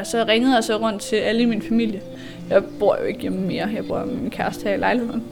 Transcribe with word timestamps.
Og 0.00 0.06
så 0.06 0.24
ringede 0.28 0.54
jeg 0.54 0.64
så 0.64 0.76
rundt 0.76 1.02
til 1.02 1.16
alle 1.16 1.42
i 1.42 1.44
min 1.44 1.62
familie. 1.62 2.00
Jeg 2.50 2.62
bor 2.78 2.96
jo 3.00 3.04
ikke 3.04 3.20
hjemme 3.20 3.40
mere, 3.40 3.68
jeg 3.74 3.86
bor 3.86 4.04
med 4.04 4.14
min 4.14 4.30
kæreste 4.30 4.64
her 4.64 4.74
i 4.74 4.78
lejligheden. 4.78 5.24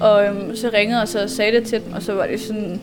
Og 0.00 0.24
øhm, 0.24 0.56
så 0.56 0.70
ringede 0.72 0.98
jeg 0.98 1.08
så 1.08 1.22
og 1.22 1.30
sagde 1.30 1.52
det 1.52 1.66
til 1.66 1.84
dem, 1.84 1.92
og 1.92 2.02
så 2.02 2.14
var 2.14 2.26
det 2.26 2.40
sådan, 2.40 2.80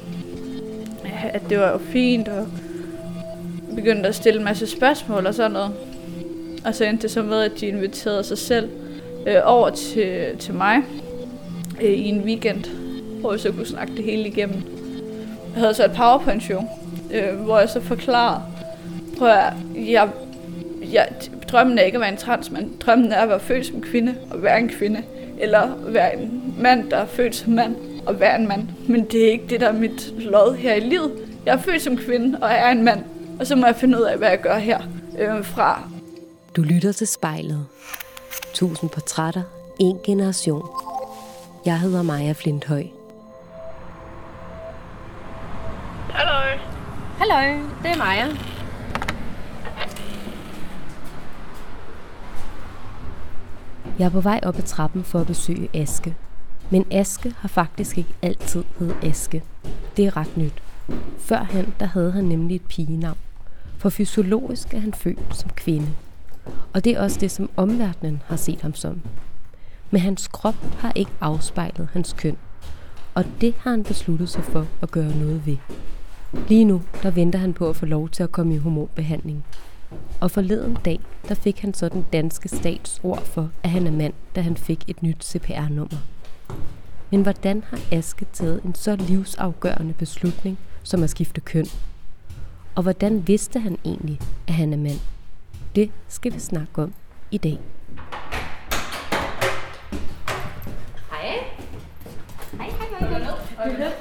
at 1.34 1.42
det 1.50 1.60
var 1.60 1.72
jo 1.72 1.78
fint, 1.78 2.28
og 2.28 2.48
begyndte 3.76 4.10
at 4.10 4.16
stille 4.16 4.40
en 4.40 4.46
masse 4.46 4.68
spørgsmål 4.68 5.26
og 5.26 5.34
sådan 5.34 5.52
noget. 5.52 5.72
Og 6.66 6.76
så 6.76 6.86
endte 6.86 7.02
det 7.02 7.12
så 7.12 7.22
med, 7.22 7.42
at 7.42 7.52
de 7.60 7.68
inviterede 7.68 8.24
sig 8.24 8.38
selv 8.38 8.70
øh, 9.28 9.42
over 9.44 9.70
til, 9.70 10.38
til 10.40 10.54
mig 10.54 10.78
øh, 11.82 11.92
i 11.92 12.10
en 12.10 12.22
weekend, 12.24 12.66
hvor 13.20 13.32
jeg 13.32 13.40
så 13.40 13.52
kunne 13.52 13.66
snakke 13.66 13.96
det 13.96 14.04
hele 14.04 14.28
igennem. 14.28 14.62
Jeg 15.54 15.62
havde 15.62 15.74
så 15.74 15.86
et 15.86 15.92
powerpoint-show, 15.92 16.64
øh, 17.14 17.36
hvor 17.36 17.60
jeg 17.60 17.70
så 17.70 17.82
forklarede, 17.82 18.42
prøv 19.18 19.28
at 19.28 19.54
jeg, 19.76 20.10
jeg, 20.94 21.08
drømmen 21.52 21.78
er 21.78 21.84
ikke 21.84 21.96
at 21.96 22.02
være 22.02 22.12
en 22.12 22.18
transmand. 22.18 22.80
Drømmen 22.80 23.12
er 23.12 23.22
at 23.22 23.30
være 23.30 23.40
født 23.40 23.66
som 23.66 23.82
kvinde 23.82 24.16
og 24.32 24.44
være 24.44 24.60
en 24.60 24.70
kvinde. 24.70 25.04
Eller 25.40 25.76
være 25.78 26.20
en 26.20 26.56
mand, 26.60 26.90
der 26.90 26.98
er 26.98 27.06
født 27.06 27.36
som 27.36 27.54
mand 27.54 27.76
og 28.06 28.20
være 28.20 28.40
en 28.40 28.48
mand. 28.48 28.68
Men 28.88 29.06
det 29.06 29.28
er 29.28 29.32
ikke 29.32 29.48
det, 29.50 29.60
der 29.60 29.68
er 29.68 29.74
mit 29.74 30.14
lod 30.18 30.56
her 30.56 30.74
i 30.74 30.80
livet. 30.80 31.12
Jeg 31.46 31.54
er 31.56 31.62
født 31.62 31.82
som 31.82 31.98
kvinde 31.98 32.40
og 32.42 32.50
er 32.50 32.70
en 32.70 32.84
mand. 32.84 33.04
Og 33.40 33.48
så 33.48 33.56
må 33.56 33.66
jeg 33.66 33.76
finde 33.76 33.98
ud 33.98 34.04
af, 34.04 34.18
hvad 34.18 34.30
jeg 34.30 34.42
gør 34.42 34.58
her 34.58 34.80
øh, 35.20 35.46
fra. 35.46 35.84
Du 36.56 36.62
lytter 36.62 36.92
til 36.92 37.08
spejlet. 37.08 37.66
Tusind 38.54 38.90
portrætter, 38.90 39.42
en 39.80 40.00
generation. 40.04 40.70
Jeg 41.66 41.80
hedder 41.80 42.02
Maja 42.02 42.32
Flinthøj. 42.32 42.84
Hallo. 46.10 46.60
Hallo, 47.18 47.60
det 47.84 47.92
er 47.92 47.98
Maja. 47.98 48.59
Jeg 54.00 54.06
er 54.06 54.10
på 54.10 54.22
vej 54.22 54.40
op 54.44 54.58
ad 54.58 54.64
trappen 54.64 55.04
for 55.04 55.20
at 55.20 55.28
besøge 55.28 55.70
Aske. 55.74 56.16
Men 56.70 56.86
Aske 56.92 57.34
har 57.38 57.48
faktisk 57.48 57.98
ikke 57.98 58.14
altid 58.22 58.64
hed 58.80 58.94
Aske. 59.04 59.44
Det 59.98 60.06
er 60.06 60.18
ret 60.18 60.38
nyt. 60.38 60.64
Førhen 61.18 61.74
der 61.80 61.86
havde 61.86 62.12
han 62.12 62.24
nemlig 62.24 62.56
et 62.56 62.66
pigenavn. 62.70 63.18
For 63.78 63.90
fysiologisk 63.90 64.74
er 64.74 64.80
han 64.80 64.94
født 64.94 65.20
som 65.32 65.50
kvinde. 65.50 65.88
Og 66.74 66.84
det 66.84 66.94
er 66.94 67.02
også 67.02 67.20
det, 67.20 67.32
som 67.32 67.50
omverdenen 67.58 68.22
har 68.26 68.36
set 68.36 68.62
ham 68.62 68.74
som. 68.74 69.02
Men 69.92 70.02
hans 70.02 70.28
krop 70.28 70.56
har 70.78 70.92
ikke 70.96 71.12
afspejlet 71.22 71.88
hans 71.94 72.14
køn. 72.14 72.38
Og 73.14 73.26
det 73.42 73.54
har 73.60 73.72
han 73.72 73.84
besluttet 73.84 74.30
sig 74.30 74.44
for 74.44 74.66
at 74.82 74.92
gøre 74.92 75.16
noget 75.16 75.46
ved. 75.46 75.58
Lige 76.48 76.66
nu, 76.66 76.82
der 77.04 77.12
venter 77.12 77.40
han 77.40 77.54
på 77.54 77.70
at 77.70 77.76
få 77.76 77.86
lov 77.86 78.10
til 78.10 78.24
at 78.24 78.32
komme 78.32 78.56
i 78.56 78.58
hormonbehandling. 78.58 79.46
Og 80.20 80.32
forleden 80.32 80.78
dag, 80.86 81.00
der 81.28 81.36
fik 81.36 81.60
han 81.60 81.74
så 81.74 81.90
den 81.90 82.06
danske 82.14 82.50
stats 82.50 83.00
ord 83.04 83.26
for, 83.26 83.50
at 83.64 83.70
han 83.70 83.88
er 83.88 83.92
mand, 83.92 84.14
da 84.36 84.42
han 84.42 84.58
fik 84.58 84.84
et 84.88 85.04
nyt 85.04 85.26
CPR-nummer. 85.26 85.98
Men 87.12 87.22
hvordan 87.22 87.64
har 87.70 87.80
Aske 87.92 88.26
taget 88.34 88.64
en 88.64 88.76
så 88.76 88.96
livsafgørende 88.96 89.94
beslutning, 89.94 90.58
som 90.84 91.04
at 91.04 91.10
skifte 91.10 91.42
køn? 91.42 91.66
Og 92.76 92.84
hvordan 92.84 93.28
vidste 93.28 93.60
han 93.60 93.78
egentlig, 93.86 94.20
at 94.48 94.54
han 94.54 94.74
er 94.74 94.78
mand? 94.78 95.00
Det 95.76 95.92
skal 96.08 96.34
vi 96.34 96.40
snakke 96.40 96.84
om 96.84 96.94
i 97.32 97.38
dag. 97.38 97.60
Hej. 101.12 101.44
Hej, 102.58 102.70
hej, 102.70 103.10
hej. 103.10 103.92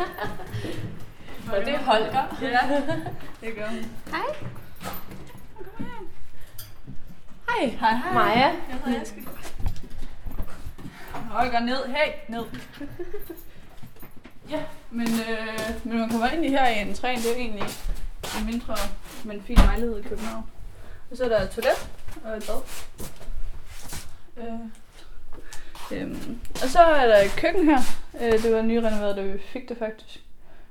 Og 1.53 1.65
det 1.65 1.75
er 1.75 1.79
Holger. 1.79 2.39
Ja, 2.43 2.83
det 3.41 3.55
gør. 3.57 3.69
Hej. 4.11 4.49
Hej. 7.49 7.67
Hej, 7.81 7.95
hej. 7.95 8.13
Maja. 8.15 8.39
Jeg 8.39 8.55
hedder 8.85 9.01
Aske. 9.01 9.29
Holger 11.13 11.61
ned. 11.61 11.85
Hey, 11.87 12.13
ned. 12.29 12.45
ja, 14.51 14.63
men, 14.91 15.07
øh, 15.07 15.85
men 15.85 15.99
man 15.99 16.11
kommer 16.11 16.29
ind 16.29 16.45
i 16.45 16.49
her 16.49 16.69
i 16.69 16.81
en 16.81 16.95
træn, 16.95 17.19
det 17.19 17.31
er 17.33 17.37
egentlig 17.37 17.65
en 18.41 18.47
mindre, 18.47 18.77
men 19.25 19.43
fin 19.43 19.57
lejlighed 19.57 19.99
i 19.99 20.03
København. 20.03 20.51
Og 21.11 21.17
så 21.17 21.25
er 21.25 21.29
der 21.29 21.43
et 21.43 21.51
toilet 21.51 21.91
og 22.25 22.37
et 22.37 22.45
bad. 22.47 22.63
Øh, 24.37 26.01
øhm, 26.01 26.41
og 26.63 26.69
så 26.69 26.79
er 26.79 27.07
der 27.07 27.19
et 27.19 27.37
køkken 27.37 27.65
her. 27.65 27.79
Øh, 28.21 28.43
det 28.43 28.55
var 28.55 28.63
nyrenoveret, 28.63 29.17
da 29.17 29.23
vi 29.23 29.39
fik 29.53 29.69
det 29.69 29.79
faktisk. 29.79 30.21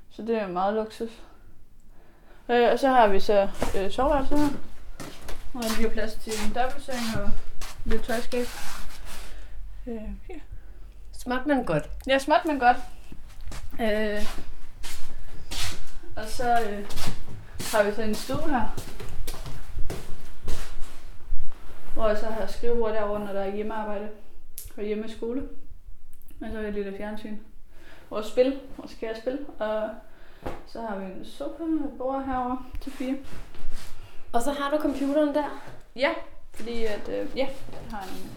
Så 0.10 0.22
det 0.22 0.42
er 0.42 0.48
meget 0.48 0.74
luksus. 0.74 1.12
Øh, 2.50 2.72
og 2.72 2.80
så 2.80 2.88
har 2.88 3.08
vi 3.08 3.20
så 3.20 3.50
øh, 3.78 3.92
soveværelset 3.92 4.40
her. 4.40 4.48
Og 5.58 5.64
der 5.64 5.76
bliver 5.76 5.90
plads 5.90 6.14
til 6.14 6.34
en 6.46 6.56
dobbeltseng 6.56 7.22
og 7.22 7.32
lidt 7.86 8.04
tøjskab. 8.04 8.46
Øh, 9.88 10.10
ja. 10.30 10.36
Småt, 11.12 11.46
men 11.46 11.66
godt. 11.66 11.90
Ja, 12.08 12.20
småt, 12.20 12.46
men 12.46 12.60
godt. 12.60 12.78
Øh, 13.82 14.26
og 16.16 16.26
så 16.26 16.62
øh, 16.70 16.86
har 17.72 17.84
vi 17.84 17.92
så 17.92 18.02
en 18.02 18.16
stue 18.16 18.50
her. 18.50 18.68
Hvor 21.94 22.08
jeg 22.08 22.18
så 22.18 22.26
har 22.26 22.48
skrivebord 22.48 22.94
derovre, 22.94 23.20
når 23.20 23.34
der 23.34 23.42
er 23.42 23.56
hjemmearbejde 23.56 24.10
og 24.78 24.84
hjemmeskole. 24.84 25.42
Og 26.42 26.48
så 26.52 26.58
er 26.58 26.62
der 26.62 26.68
et 26.68 26.74
lille 26.74 26.98
fjernsyn. 26.98 27.38
Vores 28.10 28.26
spil, 28.26 28.60
vores 28.78 28.94
kære 29.00 29.16
spil. 29.16 29.40
Og 29.60 29.90
så 30.68 30.82
har 30.82 30.98
vi 30.98 31.06
en 31.06 31.26
sofa 31.26 31.64
og 31.64 31.70
et 31.70 31.98
bord 31.98 32.26
herovre 32.26 32.66
til 32.82 32.92
fire. 32.92 33.16
Og 34.38 34.44
så 34.44 34.52
har 34.52 34.72
du 34.72 34.78
computeren 34.82 35.36
der. 35.36 35.62
Ja, 35.96 36.10
fordi 36.54 36.84
at, 36.84 37.10
øh, 37.10 37.38
ja, 37.38 37.48
jeg 37.72 37.90
har 37.90 38.04
en... 38.04 38.32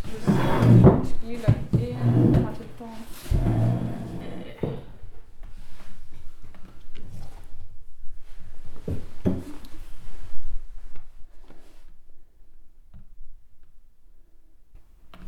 Jeg 0.00 1.06
skal 1.06 1.28
lige 1.28 1.38
logge 1.38 1.88
ind. 1.88 2.34
Jeg 2.34 2.44
har 2.44 2.54
telefonen. 2.54 3.06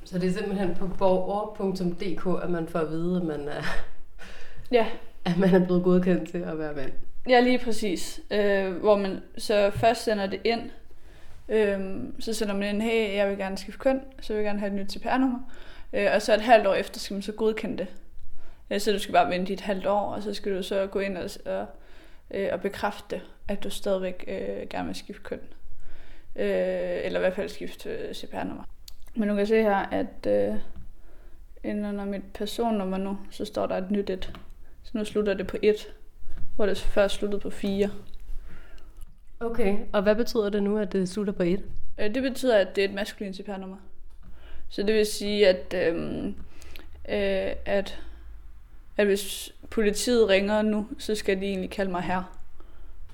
Så 0.04 0.18
det 0.18 0.28
er 0.28 0.32
simpelthen 0.32 0.74
på 0.74 0.86
borger.dk, 0.98 2.42
at 2.42 2.50
man 2.50 2.68
får 2.68 2.78
at 2.78 2.90
vide, 2.90 3.16
at 3.16 3.26
man 3.26 3.48
er, 3.48 3.62
Ja, 4.78 4.86
at 5.24 5.38
man 5.38 5.54
er 5.54 5.64
blevet 5.66 5.84
godkendt 5.84 6.30
til 6.30 6.38
at 6.38 6.58
være 6.58 6.74
mand 6.74 6.92
ja, 7.28 7.40
lige 7.40 7.58
præcis. 7.58 8.20
Øh, 8.30 8.72
hvor 8.72 8.96
man 8.96 9.22
så 9.38 9.70
først 9.70 10.04
sender 10.04 10.26
det 10.26 10.40
ind. 10.44 10.70
Øh, 11.48 11.80
så 12.20 12.32
sender 12.32 12.54
man 12.54 12.74
ind, 12.74 12.82
hey, 12.82 13.14
jeg 13.14 13.28
vil 13.28 13.38
gerne 13.38 13.58
skifte 13.58 13.78
køn, 13.78 14.00
så 14.20 14.32
vil 14.32 14.38
jeg 14.38 14.44
gerne 14.44 14.58
have 14.58 14.68
et 14.68 14.76
nyt 14.76 14.92
CPR-nummer. 14.92 15.38
Øh, 15.92 16.06
og 16.14 16.22
så 16.22 16.34
et 16.34 16.40
halvt 16.40 16.66
år 16.66 16.74
efter 16.74 17.00
skal 17.00 17.14
man 17.14 17.22
så 17.22 17.32
godkende 17.32 17.78
det. 17.78 17.86
Øh, 18.70 18.80
så 18.80 18.92
du 18.92 18.98
skal 18.98 19.12
bare 19.12 19.30
vente 19.30 19.50
i 19.50 19.54
et 19.54 19.60
halvt 19.60 19.86
år, 19.86 20.14
og 20.14 20.22
så 20.22 20.34
skal 20.34 20.56
du 20.56 20.62
så 20.62 20.86
gå 20.86 20.98
ind 20.98 21.16
og, 21.16 21.30
og, 21.46 21.66
øh, 22.30 22.48
og 22.52 22.60
bekræfte, 22.60 23.20
at 23.48 23.64
du 23.64 23.70
stadigvæk 23.70 24.24
øh, 24.28 24.68
gerne 24.70 24.86
vil 24.86 24.96
skifte 24.96 25.22
køn. 25.22 25.40
Øh, 26.36 27.00
eller 27.04 27.18
i 27.18 27.22
hvert 27.22 27.34
fald 27.34 27.48
skifte 27.48 27.90
øh, 27.90 28.14
CPR-nummer. 28.14 28.64
Men 29.14 29.28
du 29.28 29.36
kan 29.36 29.46
se 29.46 29.62
her, 29.62 29.76
at 29.76 30.26
øh, 30.26 30.54
inden 31.64 31.84
under 31.84 32.04
mit 32.04 32.22
personnummer 32.34 32.98
nu, 32.98 33.18
så 33.30 33.44
står 33.44 33.66
der 33.66 33.76
et 33.76 33.90
nyt 33.90 34.10
et. 34.10 34.32
Så 34.82 34.90
nu 34.94 35.04
slutter 35.04 35.34
det 35.34 35.46
på 35.46 35.56
1, 35.62 35.92
hvor 36.58 36.66
det 36.66 36.78
først 36.78 37.14
sluttede 37.14 37.40
på 37.40 37.50
4. 37.50 37.90
Okay, 39.40 39.78
og 39.92 40.02
hvad 40.02 40.14
betyder 40.14 40.50
det 40.50 40.62
nu, 40.62 40.78
at 40.78 40.92
det 40.92 41.08
slutter 41.08 41.32
på 41.32 41.42
et? 41.42 41.64
Øh, 41.98 42.14
det 42.14 42.22
betyder, 42.22 42.56
at 42.58 42.76
det 42.76 42.84
er 42.84 42.88
et 42.88 42.94
maskulin 42.94 43.34
CPR-nummer. 43.34 43.76
Så 44.68 44.82
det 44.82 44.94
vil 44.94 45.06
sige, 45.06 45.48
at, 45.48 45.74
øhm, 45.74 46.26
øh, 47.08 47.52
at, 47.64 48.00
at 48.96 49.06
hvis 49.06 49.52
politiet 49.70 50.28
ringer 50.28 50.62
nu, 50.62 50.86
så 50.98 51.14
skal 51.14 51.40
de 51.40 51.46
egentlig 51.46 51.70
kalde 51.70 51.90
mig 51.90 52.02
her. 52.02 52.38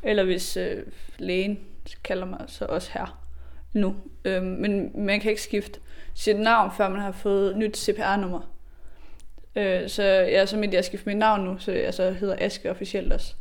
Eller 0.03 0.25
hvis 0.25 0.57
øh, 0.57 0.83
lægen 1.19 1.59
kalder 2.05 2.27
mig 2.27 2.45
så 2.47 2.65
også 2.65 2.91
her 2.95 3.25
nu. 3.73 3.97
Øhm, 4.25 4.47
men 4.47 5.05
man 5.05 5.21
kan 5.21 5.31
ikke 5.31 5.43
skifte 5.43 5.81
sit 6.15 6.39
navn, 6.39 6.71
før 6.77 6.89
man 6.89 7.01
har 7.01 7.13
fået 7.13 7.57
nyt 7.57 7.77
CPR-nummer. 7.77 8.54
Øh, 9.57 9.89
så 9.89 10.03
jeg 10.03 10.33
er 10.33 10.45
så 10.45 10.57
midt 10.57 10.73
jeg 10.73 10.79
at 10.79 10.85
skifte 10.85 11.09
mit 11.09 11.17
navn 11.17 11.45
nu, 11.45 11.59
så 11.59 11.73
jeg 11.73 11.95
så 11.95 12.11
hedder 12.11 12.37
Aske 12.39 12.71
officielt 12.71 13.13
også. 13.13 13.35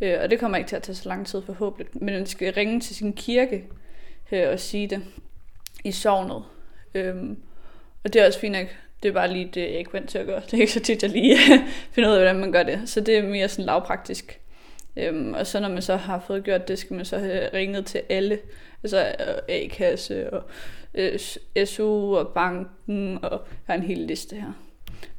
Øh, 0.00 0.18
og 0.22 0.30
det 0.30 0.40
kommer 0.40 0.58
ikke 0.58 0.68
til 0.68 0.76
at 0.76 0.82
tage 0.82 0.96
så 0.96 1.08
lang 1.08 1.26
tid 1.26 1.42
forhåbentlig. 1.42 2.02
Men 2.02 2.14
man 2.14 2.26
skal 2.26 2.52
ringe 2.52 2.80
til 2.80 2.96
sin 2.96 3.12
kirke 3.12 3.64
øh, 4.32 4.48
og 4.48 4.60
sige 4.60 4.86
det 4.86 5.02
i 5.84 5.92
sovnet. 5.92 6.42
Øh, 6.94 7.14
og 8.04 8.12
det 8.12 8.22
er 8.22 8.26
også 8.26 8.40
fint 8.40 8.52
nok. 8.52 8.66
Det 9.02 9.08
er 9.08 9.12
bare 9.12 9.32
lige 9.32 9.50
det, 9.54 9.60
jeg 9.60 9.70
ikke 9.70 9.92
vant 9.92 10.10
til 10.10 10.18
at 10.18 10.26
gøre. 10.26 10.40
Det 10.50 10.54
er 10.54 10.60
ikke 10.60 10.72
så 10.72 10.80
tit, 10.80 11.02
jeg 11.02 11.10
lige 11.10 11.36
finder 11.92 12.10
ud 12.10 12.14
af, 12.14 12.20
hvordan 12.20 12.40
man 12.40 12.52
gør 12.52 12.62
det. 12.62 12.80
Så 12.88 13.00
det 13.00 13.18
er 13.18 13.22
mere 13.22 13.48
sådan 13.48 13.64
lavpraktisk. 13.64 14.40
Øhm, 14.96 15.34
og 15.34 15.46
så 15.46 15.60
når 15.60 15.68
man 15.68 15.82
så 15.82 15.96
har 15.96 16.24
fået 16.26 16.44
gjort 16.44 16.68
det, 16.68 16.78
skal 16.78 16.96
man 16.96 17.04
så 17.04 17.18
have 17.18 17.48
ringet 17.54 17.86
til 17.86 18.02
alle. 18.08 18.38
Altså 18.82 19.14
øh, 19.20 19.34
A-kasse 19.48 20.32
og 20.32 20.42
øh, 20.94 21.18
SU 21.64 22.16
og 22.16 22.28
banken 22.34 23.18
og 23.22 23.30
jeg 23.30 23.38
har 23.66 23.74
en 23.74 23.82
hel 23.82 23.98
liste 23.98 24.36
her. 24.36 24.52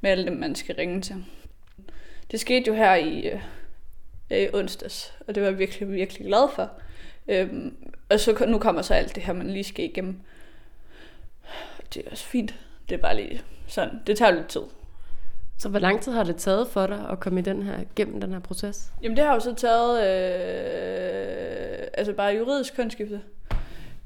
Med 0.01 0.11
alle 0.11 0.25
dem, 0.25 0.37
man 0.37 0.55
skal 0.55 0.75
ringe 0.75 1.01
til. 1.01 1.25
Det 2.31 2.39
skete 2.39 2.67
jo 2.67 2.73
her 2.73 2.95
i, 2.95 3.29
øh, 3.29 3.41
i 4.31 4.47
onsdags, 4.53 5.13
og 5.27 5.35
det 5.35 5.43
var 5.43 5.49
jeg 5.49 5.59
virkelig, 5.59 5.91
virkelig 5.91 6.27
glad 6.27 6.49
for. 6.55 6.71
Øhm, 7.27 7.75
og 8.09 8.19
så 8.19 8.45
nu 8.47 8.59
kommer 8.59 8.81
så 8.81 8.93
alt 8.93 9.15
det 9.15 9.23
her, 9.23 9.33
man 9.33 9.49
lige 9.49 9.63
skal 9.63 9.85
igennem. 9.85 10.19
Det 11.93 12.05
er 12.05 12.11
også 12.11 12.25
fint. 12.25 12.55
Det 12.89 12.95
er 12.95 12.99
bare 12.99 13.15
lige 13.15 13.41
sådan. 13.67 13.99
Det 14.07 14.17
tager 14.17 14.31
lidt 14.31 14.47
tid. 14.47 14.61
Så 15.57 15.69
hvor 15.69 15.79
lang 15.79 16.01
tid 16.01 16.11
har 16.11 16.23
det 16.23 16.35
taget 16.35 16.67
for 16.67 16.87
dig 16.87 17.05
at 17.09 17.19
komme 17.19 17.39
i 17.39 17.43
den 17.43 17.63
her, 17.63 17.79
gennem 17.95 18.21
den 18.21 18.33
her 18.33 18.39
proces? 18.39 18.91
Jamen 19.01 19.17
det 19.17 19.25
har 19.25 19.33
jo 19.33 19.39
så 19.39 19.53
taget, 19.55 19.97
øh, 19.97 21.87
altså 21.93 22.13
bare 22.13 22.33
juridisk 22.33 22.75
kønsskifte. 22.75 23.21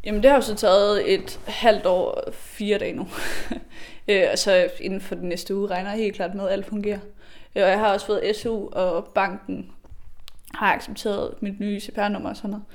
Jamen 0.03 0.23
det 0.23 0.29
har 0.29 0.37
jo 0.37 0.41
så 0.41 0.55
taget 0.55 1.13
et 1.13 1.39
halvt 1.47 1.85
år 1.85 2.31
fire 2.31 2.77
dage 2.77 2.93
nu. 2.93 3.07
øh, 4.07 4.23
så 4.35 4.69
inden 4.79 5.01
for 5.01 5.15
den 5.15 5.29
næste 5.29 5.55
uge 5.55 5.67
regner 5.67 5.89
jeg 5.89 5.99
helt 5.99 6.15
klart 6.15 6.35
med, 6.35 6.45
at 6.45 6.51
alt 6.51 6.65
fungerer. 6.65 6.99
Øh, 7.55 7.63
og 7.63 7.69
jeg 7.69 7.79
har 7.79 7.93
også 7.93 8.05
fået 8.05 8.35
SU, 8.35 8.67
og 8.71 9.05
banken 9.05 9.71
har 10.53 10.73
accepteret 10.73 11.33
mit 11.41 11.59
nye 11.59 11.79
CPR-nummer 11.79 12.29
og 12.29 12.37
sådan 12.37 12.49
noget. 12.49 12.65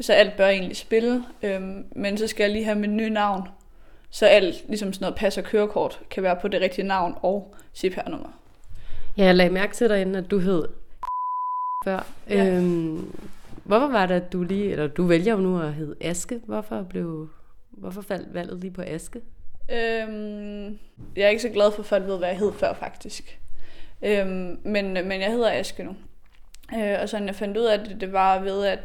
Så 0.00 0.12
alt 0.12 0.36
bør 0.36 0.48
egentlig 0.48 0.76
spille. 0.76 1.24
Øh, 1.42 1.60
men 1.96 2.18
så 2.18 2.26
skal 2.26 2.44
jeg 2.44 2.52
lige 2.52 2.64
have 2.64 2.78
mit 2.78 2.90
nye 2.90 3.10
navn. 3.10 3.48
Så 4.10 4.26
alt, 4.26 4.64
ligesom 4.68 4.92
sådan 4.92 5.04
noget 5.04 5.16
pas 5.16 5.38
og 5.38 5.44
kørekort, 5.44 6.00
kan 6.10 6.22
være 6.22 6.36
på 6.36 6.48
det 6.48 6.60
rigtige 6.60 6.86
navn 6.86 7.14
og 7.22 7.54
CPR-nummer. 7.76 8.28
Ja, 9.16 9.24
jeg 9.24 9.34
lagde 9.34 9.50
mærke 9.50 9.74
til 9.74 9.88
dig 9.88 10.00
inden, 10.00 10.14
at 10.14 10.30
du 10.30 10.38
hed 10.38 10.64
før. 11.84 12.06
Ja. 12.28 12.46
Øhm, 12.46 13.14
hvorfor 13.70 13.92
var 13.92 14.06
det, 14.06 14.14
at 14.14 14.32
du 14.32 14.42
lige, 14.42 14.70
eller 14.70 14.86
du 14.86 15.06
vælger 15.06 15.32
jo 15.32 15.38
nu 15.38 15.60
at 15.60 15.74
hedde 15.74 15.94
Aske. 16.00 16.40
Hvorfor 16.46 16.82
blev, 16.82 17.28
hvorfor 17.70 18.02
faldt 18.02 18.34
valget 18.34 18.60
lige 18.60 18.70
på 18.70 18.82
Aske? 18.82 19.20
Øhm, 19.72 20.78
jeg 21.16 21.24
er 21.24 21.28
ikke 21.28 21.42
så 21.42 21.48
glad 21.48 21.72
for, 21.72 21.80
at 21.80 21.86
folk 21.86 22.06
ved, 22.06 22.18
hvad 22.18 22.28
jeg 22.28 22.38
hed 22.38 22.52
før, 22.52 22.72
faktisk. 22.72 23.40
Øhm, 24.02 24.58
men, 24.64 24.92
men 24.92 25.20
jeg 25.20 25.30
hedder 25.30 25.50
Aske 25.52 25.84
nu. 25.84 25.96
Øh, 26.74 26.98
og 27.02 27.08
sådan 27.08 27.26
jeg 27.26 27.34
fandt 27.34 27.56
ud 27.56 27.64
af 27.64 27.78
det, 27.78 28.00
det 28.00 28.12
var 28.12 28.40
ved, 28.40 28.64
at 28.64 28.78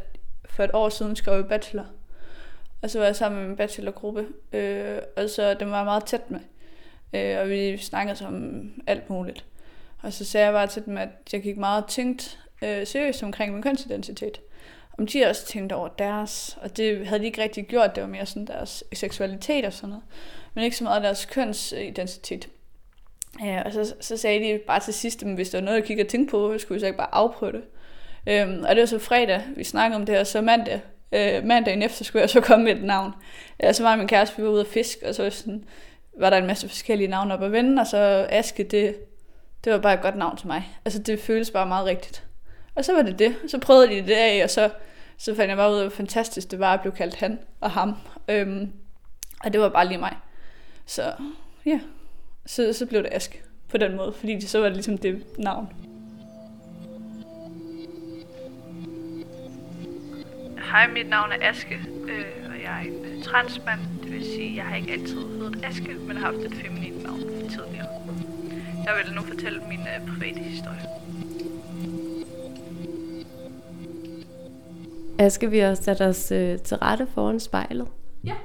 for 0.46 0.64
et 0.64 0.72
år 0.74 0.90
siden 0.90 1.16
skrev 1.16 1.36
jeg 1.36 1.48
bachelor. 1.48 1.86
Og 2.82 2.90
så 2.90 3.00
var 3.00 3.06
jeg 3.06 3.16
sammen 3.16 3.40
med 3.40 3.48
min 3.48 3.58
bachelorgruppe, 3.58 4.28
øh, 4.54 4.98
og 5.18 5.30
så 5.30 5.54
den 5.54 5.72
var 5.72 5.78
jeg 5.78 5.86
meget 5.86 6.06
tæt 6.06 6.32
med. 6.32 6.40
Øh, 7.14 7.42
og 7.42 7.50
vi 7.50 7.78
snakkede 7.78 8.28
om 8.28 8.64
alt 8.88 9.10
muligt. 9.10 9.46
Og 10.02 10.14
så 10.14 10.26
sagde 10.26 10.46
jeg 10.46 10.54
bare 10.54 10.68
til 10.68 10.86
dem, 10.86 10.98
at 10.98 11.10
jeg 11.34 11.42
gik 11.42 11.58
meget 11.58 11.86
tænkt 11.86 12.40
øh, 12.64 12.88
seriøst 12.88 13.24
omkring 13.24 13.54
min 13.54 13.64
kønsidentitet. 13.64 14.42
Om 14.98 15.08
de 15.08 15.26
også 15.26 15.46
tænkte 15.46 15.74
over 15.74 15.88
deres, 15.88 16.58
og 16.62 16.78
det 16.78 17.08
havde 17.08 17.20
de 17.20 17.26
ikke 17.26 17.42
rigtig 17.42 17.68
gjort, 17.68 17.96
det 17.96 18.04
var 18.04 18.10
mere 18.10 18.26
sådan 18.26 18.48
deres 18.48 18.84
seksualitet 18.94 19.66
og 19.66 19.74
sådan 19.74 19.90
noget, 19.90 20.04
men 20.54 20.64
ikke 20.64 20.78
så 20.78 20.84
meget 20.84 21.04
deres 21.04 21.26
kønsidentitet. 21.26 22.50
Ja, 23.44 23.62
og 23.66 23.74
så, 23.74 23.96
så 24.02 24.18
sagde 24.18 24.40
de 24.40 24.60
bare 24.68 24.80
til 24.80 24.94
sidst, 24.94 25.24
at 25.24 25.36
hvis 25.36 25.50
der 25.50 25.58
var 25.58 25.66
noget, 25.66 25.78
jeg 25.78 25.86
kiggede 25.86 26.06
og 26.06 26.10
tænkte 26.10 26.32
på, 26.32 26.58
skulle 26.58 26.76
vi 26.76 26.80
så 26.80 26.86
ikke 26.86 26.98
bare 26.98 27.16
afprøve 27.16 27.52
det. 27.52 27.64
Øhm, 28.28 28.64
og 28.64 28.76
det 28.76 28.80
var 28.80 28.86
så 28.86 29.00
fredag, 29.00 29.42
vi 29.56 29.64
snakkede 29.64 29.96
om 29.96 30.06
det, 30.06 30.16
her, 30.16 30.24
så 30.24 30.42
mandag, 30.42 30.82
øh, 31.12 31.44
mandagen 31.44 31.84
efter 31.84 32.04
skulle 32.04 32.22
jeg 32.22 32.30
så 32.30 32.42
komme 32.42 32.66
med 32.66 32.76
et 32.76 32.84
navn. 32.84 33.12
Ja, 33.64 33.74
så 33.74 33.84
var 33.84 33.96
min 33.96 34.08
kæreste, 34.08 34.38
vi 34.38 34.44
var 34.44 34.50
ude 34.50 34.62
at 34.62 34.68
fiske, 34.68 35.08
og 35.08 35.16
så 35.16 35.24
var, 35.24 35.30
sådan, 35.30 35.64
var 36.20 36.30
der 36.30 36.38
en 36.38 36.48
masse 36.48 36.68
forskellige 36.68 37.08
navne 37.08 37.34
op 37.34 37.44
at 37.44 37.52
vende, 37.52 37.82
og 37.82 37.88
så 37.88 38.28
Aske, 38.30 38.64
det, 38.64 38.96
det 39.64 39.74
var 39.74 39.80
bare 39.80 39.94
et 39.94 40.02
godt 40.02 40.16
navn 40.16 40.38
til 40.38 40.48
mig. 40.48 40.64
Altså 40.86 41.00
det 41.00 41.20
føles 41.20 41.52
bare 41.52 41.66
meget 41.66 41.86
rigtigt. 41.86 42.24
Og 42.76 42.86
så 42.86 42.94
var 42.94 43.02
det 43.02 43.20
det. 43.20 43.36
Så 43.48 43.60
prøvede 43.60 43.90
de 43.90 44.08
det 44.08 44.14
af, 44.14 44.44
og 44.44 44.50
så, 44.50 44.70
så 45.18 45.36
fandt 45.36 45.50
jeg 45.50 45.58
bare 45.58 45.72
ud 45.72 45.78
af, 45.78 45.84
hvor 45.84 45.96
fantastisk 45.96 46.52
det 46.52 46.60
var 46.60 46.74
at 46.74 46.82
blive 46.82 46.94
kaldt 46.94 47.16
han 47.16 47.40
og 47.62 47.72
ham. 47.72 47.96
Øhm, 48.28 48.72
og 49.44 49.54
det 49.54 49.62
var 49.62 49.70
bare 49.70 49.88
lige 49.88 49.98
mig. 49.98 50.18
Så 50.86 51.14
ja, 51.66 51.80
så, 52.46 52.74
så 52.74 52.86
blev 52.86 53.04
det 53.04 53.10
Aske 53.14 53.42
på 53.70 53.78
den 53.78 53.96
måde, 53.96 54.14
fordi 54.14 54.42
så 54.42 54.60
var 54.60 54.66
det 54.66 54.74
ligesom 54.74 54.98
det 54.98 55.24
navn. 55.38 55.74
Hej, 60.72 60.88
mit 60.88 61.10
navn 61.10 61.32
er 61.32 61.50
Aske, 61.50 61.80
øh, 62.08 62.50
og 62.50 62.62
jeg 62.64 62.82
er 62.82 62.88
en 62.88 63.06
øh, 63.06 63.24
transmand. 63.24 63.80
Det 64.04 64.12
vil 64.12 64.24
sige, 64.24 64.50
at 64.50 64.56
jeg 64.56 64.66
har 64.66 64.76
ikke 64.76 64.92
altid 64.92 65.18
heddet 65.18 65.66
Aske, 65.66 65.94
men 65.94 66.18
har 66.18 66.26
haft 66.26 66.46
et 66.46 66.54
feminint 66.54 67.04
navn 67.04 67.20
tidligere. 67.50 67.88
Jeg 68.86 68.94
vil 69.06 69.16
nu 69.16 69.22
fortælle 69.22 69.62
min 69.70 69.80
øh, 69.80 70.08
private 70.14 70.40
historie. 70.40 71.05
Aske, 75.20 75.50
vi 75.50 75.60
har 75.60 75.76
sat 75.76 76.02
os 76.02 76.32
øh, 76.32 76.60
til 76.60 76.78
rette 76.78 77.08
foran 77.08 77.40
spejlet. 77.40 77.88
Ja. 78.24 78.36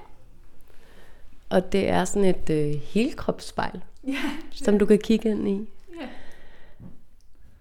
Og 1.49 1.72
det 1.72 1.88
er 1.88 2.05
sådan 2.05 2.28
et 2.28 2.50
øh, 2.50 2.81
helkropsspejl, 2.81 3.82
Ja. 4.06 4.19
som 4.52 4.78
du 4.78 4.87
kan 4.87 4.99
kigge 4.99 5.31
ind 5.31 5.49
i. 5.49 5.70
Ja. 6.00 6.08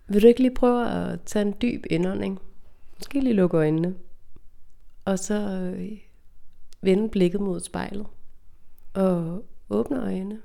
Vil 0.07 0.21
du 0.21 0.27
ikke 0.27 0.39
lige 0.41 0.56
prøve 0.56 0.89
at 0.89 1.19
tage 1.25 1.45
en 1.45 1.56
dyb 1.61 1.85
indånding? 1.89 2.39
Måske 2.97 3.19
lige 3.19 3.33
lukke 3.33 3.57
øjnene. 3.57 3.95
Og 5.06 5.19
så 5.19 5.33
øh, 5.75 5.97
vende 6.81 7.09
blikket 7.09 7.41
mod 7.41 7.59
spejlet. 7.59 8.06
Og 8.94 9.44
åbne 9.69 10.01
øjnene. 10.01 10.41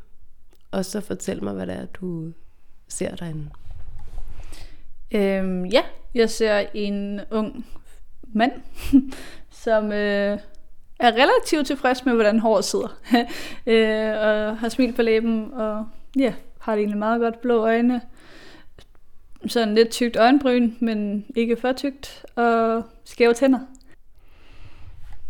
Og 0.71 0.85
så 0.85 1.01
fortæl 1.01 1.45
mig, 1.45 1.55
hvad 1.55 1.67
det 1.67 1.75
er, 1.75 1.87
du 1.87 2.33
ser 2.89 3.17
derinde. 3.17 3.49
Øhm, 5.13 5.65
ja, 5.67 5.83
jeg 6.15 6.31
ser 6.31 6.67
en 6.75 7.21
ung 7.31 7.67
mand, 8.35 8.53
som 9.65 9.93
øh, 9.93 10.39
er 11.01 11.13
relativt 11.13 11.67
tilfreds 11.67 12.05
med, 12.05 12.15
hvordan 12.15 12.39
håret 12.39 12.65
sidder. 12.65 12.99
øh, 13.67 14.27
og 14.27 14.59
har 14.59 14.69
smil 14.69 14.93
på 14.93 15.03
læben, 15.03 15.53
og 15.53 15.87
ja, 16.19 16.35
har 16.59 16.73
det 16.73 16.81
egentlig 16.81 16.99
meget 16.99 17.21
godt 17.21 17.41
blå 17.41 17.59
øjne. 17.59 18.01
Sådan 19.47 19.75
lidt 19.75 19.91
tykt 19.91 20.17
øjenbryn, 20.17 20.73
men 20.81 21.25
ikke 21.37 21.57
for 21.57 21.73
tykt, 21.73 22.25
og 22.37 22.83
skæve 23.05 23.35
tænder. 23.35 23.59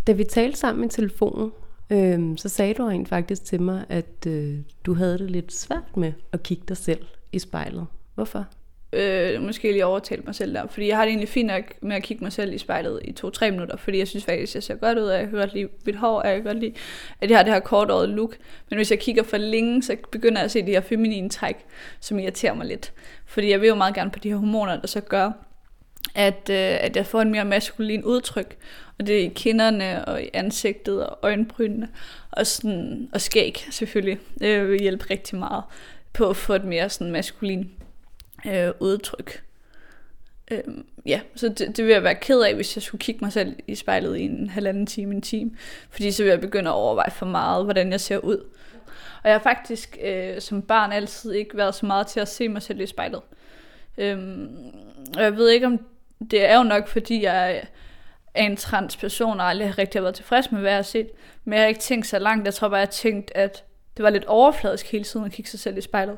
Da 0.07 0.13
vi 0.13 0.25
talte 0.25 0.59
sammen 0.59 0.85
i 0.85 0.89
telefonen, 0.89 1.53
øh, 1.91 2.39
så 2.39 2.49
sagde 2.49 2.75
du 2.75 2.85
rent 2.85 3.09
faktisk 3.09 3.45
til 3.45 3.63
mig, 3.63 3.85
at 3.89 4.27
øh, 4.27 4.59
du 4.87 4.95
havde 4.95 5.19
det 5.19 5.31
lidt 5.31 5.53
svært 5.53 5.97
med 5.97 6.13
at 6.33 6.43
kigge 6.43 6.65
dig 6.69 6.77
selv 6.77 7.07
i 7.33 7.39
spejlet. 7.39 7.87
Hvorfor? 8.15 8.47
Øh, 8.95 9.43
måske 9.43 9.73
lige 9.73 9.87
overtalt 9.87 10.27
mig 10.27 10.35
selv 10.35 10.55
der. 10.55 10.67
Fordi 10.67 10.89
jeg 10.89 10.97
har 10.97 11.05
det 11.05 11.11
egentlig 11.11 11.29
fint 11.29 11.47
nok 11.47 11.65
med 11.81 11.97
at 11.97 12.03
kigge 12.03 12.25
mig 12.25 12.33
selv 12.33 12.53
i 12.53 12.59
spejlet 12.59 13.01
i 13.05 13.13
to-tre 13.13 13.51
minutter, 13.51 13.77
fordi 13.77 13.99
jeg 13.99 14.09
synes 14.09 14.25
faktisk, 14.25 14.55
jeg 14.55 14.63
ser 14.63 14.75
godt 14.75 14.99
ud, 14.99 15.05
og 15.05 15.19
jeg 15.19 15.29
kan 15.29 15.39
godt 15.39 15.55
lide 15.55 15.69
mit 15.87 15.97
hår, 15.97 16.21
og 16.21 16.29
jeg 16.29 16.37
kan 16.37 16.45
godt 16.45 16.59
lide, 16.59 16.73
at 17.21 17.31
jeg 17.31 17.39
har 17.39 17.45
det 17.45 17.53
her 17.53 17.61
kortåret 17.61 18.09
look. 18.09 18.37
Men 18.71 18.77
hvis 18.77 18.91
jeg 18.91 18.99
kigger 18.99 19.23
for 19.23 19.37
længe, 19.37 19.83
så 19.83 19.97
begynder 20.13 20.39
jeg 20.39 20.45
at 20.45 20.51
se 20.51 20.63
de 20.63 20.71
her 20.71 20.81
feminine 20.81 21.29
træk, 21.29 21.57
som 22.01 22.19
irriterer 22.19 22.55
mig 22.55 22.67
lidt. 22.67 22.93
Fordi 23.27 23.51
jeg 23.51 23.61
vil 23.61 23.69
jo 23.69 23.75
meget 23.75 23.95
gerne 23.95 24.11
på 24.11 24.19
de 24.19 24.29
her 24.29 24.37
hormoner, 24.37 24.81
der 24.81 24.87
så 24.87 25.01
gør, 25.01 25.31
at, 26.15 26.51
øh, 26.51 26.77
at 26.81 26.97
jeg 26.97 27.07
får 27.07 27.21
en 27.21 27.31
mere 27.31 27.45
maskulin 27.45 28.05
udtryk. 28.05 28.57
Og 28.99 29.07
det 29.07 29.21
er 29.21 29.25
i 29.25 29.33
kinderne 29.35 30.05
og 30.05 30.23
i 30.23 30.31
ansigtet 30.33 31.07
og 31.07 31.19
øjenbrynene 31.23 31.89
og, 32.31 32.47
sådan, 32.47 33.09
og 33.13 33.21
skæg 33.21 33.67
selvfølgelig. 33.71 34.19
Det 34.41 34.69
vil 34.69 34.81
hjælpe 34.81 35.05
rigtig 35.11 35.39
meget 35.39 35.63
på 36.13 36.31
at 36.31 36.37
få 36.37 36.55
et 36.55 36.65
mere 36.65 36.89
sådan 36.89 37.13
maskulin 37.13 37.71
øh, 38.47 38.71
udtryk. 38.81 39.43
Øh, 40.51 40.63
ja, 41.07 41.21
så 41.35 41.49
det, 41.49 41.77
det 41.77 41.85
vil 41.85 41.93
jeg 41.93 42.03
være 42.03 42.15
ked 42.15 42.41
af, 42.41 42.55
hvis 42.55 42.77
jeg 42.77 42.83
skulle 42.83 43.01
kigge 43.01 43.25
mig 43.25 43.33
selv 43.33 43.57
i 43.67 43.75
spejlet 43.75 44.17
i 44.17 44.23
en 44.23 44.51
halvanden 44.51 44.87
time, 44.87 45.15
en 45.15 45.23
time. 45.23 45.51
Fordi 45.91 46.13
så 46.13 46.23
vil 46.23 46.31
jeg 46.31 46.41
begynde 46.41 46.71
at 46.71 46.75
overveje 46.75 47.11
for 47.11 47.27
meget, 47.27 47.65
hvordan 47.65 47.93
jeg 47.93 48.01
ser 48.01 48.19
ud. 48.19 48.37
Og 49.23 49.31
jeg 49.31 49.35
har 49.35 49.43
faktisk 49.43 49.99
øh, 50.05 50.41
som 50.41 50.63
barn 50.63 50.93
altid 50.93 51.33
ikke 51.33 51.57
været 51.57 51.75
så 51.75 51.87
meget 51.87 52.07
til 52.07 52.21
at 52.21 52.29
se 52.29 52.49
mig 52.49 52.63
selv 52.63 52.81
i 52.81 52.87
spejlet. 52.87 53.21
Øhm, 53.99 54.49
og 55.17 55.23
jeg 55.23 55.37
ved 55.37 55.49
ikke, 55.49 55.67
om 55.67 55.81
det 56.31 56.51
er 56.51 56.57
jo 56.57 56.63
nok, 56.63 56.89
fordi 56.89 57.23
jeg 57.23 57.65
er 58.35 58.47
en 58.47 58.57
transperson, 58.57 59.41
og 59.41 59.47
aldrig 59.49 59.79
rigtig 59.79 59.99
har 59.99 60.03
været 60.03 60.15
tilfreds 60.15 60.53
med, 60.53 60.61
hvad 60.61 60.71
jeg 60.71 60.79
har 60.79 60.83
set. 60.83 61.11
Men 61.45 61.53
jeg 61.53 61.63
har 61.63 61.69
ikke 61.69 61.81
tænkt 61.81 62.07
så 62.07 62.19
langt. 62.19 62.47
Jeg 62.47 62.55
tror 62.55 62.69
bare, 62.69 62.79
jeg 62.79 62.87
har 62.87 62.93
tænkt, 62.93 63.33
at 63.35 63.65
det 63.97 64.03
var 64.03 64.11
lidt 64.11 64.25
overfladisk 64.25 64.93
hele 64.93 65.05
tiden 65.05 65.27
at 65.27 65.33
kigge 65.33 65.51
sig 65.51 65.61
selv 65.61 65.79
i 65.79 65.81
spejlet. 65.81 66.17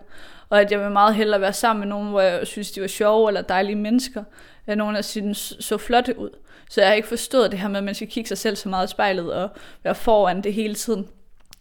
Og 0.49 0.61
at 0.61 0.71
jeg 0.73 0.81
vil 0.81 0.91
meget 0.91 1.15
hellere 1.15 1.41
være 1.41 1.53
sammen 1.53 1.81
med 1.81 1.89
nogen, 1.89 2.09
hvor 2.09 2.21
jeg 2.21 2.47
synes, 2.47 2.71
de 2.71 2.81
var 2.81 2.87
sjove 2.87 3.29
eller 3.29 3.43
dejlige 3.43 3.77
mennesker, 3.77 4.25
end 4.69 4.77
nogen, 4.77 4.95
der 4.95 5.03
synes 5.03 5.57
så 5.61 5.79
flotte 5.79 6.19
ud. 6.19 6.31
Så 6.71 6.81
jeg 6.81 6.89
har 6.89 6.95
ikke 6.95 7.09
forstået 7.09 7.51
det 7.51 7.61
her 7.61 7.69
med, 7.69 7.79
at 7.79 7.85
man 7.85 7.95
skal 7.95 8.09
kigge 8.09 8.29
sig 8.29 8.39
selv 8.39 8.57
så 8.57 8.69
meget 8.69 8.89
i 8.89 8.91
spejlet 8.91 9.33
og 9.33 9.51
være 9.83 9.95
foran 9.95 10.41
det 10.41 10.53
hele 10.53 10.75
tiden. 10.75 11.09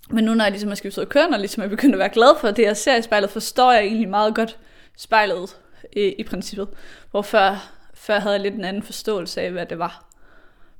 Men 0.09 0.23
nu 0.23 0.33
når 0.33 0.43
jeg 0.43 0.51
ligesom 0.51 0.69
har 0.69 0.75
skiftet 0.75 1.09
køn, 1.09 1.33
og 1.33 1.39
ligesom 1.39 1.63
er 1.63 1.67
begyndt 1.67 1.95
at 1.95 1.99
være 1.99 2.09
glad 2.09 2.39
for 2.39 2.51
det, 2.51 2.63
jeg 2.63 2.77
ser 2.77 2.95
i 2.95 3.01
spejlet, 3.01 3.29
forstår 3.29 3.71
jeg 3.71 3.83
egentlig 3.83 4.09
meget 4.09 4.35
godt 4.35 4.57
spejlet 4.97 5.57
i, 5.93 6.15
i 6.17 6.23
princippet. 6.23 6.67
Hvor 7.11 7.21
før, 7.21 7.71
før 7.93 8.19
havde 8.19 8.33
jeg 8.33 8.41
lidt 8.41 8.55
en 8.55 8.65
anden 8.65 8.83
forståelse 8.83 9.41
af, 9.41 9.51
hvad 9.51 9.65
det 9.65 9.79
var, 9.79 10.05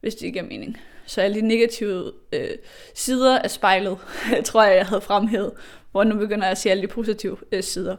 hvis 0.01 0.15
det 0.15 0.21
ikke 0.25 0.39
giver 0.39 0.49
mening. 0.49 0.77
Så 1.07 1.21
alle 1.21 1.41
de 1.41 1.47
negative 1.47 2.11
øh, 2.33 2.49
sider 2.95 3.39
af 3.39 3.51
spejlet, 3.51 3.97
tror 4.45 4.63
jeg, 4.63 4.77
jeg 4.77 4.85
havde 4.85 5.01
fremhævet. 5.01 5.51
Hvor 5.91 6.03
nu 6.03 6.17
begynder 6.17 6.45
jeg 6.45 6.51
at 6.51 6.57
se 6.57 6.71
alle 6.71 6.83
de 6.83 6.87
positive 6.87 7.37
øh, 7.51 7.63
sider 7.63 7.95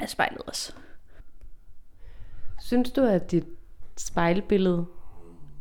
af 0.00 0.08
spejlet 0.08 0.42
også. 0.46 0.72
Synes 2.60 2.90
du, 2.90 3.02
at 3.02 3.30
dit 3.30 3.44
spejlbillede 3.96 4.86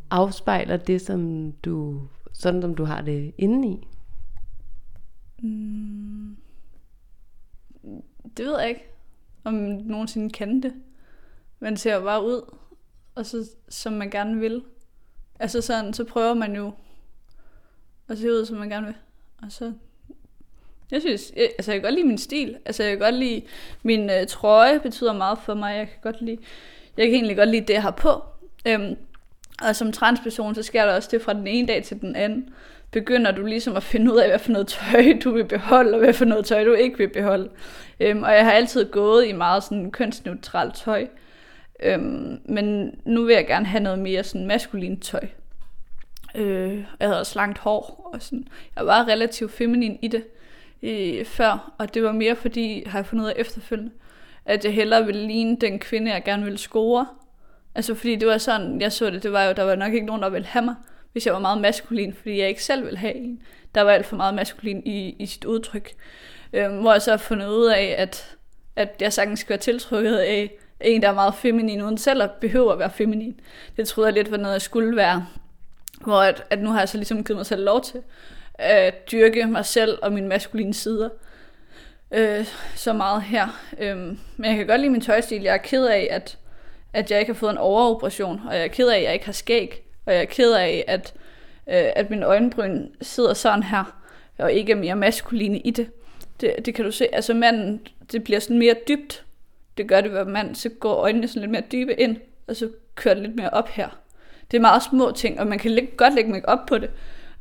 afspejler 0.09 0.77
det, 0.77 1.01
som 1.01 1.51
du, 1.51 2.01
sådan 2.33 2.61
som 2.61 2.75
du 2.75 2.85
har 2.85 3.01
det 3.01 3.33
indeni? 3.37 3.87
Mm. 5.41 6.37
Det 8.37 8.45
ved 8.45 8.59
jeg 8.59 8.69
ikke, 8.69 8.83
om 9.43 9.53
nogensinde 9.53 10.29
kan 10.29 10.63
det. 10.63 10.73
Man 11.59 11.77
ser 11.77 11.95
jo 11.95 12.01
bare 12.01 12.25
ud, 12.25 12.55
og 13.15 13.25
så, 13.25 13.49
som 13.69 13.93
man 13.93 14.09
gerne 14.09 14.39
vil. 14.39 14.63
Altså 15.39 15.61
sådan, 15.61 15.93
så 15.93 16.03
prøver 16.03 16.33
man 16.33 16.55
jo 16.55 16.71
at 18.09 18.17
se 18.17 18.31
ud, 18.31 18.45
som 18.45 18.57
man 18.57 18.69
gerne 18.69 18.85
vil. 18.85 18.95
Og 19.43 19.51
så 19.51 19.73
jeg 20.91 21.01
synes, 21.01 21.31
jeg, 21.35 21.49
altså 21.57 21.71
jeg 21.71 21.81
kan 21.81 21.87
godt 21.87 21.95
lide 21.95 22.07
min 22.07 22.17
stil. 22.17 22.57
Altså 22.65 22.83
jeg 22.83 22.91
kan 22.91 22.99
godt 22.99 23.15
lide, 23.15 23.41
min 23.83 24.09
øh, 24.09 24.27
trøje 24.27 24.79
betyder 24.79 25.13
meget 25.13 25.37
for 25.45 25.53
mig. 25.53 25.77
Jeg 25.77 25.87
kan 25.87 25.97
godt 26.01 26.21
lide, 26.21 26.37
jeg 26.97 27.05
kan 27.05 27.15
egentlig 27.15 27.37
godt 27.37 27.49
lide 27.49 27.65
det, 27.65 27.73
jeg 27.73 27.81
har 27.81 27.91
på. 27.91 28.23
Øhm, 28.67 28.95
og 29.61 29.75
som 29.75 29.91
transperson, 29.91 30.55
så 30.55 30.63
sker 30.63 30.85
der 30.85 30.95
også 30.95 31.09
det 31.11 31.21
fra 31.21 31.33
den 31.33 31.47
ene 31.47 31.67
dag 31.67 31.83
til 31.83 32.01
den 32.01 32.15
anden. 32.15 32.49
Begynder 32.91 33.31
du 33.31 33.45
ligesom 33.45 33.75
at 33.75 33.83
finde 33.83 34.13
ud 34.13 34.17
af, 34.17 34.29
hvad 34.29 34.39
for 34.39 34.51
noget 34.51 34.67
tøj 34.67 35.03
du 35.23 35.31
vil 35.31 35.45
beholde, 35.45 35.93
og 35.93 35.99
hvad 35.99 36.13
for 36.13 36.25
noget 36.25 36.45
tøj 36.45 36.63
du 36.63 36.73
ikke 36.73 36.97
vil 36.97 37.09
beholde. 37.09 37.49
Øhm, 37.99 38.23
og 38.23 38.33
jeg 38.33 38.45
har 38.45 38.51
altid 38.51 38.91
gået 38.91 39.27
i 39.27 39.31
meget 39.31 39.63
sådan 39.63 39.91
kønsneutralt 39.91 40.75
tøj. 40.75 41.07
Øhm, 41.83 42.39
men 42.45 42.95
nu 43.05 43.23
vil 43.23 43.35
jeg 43.35 43.47
gerne 43.47 43.65
have 43.65 43.83
noget 43.83 43.99
mere 43.99 44.23
sådan 44.23 44.47
maskulint 44.47 45.03
tøj. 45.03 45.27
Øh, 46.35 46.77
jeg 46.77 47.07
havde 47.07 47.19
også 47.19 47.39
langt 47.39 47.57
hår, 47.57 48.09
og 48.13 48.21
sådan. 48.21 48.47
jeg 48.75 48.85
var 48.85 49.07
relativt 49.07 49.51
feminin 49.51 49.99
i 50.01 50.07
det 50.07 50.23
øh, 50.83 51.25
før, 51.25 51.73
og 51.77 51.93
det 51.93 52.03
var 52.03 52.11
mere 52.11 52.35
fordi, 52.35 52.83
har 52.85 52.99
jeg 52.99 53.05
fundet 53.05 53.25
ud 53.25 53.29
af 53.29 53.33
efterfølgende, 53.37 53.91
at 54.45 54.65
jeg 54.65 54.73
hellere 54.73 55.05
ville 55.05 55.27
ligne 55.27 55.57
den 55.61 55.79
kvinde, 55.79 56.11
jeg 56.11 56.23
gerne 56.23 56.43
ville 56.43 56.57
score. 56.57 57.07
Altså 57.75 57.95
fordi 57.95 58.15
det 58.15 58.27
var 58.27 58.37
sådan, 58.37 58.81
jeg 58.81 58.91
så 58.91 59.09
det, 59.09 59.23
det 59.23 59.31
var 59.31 59.43
jo, 59.43 59.53
der 59.53 59.63
var 59.63 59.75
nok 59.75 59.93
ikke 59.93 60.05
nogen, 60.05 60.21
der 60.21 60.29
ville 60.29 60.47
have 60.47 60.65
mig, 60.65 60.75
hvis 61.11 61.25
jeg 61.25 61.33
var 61.33 61.39
meget 61.39 61.61
maskulin, 61.61 62.13
fordi 62.13 62.39
jeg 62.39 62.49
ikke 62.49 62.63
selv 62.63 62.83
ville 62.83 62.97
have 62.97 63.15
en. 63.15 63.41
Der 63.75 63.81
var 63.81 63.91
alt 63.91 64.05
for 64.05 64.15
meget 64.15 64.33
maskulin 64.33 64.81
i, 64.85 65.15
i 65.19 65.25
sit 65.25 65.45
udtryk. 65.45 65.91
Øh, 66.53 66.79
hvor 66.79 66.91
jeg 66.91 67.01
så 67.01 67.11
har 67.11 67.17
fundet 67.17 67.47
ud 67.47 67.65
af, 67.65 67.95
at, 67.97 68.37
at 68.75 68.95
jeg 69.01 69.13
sagtens 69.13 69.39
skal 69.39 69.49
være 69.49 69.59
tiltrykket 69.59 70.17
af 70.17 70.51
en, 70.81 71.01
der 71.01 71.09
er 71.09 71.13
meget 71.13 71.35
feminin, 71.35 71.81
uden 71.81 71.97
selv 71.97 72.23
at 72.23 72.31
behøve 72.31 72.73
at 72.73 72.79
være 72.79 72.89
feminin. 72.89 73.39
Det 73.77 73.87
troede 73.87 74.07
jeg 74.07 74.13
lidt 74.13 74.31
var 74.31 74.37
noget, 74.37 74.53
jeg 74.53 74.61
skulle 74.61 74.95
være. 74.95 75.27
Hvor 76.01 76.21
at, 76.21 76.43
at 76.49 76.61
nu 76.61 76.69
har 76.69 76.79
jeg 76.79 76.89
så 76.89 76.97
ligesom 76.97 77.23
givet 77.23 77.37
mig 77.37 77.45
selv 77.45 77.63
lov 77.63 77.83
til 77.83 78.01
at 78.53 79.11
dyrke 79.11 79.45
mig 79.45 79.65
selv 79.65 79.99
og 80.01 80.13
mine 80.13 80.27
maskuline 80.27 80.73
sider 80.73 81.09
øh, 82.11 82.45
så 82.75 82.93
meget 82.93 83.21
her. 83.21 83.47
Øh, 83.79 83.97
men 83.97 84.45
jeg 84.45 84.55
kan 84.55 84.67
godt 84.67 84.81
lide 84.81 84.91
min 84.91 85.01
tøjstil. 85.01 85.41
Jeg 85.41 85.53
er 85.53 85.57
ked 85.57 85.85
af, 85.85 86.07
at, 86.11 86.37
at 86.93 87.11
jeg 87.11 87.19
ikke 87.19 87.33
har 87.33 87.39
fået 87.39 87.51
en 87.51 87.57
overoperation, 87.57 88.41
og 88.47 88.55
jeg 88.55 88.63
er 88.63 88.67
ked 88.67 88.87
af, 88.87 88.97
at 88.97 89.03
jeg 89.03 89.13
ikke 89.13 89.25
har 89.25 89.33
skæg, 89.33 89.83
og 90.05 90.13
jeg 90.13 90.21
er 90.21 90.25
ked 90.25 90.53
af, 90.53 90.83
at, 90.87 91.13
øh, 91.67 91.89
at 91.95 92.09
min 92.09 92.23
øjenbryn 92.23 92.87
sidder 93.01 93.33
sådan 93.33 93.63
her, 93.63 94.01
og 94.37 94.53
ikke 94.53 94.71
er 94.71 94.75
mere 94.75 94.95
maskuline 94.95 95.59
i 95.59 95.71
det. 95.71 95.89
det. 96.41 96.55
Det 96.65 96.75
kan 96.75 96.85
du 96.85 96.91
se. 96.91 97.15
Altså 97.15 97.33
manden, 97.33 97.87
det 98.11 98.23
bliver 98.23 98.39
sådan 98.39 98.59
mere 98.59 98.75
dybt. 98.87 99.23
Det 99.77 99.87
gør 99.87 100.01
det 100.01 100.13
ved 100.13 100.25
mand, 100.25 100.55
så 100.55 100.69
går 100.69 100.93
øjnene 100.93 101.27
sådan 101.27 101.41
lidt 101.41 101.51
mere 101.51 101.63
dybe 101.71 101.99
ind, 101.99 102.17
og 102.47 102.55
så 102.55 102.69
kører 102.95 103.13
det 103.13 103.23
lidt 103.23 103.35
mere 103.35 103.49
op 103.49 103.69
her. 103.69 103.89
Det 104.51 104.57
er 104.57 104.61
meget 104.61 104.83
små 104.83 105.11
ting, 105.11 105.39
og 105.39 105.47
man 105.47 105.59
kan 105.59 105.71
lægge, 105.71 105.91
godt 105.97 106.15
lægge 106.15 106.31
mig 106.31 106.49
op 106.49 106.65
på 106.67 106.77
det, 106.77 106.89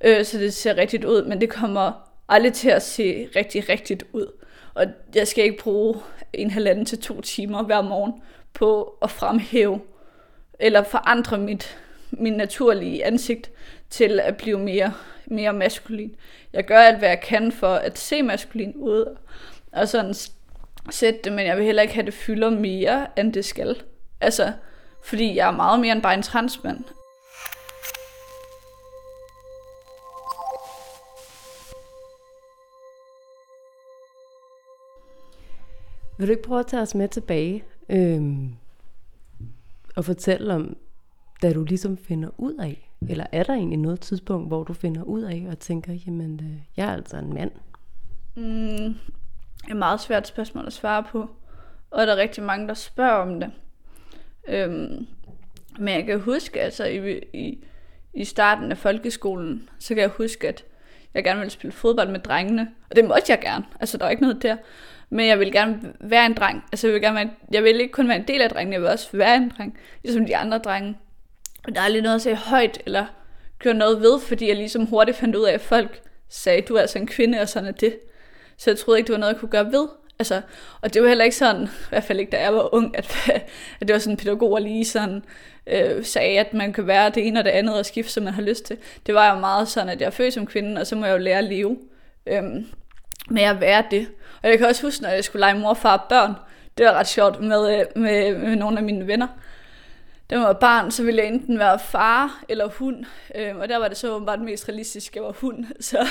øh, 0.00 0.24
så 0.24 0.38
det 0.38 0.54
ser 0.54 0.76
rigtigt 0.76 1.04
ud, 1.04 1.24
men 1.24 1.40
det 1.40 1.48
kommer 1.48 1.92
aldrig 2.28 2.52
til 2.52 2.68
at 2.68 2.82
se 2.82 3.28
rigtig 3.36 3.68
rigtigt 3.68 4.04
ud. 4.12 4.26
Og 4.74 4.86
jeg 5.14 5.28
skal 5.28 5.44
ikke 5.44 5.62
bruge 5.62 5.96
en 6.32 6.50
halvanden 6.50 6.84
til 6.84 6.98
to 6.98 7.20
timer 7.20 7.62
hver 7.62 7.82
morgen 7.82 8.12
på 8.52 8.98
at 9.02 9.10
fremhæve 9.10 9.80
eller 10.60 10.82
forandre 10.82 11.38
mit, 11.38 11.78
min 12.10 12.32
naturlige 12.32 13.04
ansigt 13.04 13.50
til 13.90 14.20
at 14.20 14.36
blive 14.36 14.58
mere, 14.58 14.92
mere 15.26 15.52
maskulin. 15.52 16.14
Jeg 16.52 16.64
gør 16.64 16.78
alt, 16.78 16.98
hvad 16.98 17.08
jeg 17.08 17.20
kan 17.20 17.52
for 17.52 17.74
at 17.74 17.98
se 17.98 18.22
maskulin 18.22 18.72
ud, 18.76 19.16
og 19.72 19.88
sådan 19.88 20.14
sætte 20.90 21.20
det, 21.24 21.32
men 21.32 21.46
jeg 21.46 21.56
vil 21.56 21.64
heller 21.64 21.82
ikke 21.82 21.94
have 21.94 22.06
det 22.06 22.14
fylder 22.14 22.50
mere, 22.50 23.06
end 23.18 23.32
det 23.32 23.44
skal. 23.44 23.82
Altså, 24.20 24.52
fordi 25.04 25.36
jeg 25.36 25.48
er 25.48 25.56
meget 25.56 25.80
mere 25.80 25.92
end 25.92 26.02
bare 26.02 26.14
en 26.14 26.22
transmand. 26.22 26.84
Vil 36.18 36.28
du 36.28 36.32
ikke 36.32 36.42
prøve 36.42 36.60
at 36.60 36.66
tage 36.66 36.82
os 36.82 36.94
med 36.94 37.08
tilbage 37.08 37.64
øhm, 37.88 38.50
og 39.96 40.04
fortælle 40.04 40.54
om, 40.54 40.76
da 41.42 41.52
du 41.52 41.64
ligesom 41.64 41.96
finder 41.96 42.30
ud 42.38 42.54
af, 42.54 42.90
eller 43.08 43.26
er 43.32 43.42
der 43.42 43.54
egentlig 43.54 43.78
noget 43.78 44.00
tidspunkt, 44.00 44.48
hvor 44.48 44.64
du 44.64 44.72
finder 44.72 45.02
ud 45.02 45.22
af 45.22 45.46
og 45.50 45.58
tænker, 45.58 45.92
jamen, 46.06 46.40
øh, 46.42 46.58
jeg 46.76 46.88
er 46.88 46.92
altså 46.92 47.16
en 47.16 47.34
mand? 47.34 47.50
Mm, 48.36 48.94
et 49.70 49.76
meget 49.76 50.00
svært 50.00 50.28
spørgsmål 50.28 50.66
at 50.66 50.72
svare 50.72 51.02
på, 51.02 51.30
og 51.90 52.06
der 52.06 52.12
er 52.12 52.16
rigtig 52.16 52.42
mange, 52.42 52.68
der 52.68 52.74
spørger 52.74 53.12
om 53.12 53.40
det. 53.40 53.52
Øhm, 54.48 55.06
men 55.78 55.94
jeg 55.94 56.04
kan 56.04 56.20
huske, 56.20 56.60
altså 56.60 56.84
i, 56.84 57.22
i, 57.32 57.64
i 58.14 58.24
starten 58.24 58.70
af 58.70 58.78
folkeskolen, 58.78 59.68
så 59.78 59.88
kan 59.88 60.02
jeg 60.02 60.08
huske, 60.08 60.48
at 60.48 60.64
jeg 61.14 61.24
gerne 61.24 61.40
ville 61.40 61.50
spille 61.50 61.72
fodbold 61.72 62.08
med 62.08 62.20
drengene, 62.20 62.68
og 62.90 62.96
det 62.96 63.04
måtte 63.04 63.32
jeg 63.32 63.40
gerne, 63.40 63.64
altså 63.80 63.98
der 63.98 64.04
var 64.04 64.10
ikke 64.10 64.22
noget 64.22 64.42
der. 64.42 64.56
Men 65.10 65.26
jeg 65.26 65.38
ville 65.38 65.52
gerne 65.52 65.92
være 66.00 66.26
en 66.26 66.34
dreng. 66.34 66.64
Altså 66.72 66.86
jeg 66.86 66.94
ville, 66.94 67.06
gerne 67.06 67.16
være, 67.16 67.30
jeg 67.52 67.62
ville 67.62 67.82
ikke 67.82 67.92
kun 67.92 68.08
være 68.08 68.16
en 68.16 68.28
del 68.28 68.40
af 68.40 68.50
drengene, 68.50 68.72
jeg 68.72 68.80
ville 68.80 68.92
også 68.92 69.08
være 69.12 69.36
en 69.36 69.52
dreng, 69.58 69.78
ligesom 70.02 70.26
de 70.26 70.36
andre 70.36 70.58
drenge. 70.58 70.98
Og 71.64 71.74
der 71.74 71.80
er 71.80 71.88
lige 71.88 72.02
noget 72.02 72.14
at 72.14 72.22
sige 72.22 72.36
højt, 72.36 72.82
eller 72.86 73.06
gøre 73.58 73.74
noget 73.74 74.00
ved, 74.00 74.20
fordi 74.20 74.48
jeg 74.48 74.56
ligesom 74.56 74.86
hurtigt 74.86 75.16
fandt 75.16 75.36
ud 75.36 75.44
af, 75.44 75.52
at 75.52 75.60
folk 75.60 76.00
sagde, 76.28 76.62
du 76.62 76.74
er 76.74 76.80
altså 76.80 76.98
en 76.98 77.06
kvinde, 77.06 77.40
og 77.40 77.48
sådan 77.48 77.68
er 77.68 77.72
det. 77.72 77.98
Så 78.58 78.70
jeg 78.70 78.78
troede 78.78 78.98
ikke, 78.98 79.06
det 79.06 79.12
var 79.12 79.18
noget, 79.18 79.32
jeg 79.32 79.40
kunne 79.40 79.50
gøre 79.50 79.72
ved. 79.72 79.88
Altså, 80.18 80.40
og 80.80 80.94
det 80.94 81.02
var 81.02 81.08
heller 81.08 81.24
ikke 81.24 81.36
sådan, 81.36 81.62
i 81.62 81.88
hvert 81.88 82.04
fald 82.04 82.20
ikke 82.20 82.30
da 82.30 82.42
jeg 82.42 82.54
var 82.54 82.74
ung, 82.74 82.98
at, 82.98 83.16
at 83.80 83.88
det 83.88 83.92
var 83.92 83.98
sådan 83.98 84.16
pædagoger 84.16 84.58
lige 84.58 84.84
sådan 84.84 85.22
øh, 85.66 86.04
sagde, 86.04 86.38
at 86.38 86.54
man 86.54 86.72
kan 86.72 86.86
være 86.86 87.10
det 87.10 87.26
ene 87.26 87.40
og 87.40 87.44
det 87.44 87.50
andet 87.50 87.78
og 87.78 87.86
skifte, 87.86 88.12
som 88.12 88.22
man 88.22 88.34
har 88.34 88.42
lyst 88.42 88.64
til. 88.64 88.76
Det 89.06 89.14
var 89.14 89.34
jo 89.34 89.40
meget 89.40 89.68
sådan, 89.68 89.88
at 89.88 90.00
jeg 90.00 90.06
er 90.06 90.10
født 90.10 90.34
som 90.34 90.46
kvinde, 90.46 90.80
og 90.80 90.86
så 90.86 90.96
må 90.96 91.06
jeg 91.06 91.12
jo 91.12 91.18
lære 91.18 91.38
at 91.38 91.44
leve 91.44 91.78
øhm, 92.26 92.66
med 93.30 93.42
at 93.42 93.60
være 93.60 93.84
det. 93.90 94.08
Og 94.42 94.48
jeg 94.48 94.58
kan 94.58 94.66
også 94.66 94.82
huske, 94.82 95.02
når 95.02 95.10
jeg 95.10 95.24
skulle 95.24 95.40
lege 95.40 95.58
mor, 95.58 95.74
far 95.74 95.96
og 95.96 96.08
børn, 96.08 96.34
det 96.78 96.86
var 96.86 96.92
ret 96.92 97.06
sjovt 97.06 97.40
med, 97.40 97.80
øh, 97.80 97.84
med, 98.02 98.38
med 98.38 98.56
nogle 98.56 98.78
af 98.78 98.84
mine 98.84 99.06
venner. 99.06 99.26
Da 100.30 100.34
jeg 100.34 100.44
var 100.44 100.52
barn, 100.52 100.90
så 100.90 101.04
ville 101.04 101.22
jeg 101.22 101.28
enten 101.28 101.58
være 101.58 101.78
far 101.78 102.44
eller 102.48 102.68
hund. 102.68 103.04
Øh, 103.34 103.56
og 103.56 103.68
der 103.68 103.76
var 103.76 103.88
det 103.88 103.96
så 103.96 104.14
åbenbart 104.14 104.40
mest 104.40 104.68
realistisk, 104.68 105.12
at 105.12 105.16
jeg 105.16 105.22
var 105.24 105.32
hund. 105.32 105.64
Så, 105.80 106.06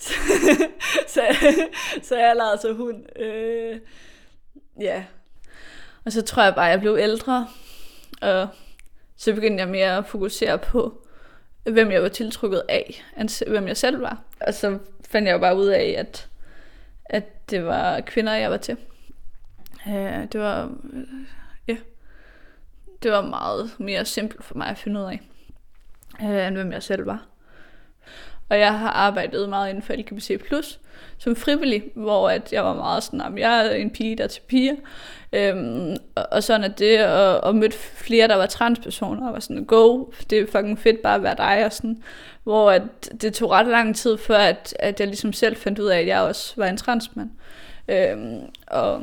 så, 0.00 0.12
så, 1.08 1.20
så 2.02 2.18
jeg 2.18 2.36
lavede 2.36 2.58
så 2.62 2.72
hund. 2.72 3.18
Øh, 3.18 3.80
ja. 4.80 5.04
Og 6.04 6.12
så 6.12 6.22
tror 6.22 6.42
jeg 6.42 6.54
bare, 6.54 6.66
at 6.66 6.70
jeg 6.70 6.80
blev 6.80 6.96
ældre. 7.00 7.48
Og 8.22 8.48
så 9.16 9.34
begyndte 9.34 9.60
jeg 9.60 9.68
mere 9.68 9.96
at 9.96 10.06
fokusere 10.06 10.58
på, 10.58 11.06
hvem 11.70 11.90
jeg 11.90 12.02
var 12.02 12.08
tiltrukket 12.08 12.62
af, 12.68 13.04
end 13.18 13.48
hvem 13.50 13.68
jeg 13.68 13.76
selv 13.76 14.00
var. 14.00 14.22
Og 14.40 14.54
så 14.54 14.78
fandt 15.10 15.28
jeg 15.28 15.34
jo 15.34 15.38
bare 15.38 15.56
ud 15.56 15.66
af, 15.66 15.94
at, 15.98 16.28
at 17.04 17.50
det 17.50 17.64
var 17.64 18.00
kvinder, 18.00 18.32
jeg 18.32 18.50
var 18.50 18.56
til. 18.56 18.76
Øh, 19.88 20.32
det 20.32 20.40
var 20.40 20.70
det 23.02 23.10
var 23.10 23.22
meget 23.22 23.70
mere 23.78 24.04
simpelt 24.04 24.44
for 24.44 24.54
mig 24.54 24.66
at 24.66 24.78
finde 24.78 25.00
ud 25.00 25.04
af, 25.04 25.20
øh, 26.22 26.46
end 26.46 26.56
hvem 26.56 26.72
jeg 26.72 26.82
selv 26.82 27.06
var. 27.06 27.26
Og 28.48 28.58
jeg 28.58 28.78
har 28.78 28.90
arbejdet 28.90 29.48
meget 29.48 29.68
inden 29.68 29.82
for 29.82 29.92
LGBT+, 29.92 30.78
som 31.18 31.36
frivillig, 31.36 31.82
hvor 31.94 32.30
at 32.30 32.52
jeg 32.52 32.64
var 32.64 32.74
meget 32.74 33.02
sådan, 33.02 33.20
at 33.20 33.38
jeg 33.38 33.66
er 33.66 33.70
en 33.70 33.90
pige, 33.90 34.16
der 34.16 34.24
er 34.24 34.28
til 34.28 34.40
piger. 34.40 34.74
Øhm, 35.32 35.96
og, 36.14 36.26
og 36.30 36.42
sådan 36.42 36.64
at 36.64 36.78
det, 36.78 37.06
og, 37.06 37.40
og 37.40 37.54
mødte 37.54 37.76
flere, 37.76 38.28
der 38.28 38.34
var 38.36 38.46
transpersoner, 38.46 39.26
og 39.26 39.32
var 39.32 39.40
sådan, 39.40 39.64
go, 39.64 40.04
det 40.30 40.38
er 40.38 40.46
fucking 40.46 40.78
fedt 40.78 41.02
bare 41.02 41.14
at 41.14 41.22
være 41.22 41.36
dig, 41.36 41.64
og 41.66 41.72
sådan. 41.72 42.02
Hvor 42.42 42.70
at 42.70 42.82
det 43.20 43.34
tog 43.34 43.50
ret 43.50 43.66
lang 43.66 43.96
tid, 43.96 44.18
før 44.18 44.38
at, 44.38 44.76
at 44.78 45.00
jeg 45.00 45.08
ligesom 45.08 45.32
selv 45.32 45.56
fandt 45.56 45.78
ud 45.78 45.86
af, 45.86 45.98
at 45.98 46.06
jeg 46.06 46.20
også 46.20 46.54
var 46.56 46.66
en 46.66 46.76
transmand. 46.76 47.30
Øhm, 47.88 48.40
og 48.66 49.02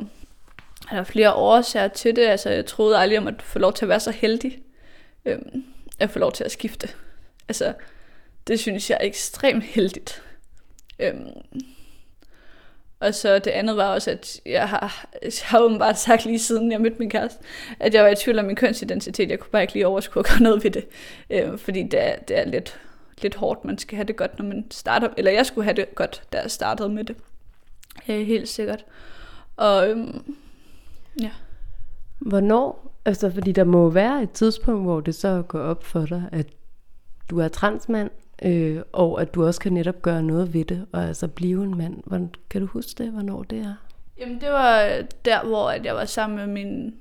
der 0.90 0.96
er 0.96 1.04
flere 1.04 1.34
årsager 1.34 1.88
til 1.88 2.16
det. 2.16 2.26
Altså, 2.26 2.50
jeg 2.50 2.66
troede 2.66 2.98
aldrig 2.98 3.18
om 3.18 3.26
at 3.26 3.42
få 3.42 3.58
lov 3.58 3.72
til 3.72 3.84
at 3.84 3.88
være 3.88 4.00
så 4.00 4.10
heldig, 4.10 4.58
øhm, 5.24 5.64
at 5.98 6.10
få 6.10 6.18
lov 6.18 6.32
til 6.32 6.44
at 6.44 6.52
skifte. 6.52 6.88
Altså, 7.48 7.72
det 8.46 8.60
synes 8.60 8.90
jeg 8.90 8.98
er 9.00 9.06
ekstremt 9.06 9.64
heldigt. 9.64 10.22
Øhm, 10.98 11.32
og 13.00 13.14
så 13.14 13.38
det 13.38 13.50
andet 13.50 13.76
var 13.76 13.94
også, 13.94 14.10
at 14.10 14.40
jeg 14.46 14.68
har, 14.68 15.06
jeg 15.22 15.32
har 15.42 15.60
åbenbart 15.60 15.98
sagt 15.98 16.24
lige 16.24 16.38
siden 16.38 16.72
jeg 16.72 16.80
mødte 16.80 16.96
min 16.98 17.10
kæreste, 17.10 17.44
at 17.80 17.94
jeg 17.94 18.04
var 18.04 18.10
i 18.10 18.14
tvivl 18.14 18.38
om 18.38 18.44
min 18.44 18.56
kønsidentitet. 18.56 19.30
Jeg 19.30 19.38
kunne 19.38 19.50
bare 19.50 19.62
ikke 19.62 19.74
lige 19.74 19.86
overskue 19.86 20.20
at 20.20 20.26
gøre 20.26 20.42
noget 20.42 20.64
ved 20.64 20.70
det. 20.70 20.86
Øhm, 21.30 21.58
fordi 21.58 21.82
det 21.82 22.00
er, 22.02 22.16
det 22.16 22.38
er 22.38 22.44
lidt, 22.44 22.80
lidt 23.22 23.34
hårdt. 23.34 23.64
Man 23.64 23.78
skal 23.78 23.96
have 23.96 24.06
det 24.06 24.16
godt, 24.16 24.38
når 24.38 24.44
man 24.44 24.66
starter. 24.70 25.08
Eller 25.16 25.30
jeg 25.30 25.46
skulle 25.46 25.64
have 25.64 25.76
det 25.76 25.94
godt, 25.94 26.22
da 26.32 26.40
jeg 26.40 26.50
startede 26.50 26.88
med 26.88 27.04
det. 27.04 27.16
Øh, 28.08 28.26
helt 28.26 28.48
sikkert. 28.48 28.84
Og 29.56 29.88
øhm, 29.88 30.36
Ja. 31.20 31.30
Hvornår, 32.18 32.94
altså 33.04 33.30
fordi 33.30 33.52
der 33.52 33.64
må 33.64 33.90
være 33.90 34.22
et 34.22 34.30
tidspunkt, 34.30 34.82
hvor 34.82 35.00
det 35.00 35.14
så 35.14 35.42
går 35.48 35.58
op 35.58 35.84
for 35.84 36.06
dig, 36.06 36.28
at 36.32 36.46
du 37.30 37.38
er 37.38 37.48
transmand, 37.48 38.10
øh, 38.42 38.82
og 38.92 39.20
at 39.20 39.34
du 39.34 39.46
også 39.46 39.60
kan 39.60 39.72
netop 39.72 40.02
gøre 40.02 40.22
noget 40.22 40.54
ved 40.54 40.64
det, 40.64 40.86
og 40.92 41.04
altså 41.04 41.28
blive 41.28 41.64
en 41.64 41.78
mand. 41.78 42.02
Hvordan, 42.06 42.30
kan 42.50 42.60
du 42.60 42.66
huske 42.66 43.04
det, 43.04 43.12
hvornår 43.12 43.42
det 43.42 43.58
er? 43.58 43.74
Jamen 44.18 44.40
det 44.40 44.48
var 44.50 45.02
der, 45.24 45.44
hvor 45.44 45.70
at 45.70 45.84
jeg 45.84 45.94
var 45.94 46.04
sammen 46.04 46.36
med 46.36 46.46
min 46.46 46.94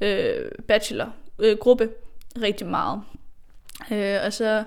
øh, 0.00 0.50
bachelor-gruppe 0.68 1.84
øh, 1.84 2.42
rigtig 2.42 2.66
meget. 2.66 3.02
Øh, 3.92 4.16
og 4.26 4.32
så 4.32 4.64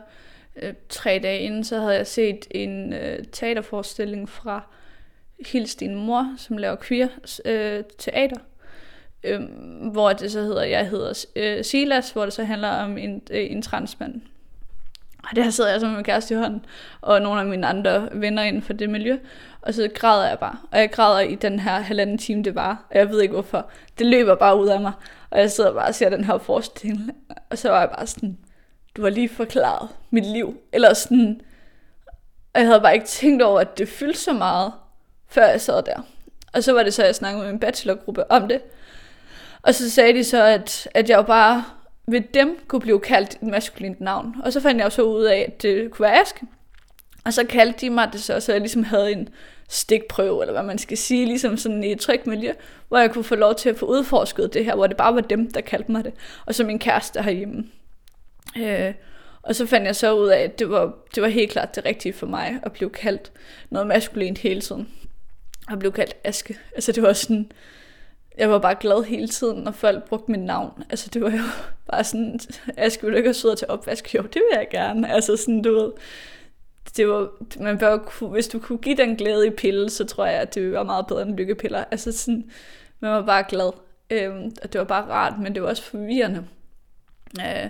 øh, 0.55 0.73
tre 0.89 1.19
dage 1.23 1.39
inden, 1.39 1.63
så 1.63 1.79
havde 1.79 1.95
jeg 1.95 2.07
set 2.07 2.47
en 2.51 2.93
øh, 2.93 3.19
teaterforestilling 3.31 4.29
fra 4.29 4.63
Hils 5.47 5.75
din 5.75 5.95
mor, 5.95 6.33
som 6.37 6.57
laver 6.57 6.75
queer 6.75 7.07
øh, 7.45 7.83
teater. 7.97 8.37
Øh, 9.23 9.41
hvor 9.91 10.13
det 10.13 10.31
så 10.31 10.39
hedder, 10.39 10.63
jeg 10.63 10.89
hedder 10.89 11.25
øh, 11.35 11.63
Silas, 11.63 12.09
hvor 12.11 12.23
det 12.23 12.33
så 12.33 12.43
handler 12.43 12.69
om 12.69 12.97
en, 12.97 13.21
øh, 13.31 13.51
en 13.51 13.61
transmand. 13.61 14.21
Og 15.29 15.35
der 15.35 15.49
sidder 15.49 15.71
jeg 15.71 15.79
så 15.79 15.87
med 15.87 15.95
min 15.95 16.03
kæreste 16.03 16.33
i 16.33 16.37
hånden, 16.37 16.65
og 17.01 17.21
nogle 17.21 17.39
af 17.39 17.45
mine 17.45 17.67
andre 17.67 18.09
venner 18.11 18.43
inden 18.43 18.61
for 18.61 18.73
det 18.73 18.89
miljø, 18.89 19.17
og 19.61 19.73
så 19.73 19.89
græder 19.95 20.27
jeg 20.27 20.39
bare. 20.39 20.57
Og 20.71 20.79
jeg 20.79 20.91
græder 20.91 21.19
i 21.19 21.35
den 21.35 21.59
her 21.59 21.79
halvanden 21.79 22.17
time, 22.17 22.43
det 22.43 22.55
var, 22.55 22.85
og 22.89 22.97
jeg 22.97 23.09
ved 23.09 23.21
ikke 23.21 23.33
hvorfor. 23.33 23.69
Det 23.99 24.05
løber 24.05 24.35
bare 24.35 24.59
ud 24.59 24.67
af 24.67 24.81
mig, 24.81 24.91
og 25.29 25.39
jeg 25.39 25.51
sidder 25.51 25.73
bare 25.73 25.87
og 25.87 25.95
ser 25.95 26.09
den 26.09 26.23
her 26.23 26.37
forestilling, 26.37 27.11
og 27.49 27.57
så 27.57 27.69
var 27.69 27.79
jeg 27.79 27.89
bare 27.89 28.07
sådan, 28.07 28.37
du 28.95 29.01
har 29.01 29.09
lige 29.09 29.29
forklaret 29.29 29.89
mit 30.09 30.25
liv. 30.25 30.57
Eller 30.73 30.93
sådan, 30.93 31.41
og 32.53 32.59
jeg 32.59 32.67
havde 32.67 32.81
bare 32.81 32.93
ikke 32.93 33.07
tænkt 33.07 33.41
over, 33.41 33.59
at 33.59 33.77
det 33.77 33.89
fyldte 33.89 34.19
så 34.19 34.33
meget, 34.33 34.73
før 35.27 35.45
jeg 35.45 35.61
sad 35.61 35.83
der. 35.83 36.01
Og 36.53 36.63
så 36.63 36.73
var 36.73 36.83
det 36.83 36.93
så, 36.93 37.01
at 37.01 37.05
jeg 37.05 37.15
snakkede 37.15 37.43
med 37.43 37.51
min 37.51 37.59
bachelorgruppe 37.59 38.31
om 38.31 38.47
det. 38.47 38.61
Og 39.63 39.75
så 39.75 39.91
sagde 39.91 40.13
de 40.13 40.23
så, 40.23 40.43
at, 40.43 40.87
at 40.93 41.09
jeg 41.09 41.17
jo 41.17 41.21
bare 41.21 41.63
ved 42.07 42.21
dem 42.33 42.57
kunne 42.67 42.79
blive 42.79 42.99
kaldt 42.99 43.33
et 43.33 43.41
maskulint 43.41 44.01
navn. 44.01 44.35
Og 44.43 44.53
så 44.53 44.59
fandt 44.59 44.77
jeg 44.77 44.85
jo 44.85 44.89
så 44.89 45.01
ud 45.01 45.23
af, 45.23 45.45
at 45.47 45.61
det 45.61 45.91
kunne 45.91 46.03
være 46.03 46.21
Aske. 46.21 46.45
Og 47.25 47.33
så 47.33 47.45
kaldte 47.45 47.79
de 47.81 47.89
mig 47.89 48.09
det 48.13 48.21
så, 48.23 48.39
så 48.39 48.51
jeg 48.51 48.61
ligesom 48.61 48.83
havde 48.83 49.11
en 49.11 49.29
stikprøve, 49.69 50.41
eller 50.41 50.53
hvad 50.53 50.63
man 50.63 50.77
skal 50.77 50.97
sige, 50.97 51.25
ligesom 51.25 51.57
sådan 51.57 51.83
i 51.83 51.91
et 51.91 51.99
trygt 51.99 52.27
miljø, 52.27 52.53
hvor 52.87 52.97
jeg 52.97 53.11
kunne 53.11 53.23
få 53.23 53.35
lov 53.35 53.55
til 53.55 53.69
at 53.69 53.77
få 53.77 53.85
udforsket 53.85 54.53
det 54.53 54.65
her, 54.65 54.75
hvor 54.75 54.87
det 54.87 54.97
bare 54.97 55.15
var 55.15 55.21
dem, 55.21 55.51
der 55.51 55.61
kaldte 55.61 55.91
mig 55.91 56.03
det. 56.03 56.13
Og 56.45 56.55
så 56.55 56.63
min 56.63 56.79
kæreste 56.79 57.21
herhjemme. 57.21 57.63
Øh, 58.57 58.93
og 59.41 59.55
så 59.55 59.65
fandt 59.65 59.85
jeg 59.85 59.95
så 59.95 60.13
ud 60.13 60.27
af, 60.27 60.39
at 60.39 60.59
det 60.59 60.69
var, 60.69 60.93
det 61.15 61.23
var 61.23 61.29
helt 61.29 61.51
klart 61.51 61.75
det 61.75 61.85
rigtige 61.85 62.13
for 62.13 62.27
mig 62.27 62.59
at 62.63 62.71
blive 62.71 62.89
kaldt 62.89 63.31
noget 63.69 63.87
maskulint 63.87 64.37
hele 64.37 64.61
tiden. 64.61 64.89
Og 65.71 65.79
blive 65.79 65.91
kaldt 65.91 66.15
Aske. 66.23 66.57
Altså 66.75 66.91
det 66.91 67.03
var 67.03 67.13
sådan, 67.13 67.51
jeg 68.37 68.49
var 68.49 68.59
bare 68.59 68.75
glad 68.79 69.03
hele 69.03 69.27
tiden, 69.27 69.63
når 69.63 69.71
folk 69.71 70.03
brugte 70.03 70.31
mit 70.31 70.39
navn. 70.39 70.83
Altså 70.89 71.09
det 71.13 71.21
var 71.21 71.29
jo 71.31 71.43
bare 71.91 72.03
sådan, 72.03 72.39
Aske, 72.77 73.03
vil 73.03 73.11
du 73.11 73.17
ikke 73.17 73.27
have 73.27 73.33
siddet 73.33 73.57
til 73.57 73.67
opvask? 73.69 74.15
Jo, 74.15 74.21
det 74.21 74.35
vil 74.35 74.57
jeg 74.57 74.67
gerne. 74.71 75.13
Altså 75.13 75.37
sådan, 75.37 75.61
du 75.61 75.73
ved, 75.73 75.91
det 76.97 77.07
var, 77.07 77.29
man 77.59 77.77
bør, 77.77 78.27
hvis 78.27 78.47
du 78.47 78.59
kunne 78.59 78.77
give 78.77 78.97
den 78.97 79.15
glæde 79.15 79.47
i 79.47 79.49
pille, 79.49 79.89
så 79.89 80.05
tror 80.05 80.25
jeg, 80.25 80.41
at 80.41 80.55
det 80.55 80.61
ville 80.61 80.75
være 80.75 80.85
meget 80.85 81.07
bedre 81.07 81.21
end 81.21 81.37
lykkepiller. 81.37 81.83
Altså 81.91 82.11
sådan, 82.11 82.51
man 82.99 83.11
var 83.11 83.25
bare 83.25 83.43
glad. 83.49 83.71
Øhm, 84.09 84.51
og 84.63 84.73
det 84.73 84.79
var 84.79 84.85
bare 84.85 85.05
rart, 85.05 85.39
men 85.39 85.55
det 85.55 85.63
var 85.63 85.69
også 85.69 85.83
forvirrende. 85.83 86.45
Øh, 87.39 87.69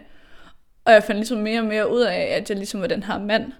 og 0.85 0.93
jeg 0.93 1.03
fandt 1.03 1.19
ligesom 1.19 1.37
mere 1.37 1.59
og 1.59 1.65
mere 1.65 1.91
ud 1.91 2.01
af, 2.01 2.21
at 2.21 2.49
jeg 2.49 2.57
ligesom 2.57 2.81
var 2.81 2.87
den 2.87 3.03
her 3.03 3.19
mand. 3.19 3.51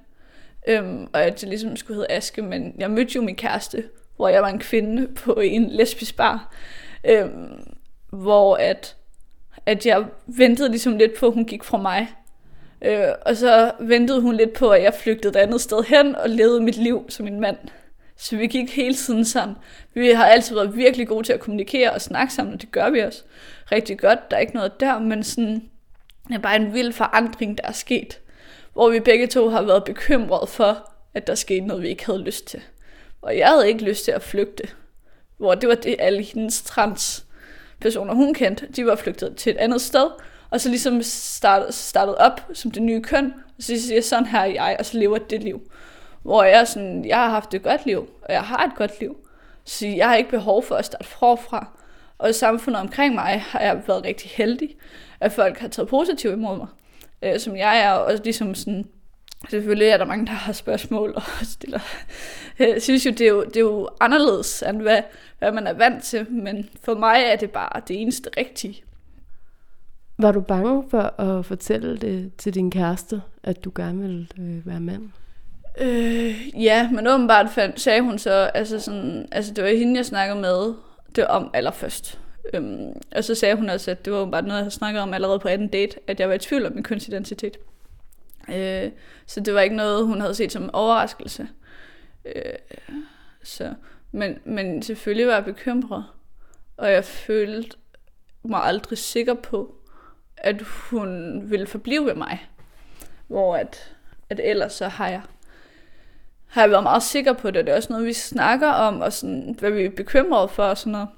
Øhm, 0.68 1.08
og 1.14 1.24
at 1.24 1.44
jeg 1.44 1.50
ligesom 1.50 1.76
skulle 1.76 1.96
hedde 1.96 2.12
Aske, 2.12 2.42
men 2.42 2.76
jeg 2.78 2.92
mødte 2.92 3.12
jo 3.16 3.22
min 3.22 3.36
kæreste, 3.36 3.84
hvor 4.16 4.28
jeg 4.28 4.42
var 4.42 4.50
en 4.50 4.60
kvinde 4.60 5.08
på 5.08 5.34
en 5.34 5.70
lesbisk 5.70 6.18
bar. 6.18 6.54
Øhm, 7.04 7.76
hvor 8.12 8.56
at, 8.56 8.96
at 9.66 9.86
jeg 9.86 10.06
ventede 10.28 10.70
ligesom 10.70 10.98
lidt 10.98 11.20
på, 11.20 11.28
at 11.28 11.34
hun 11.34 11.46
gik 11.46 11.64
fra 11.64 11.78
mig. 11.78 12.08
Øh, 12.82 13.08
og 13.26 13.38
så 13.38 13.72
ventede 13.80 14.22
hun 14.22 14.36
lidt 14.36 14.54
på, 14.54 14.70
at 14.70 14.84
jeg 14.84 14.94
flygtede 14.94 15.40
et 15.40 15.44
andet 15.44 15.62
sted 15.62 15.84
hen 15.84 16.16
og 16.16 16.30
levede 16.30 16.62
mit 16.62 16.78
liv 16.78 17.06
som 17.10 17.28
en 17.28 17.40
mand. 17.40 17.58
Så 18.18 18.38
vi 18.38 18.48
gik 18.48 18.76
hele 18.76 18.94
tiden 18.94 19.26
sammen. 19.26 19.58
Vi 19.94 20.10
har 20.12 20.26
altid 20.26 20.56
været 20.56 20.78
virkelig 20.78 21.08
gode 21.08 21.24
til 21.24 21.34
at 21.34 21.40
kommunikere 21.40 21.92
og 21.92 22.02
snakke 22.02 22.34
sammen, 22.34 22.54
og 22.54 22.62
det 22.62 22.72
gør 22.72 22.90
vi 22.90 23.00
også 23.00 23.24
rigtig 23.72 24.00
godt. 24.00 24.32
Der 24.32 24.38
er 24.38 24.42
ikke 24.42 24.54
noget 24.54 24.80
der, 24.80 25.00
men 25.00 25.24
sådan, 25.24 25.70
det 26.28 26.36
er 26.36 26.40
bare 26.40 26.56
en 26.56 26.74
vild 26.74 26.94
forandring, 26.94 27.58
der 27.58 27.64
er 27.68 27.72
sket. 27.72 28.20
Hvor 28.74 28.90
vi 28.90 29.00
begge 29.00 29.28
to 29.28 29.50
har 29.50 29.62
været 29.62 29.84
bekymrede 29.84 30.48
for, 30.48 30.92
at 31.14 31.28
der 31.28 31.36
skete 31.36 31.66
noget, 31.66 31.84
vi 31.84 31.88
ikke 31.88 32.06
havde 32.06 32.24
lyst 32.24 32.48
til. 32.48 32.62
Og 33.22 33.38
jeg 33.38 33.48
havde 33.48 33.68
ikke 33.68 33.84
lyst 33.84 34.06
til 34.06 34.12
at 34.12 34.22
flygte. 34.22 34.64
Hvor 35.42 35.56
det 35.56 35.70
var 35.70 35.76
det, 35.76 35.96
alle 36.00 36.24
hendes 36.24 36.62
trans 36.62 37.26
personer, 37.80 38.14
hun 38.14 38.34
kendte, 38.34 38.68
de 38.76 38.86
var 38.86 38.96
flygtet 38.96 39.36
til 39.36 39.50
et 39.50 39.58
andet 39.58 39.82
sted, 39.82 40.08
og 40.50 40.62
så 40.62 40.70
ligesom 40.70 41.02
startede, 41.04 41.72
startede 41.72 42.18
op 42.18 42.42
som 42.54 42.72
det 42.72 42.82
nye 42.84 43.02
køn, 43.02 43.34
og 43.58 43.64
så 43.64 43.82
siger 43.82 44.02
sådan 44.02 44.26
her 44.26 44.40
er 44.40 44.46
jeg, 44.46 44.76
og 44.80 44.86
så 44.86 44.98
lever 44.98 45.18
det 45.18 45.44
liv. 45.44 45.72
Hvor 46.24 46.44
jeg 46.44 46.68
sådan, 46.68 47.06
jeg 47.06 47.18
har 47.18 47.30
haft 47.30 47.54
et 47.54 47.64
godt 47.64 47.86
liv, 47.86 48.10
og 48.22 48.34
jeg 48.34 48.42
har 48.42 48.66
et 48.66 48.76
godt 48.76 49.00
liv. 49.00 49.18
Så 49.66 49.88
jeg 49.88 50.08
har 50.08 50.16
ikke 50.16 50.30
behov 50.30 50.64
for 50.64 50.76
at 50.76 50.86
starte 50.86 51.06
forfra. 51.06 51.68
Og 52.18 52.30
i 52.30 52.34
samfundet 52.34 52.82
omkring 52.82 53.16
mig 53.16 53.42
har 53.48 53.60
jeg 53.60 53.82
været 53.88 54.04
rigtig 54.04 54.32
heldig, 54.34 54.76
at 55.20 55.32
folk 55.32 55.58
har 55.58 55.68
taget 55.68 55.90
positivt 55.90 56.34
imod 56.34 56.58
mig, 56.58 56.68
øh, 57.22 57.40
som 57.40 57.56
jeg 57.56 57.80
er, 57.80 57.92
og 57.92 58.20
ligesom 58.24 58.56
sådan, 58.56 58.86
selvfølgelig 59.50 59.88
er 59.88 59.98
der 59.98 60.06
mange, 60.06 60.26
der 60.26 60.32
har 60.32 60.54
spørgsmål 60.54 61.14
og 61.16 61.24
stiller. 61.44 61.80
Jeg 62.60 62.82
synes 62.82 63.06
jo, 63.06 63.12
det 63.12 63.22
er 63.22 63.30
jo, 63.30 63.44
det 63.44 63.56
er 63.56 63.62
jo 63.62 63.90
anderledes, 64.00 64.64
end 64.70 64.82
hvad, 64.82 65.02
hvad 65.42 65.52
man 65.52 65.68
er 65.68 65.74
vant 65.74 66.04
til, 66.04 66.32
men 66.32 66.70
for 66.84 66.96
mig 66.96 67.24
er 67.26 67.36
det 67.36 67.52
bare 67.52 67.82
det 67.88 68.02
eneste 68.02 68.30
rigtige. 68.38 68.84
Var 70.18 70.32
du 70.32 70.42
bange 70.42 70.84
for 70.90 71.22
at 71.22 71.46
fortælle 71.46 71.98
det 71.98 72.32
til 72.38 72.54
din 72.54 72.72
kæreste, 72.72 73.22
at 73.44 73.64
du 73.64 73.72
gerne 73.76 74.02
ville 74.02 74.28
øh, 74.40 74.68
være 74.68 74.80
mand? 74.80 75.10
Øh, 75.82 76.64
ja, 76.64 76.90
men 76.92 77.08
åbenbart 77.08 77.50
fandt, 77.50 77.80
sagde 77.80 78.02
hun 78.02 78.20
så, 78.20 78.32
altså, 78.32 78.80
sådan, 78.80 79.28
altså 79.32 79.54
det 79.54 79.64
var 79.64 79.70
hende, 79.70 79.98
jeg 79.98 80.06
snakkede 80.06 80.40
med 80.40 80.74
det 81.16 81.28
om 81.28 81.52
allerførst. 81.54 82.20
Øhm, 82.54 82.94
og 83.16 83.24
så 83.24 83.36
sagde 83.36 83.56
hun 83.56 83.70
også, 83.70 83.92
at 83.92 84.06
det 84.06 84.14
var 84.14 84.26
bare 84.26 84.42
noget, 84.42 84.56
jeg 84.56 84.64
havde 84.64 84.72
snakket 84.72 85.02
om 85.02 85.14
allerede 85.14 85.40
på 85.40 85.48
anden 85.48 85.68
date, 85.68 85.98
at 86.08 86.20
jeg 86.20 86.30
var 86.30 86.36
i 86.36 86.40
tvivl 86.40 86.66
om 86.66 86.74
min 86.74 86.84
kønsidentitet. 86.84 87.58
Øh, 88.50 88.92
så 89.26 89.40
det 89.40 89.54
var 89.54 89.62
ikke 89.62 89.76
noget, 89.76 90.08
hun 90.08 90.22
havde 90.22 90.36
set 90.36 90.52
som 90.52 90.64
en 90.64 90.70
overraskelse. 90.74 91.48
Øh, 92.26 92.54
så, 93.44 93.74
men, 94.12 94.40
men 94.46 94.82
selvfølgelig 94.82 95.28
var 95.28 95.34
jeg 95.34 95.46
bekymret, 95.46 96.06
og 96.78 96.92
jeg 96.92 97.06
følte 97.06 97.78
mig 98.44 98.64
aldrig 98.64 98.98
sikker 98.98 99.34
på, 99.34 99.76
at 100.38 100.62
hun 100.62 101.42
ville 101.52 101.68
forblive 101.68 102.06
ved 102.06 102.16
mig. 102.16 102.50
Hvor 103.28 103.56
at, 103.56 103.96
at 104.30 104.40
ellers 104.44 104.74
så 104.74 104.88
har 104.88 105.10
jeg, 105.10 105.22
har 106.48 106.62
jeg 106.62 106.72
været 106.72 106.84
meget 106.84 107.04
sikker 107.04 107.34
på 107.34 107.52
det. 107.52 107.66
Det 107.66 107.72
er 107.72 107.76
også 107.76 107.94
noget, 107.94 108.08
vi 108.08 108.14
snakker 108.14 108.68
om, 108.68 109.02
og 109.02 109.14
sådan, 109.14 109.56
hvad 109.60 109.72
vi 109.72 109.86
er 109.86 109.90
bekymrede 109.90 110.48
for 110.48 110.64
og 110.64 110.78
sådan 110.78 110.92
noget. 110.92 111.10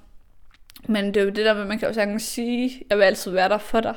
Men 0.87 1.05
det 1.05 1.17
er 1.17 1.23
jo 1.23 1.29
det 1.29 1.45
der 1.45 1.53
med, 1.53 1.65
man 1.65 1.79
kan 1.79 1.87
jo 1.87 1.93
sagtens 1.93 2.23
sige, 2.23 2.83
jeg 2.89 2.97
vil 2.97 3.03
altid 3.03 3.31
være 3.31 3.49
der 3.49 3.57
for 3.57 3.79
dig. 3.79 3.95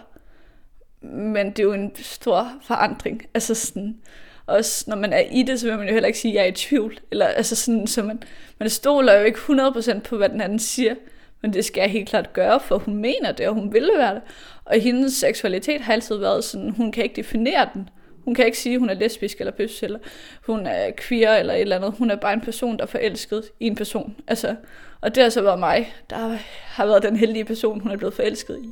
Men 1.01 1.51
det 1.51 1.59
er 1.59 1.63
jo 1.63 1.73
en 1.73 1.97
stor 1.97 2.53
forandring. 2.63 3.27
Altså 3.35 3.55
sådan, 3.55 4.01
også 4.47 4.85
når 4.87 4.97
man 4.97 5.13
er 5.13 5.23
i 5.31 5.43
det, 5.43 5.61
så 5.61 5.67
vil 5.67 5.79
man 5.79 5.87
jo 5.87 5.93
heller 5.93 6.07
ikke 6.07 6.19
sige, 6.19 6.33
at 6.33 6.37
jeg 6.37 6.43
er 6.43 6.49
i 6.49 6.53
tvivl. 6.53 6.99
Eller, 7.11 7.27
altså 7.27 7.57
sådan, 7.57 7.87
så 7.87 8.03
man, 8.03 8.23
man 8.59 8.71
stoler 8.71 9.19
jo 9.19 9.25
ikke 9.25 9.39
100% 9.39 10.01
på, 10.01 10.17
hvad 10.17 10.29
den 10.29 10.41
anden 10.41 10.59
siger. 10.59 10.95
Men 11.43 11.53
det 11.53 11.65
skal 11.65 11.81
jeg 11.81 11.91
helt 11.91 12.09
klart 12.09 12.33
gøre, 12.33 12.61
for 12.61 12.79
hun 12.79 12.97
mener 12.97 13.33
det, 13.33 13.49
og 13.49 13.55
hun 13.55 13.73
ville 13.73 13.93
være 13.97 14.15
det. 14.15 14.23
Og 14.65 14.81
hendes 14.81 15.13
seksualitet 15.13 15.81
har 15.81 15.93
altid 15.93 16.17
været 16.17 16.45
sådan, 16.45 16.71
hun 16.71 16.93
kan 16.93 17.05
ikke 17.05 17.17
definere 17.17 17.69
den. 17.75 17.89
Hun 18.25 18.35
kan 18.35 18.47
ikke 18.47 18.59
sige, 18.59 18.75
at 18.75 18.81
hun 18.81 18.91
er 18.91 18.95
lesbisk 18.95 19.41
eller 19.41 19.53
bøs, 19.53 19.83
eller 19.83 19.99
hun 20.47 20.67
er 20.67 20.91
queer 20.99 21.37
eller 21.37 21.55
et 21.55 21.61
eller 21.61 21.77
andet. 21.77 21.95
Hun 21.99 22.11
er 22.11 22.17
bare 22.17 22.33
en 22.33 22.41
person, 22.41 22.77
der 22.77 22.83
er 22.83 22.87
forelsket 22.87 23.45
i 23.61 23.67
en 23.67 23.77
person. 23.77 24.17
Altså, 24.27 24.57
og 25.01 25.15
det 25.15 25.23
har 25.23 25.31
så 25.31 25.43
været 25.43 25.59
mig, 25.59 25.95
der 26.11 26.39
har 26.65 26.87
været 26.87 27.03
den 27.03 27.17
heldige 27.17 27.45
person, 27.45 27.81
hun 27.81 27.93
er 27.93 27.97
blevet 27.97 28.15
forelsket 28.15 28.59
i. 28.63 28.69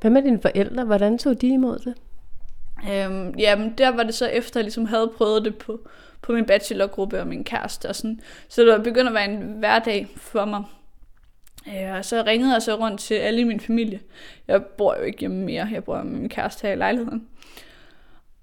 Hvad 0.00 0.10
med 0.10 0.22
dine 0.22 0.40
forældre? 0.40 0.84
Hvordan 0.84 1.18
tog 1.18 1.40
de 1.40 1.48
imod 1.48 1.78
det? 1.78 1.94
Øhm, 2.90 3.34
jamen, 3.38 3.74
der 3.78 3.88
var 3.88 4.02
det 4.02 4.14
så 4.14 4.26
efter, 4.26 4.50
at 4.50 4.56
jeg 4.56 4.64
ligesom 4.64 4.86
havde 4.86 5.12
prøvet 5.16 5.44
det 5.44 5.58
på, 5.58 5.88
på 6.22 6.32
min 6.32 6.44
bachelorgruppe 6.44 7.20
og 7.20 7.26
min 7.26 7.44
kæreste 7.44 7.88
og 7.88 7.96
sådan. 7.96 8.20
Så 8.48 8.62
det 8.62 8.72
var 8.72 8.78
begyndt 8.78 9.08
at 9.08 9.14
være 9.14 9.30
en 9.30 9.54
hverdag 9.58 10.08
for 10.16 10.44
mig. 10.44 10.64
Øh, 11.68 11.94
og 11.96 12.04
så 12.04 12.22
ringede 12.26 12.52
jeg 12.52 12.62
så 12.62 12.74
rundt 12.74 13.00
til 13.00 13.14
alle 13.14 13.40
i 13.40 13.44
min 13.44 13.60
familie. 13.60 14.00
Jeg 14.48 14.64
bor 14.64 14.96
jo 14.98 15.02
ikke 15.02 15.18
hjemme 15.18 15.44
mere, 15.44 15.68
jeg 15.72 15.84
bor 15.84 16.02
med 16.02 16.18
min 16.18 16.28
kæreste 16.28 16.66
her 16.66 16.72
i 16.72 16.76
lejligheden. 16.76 17.28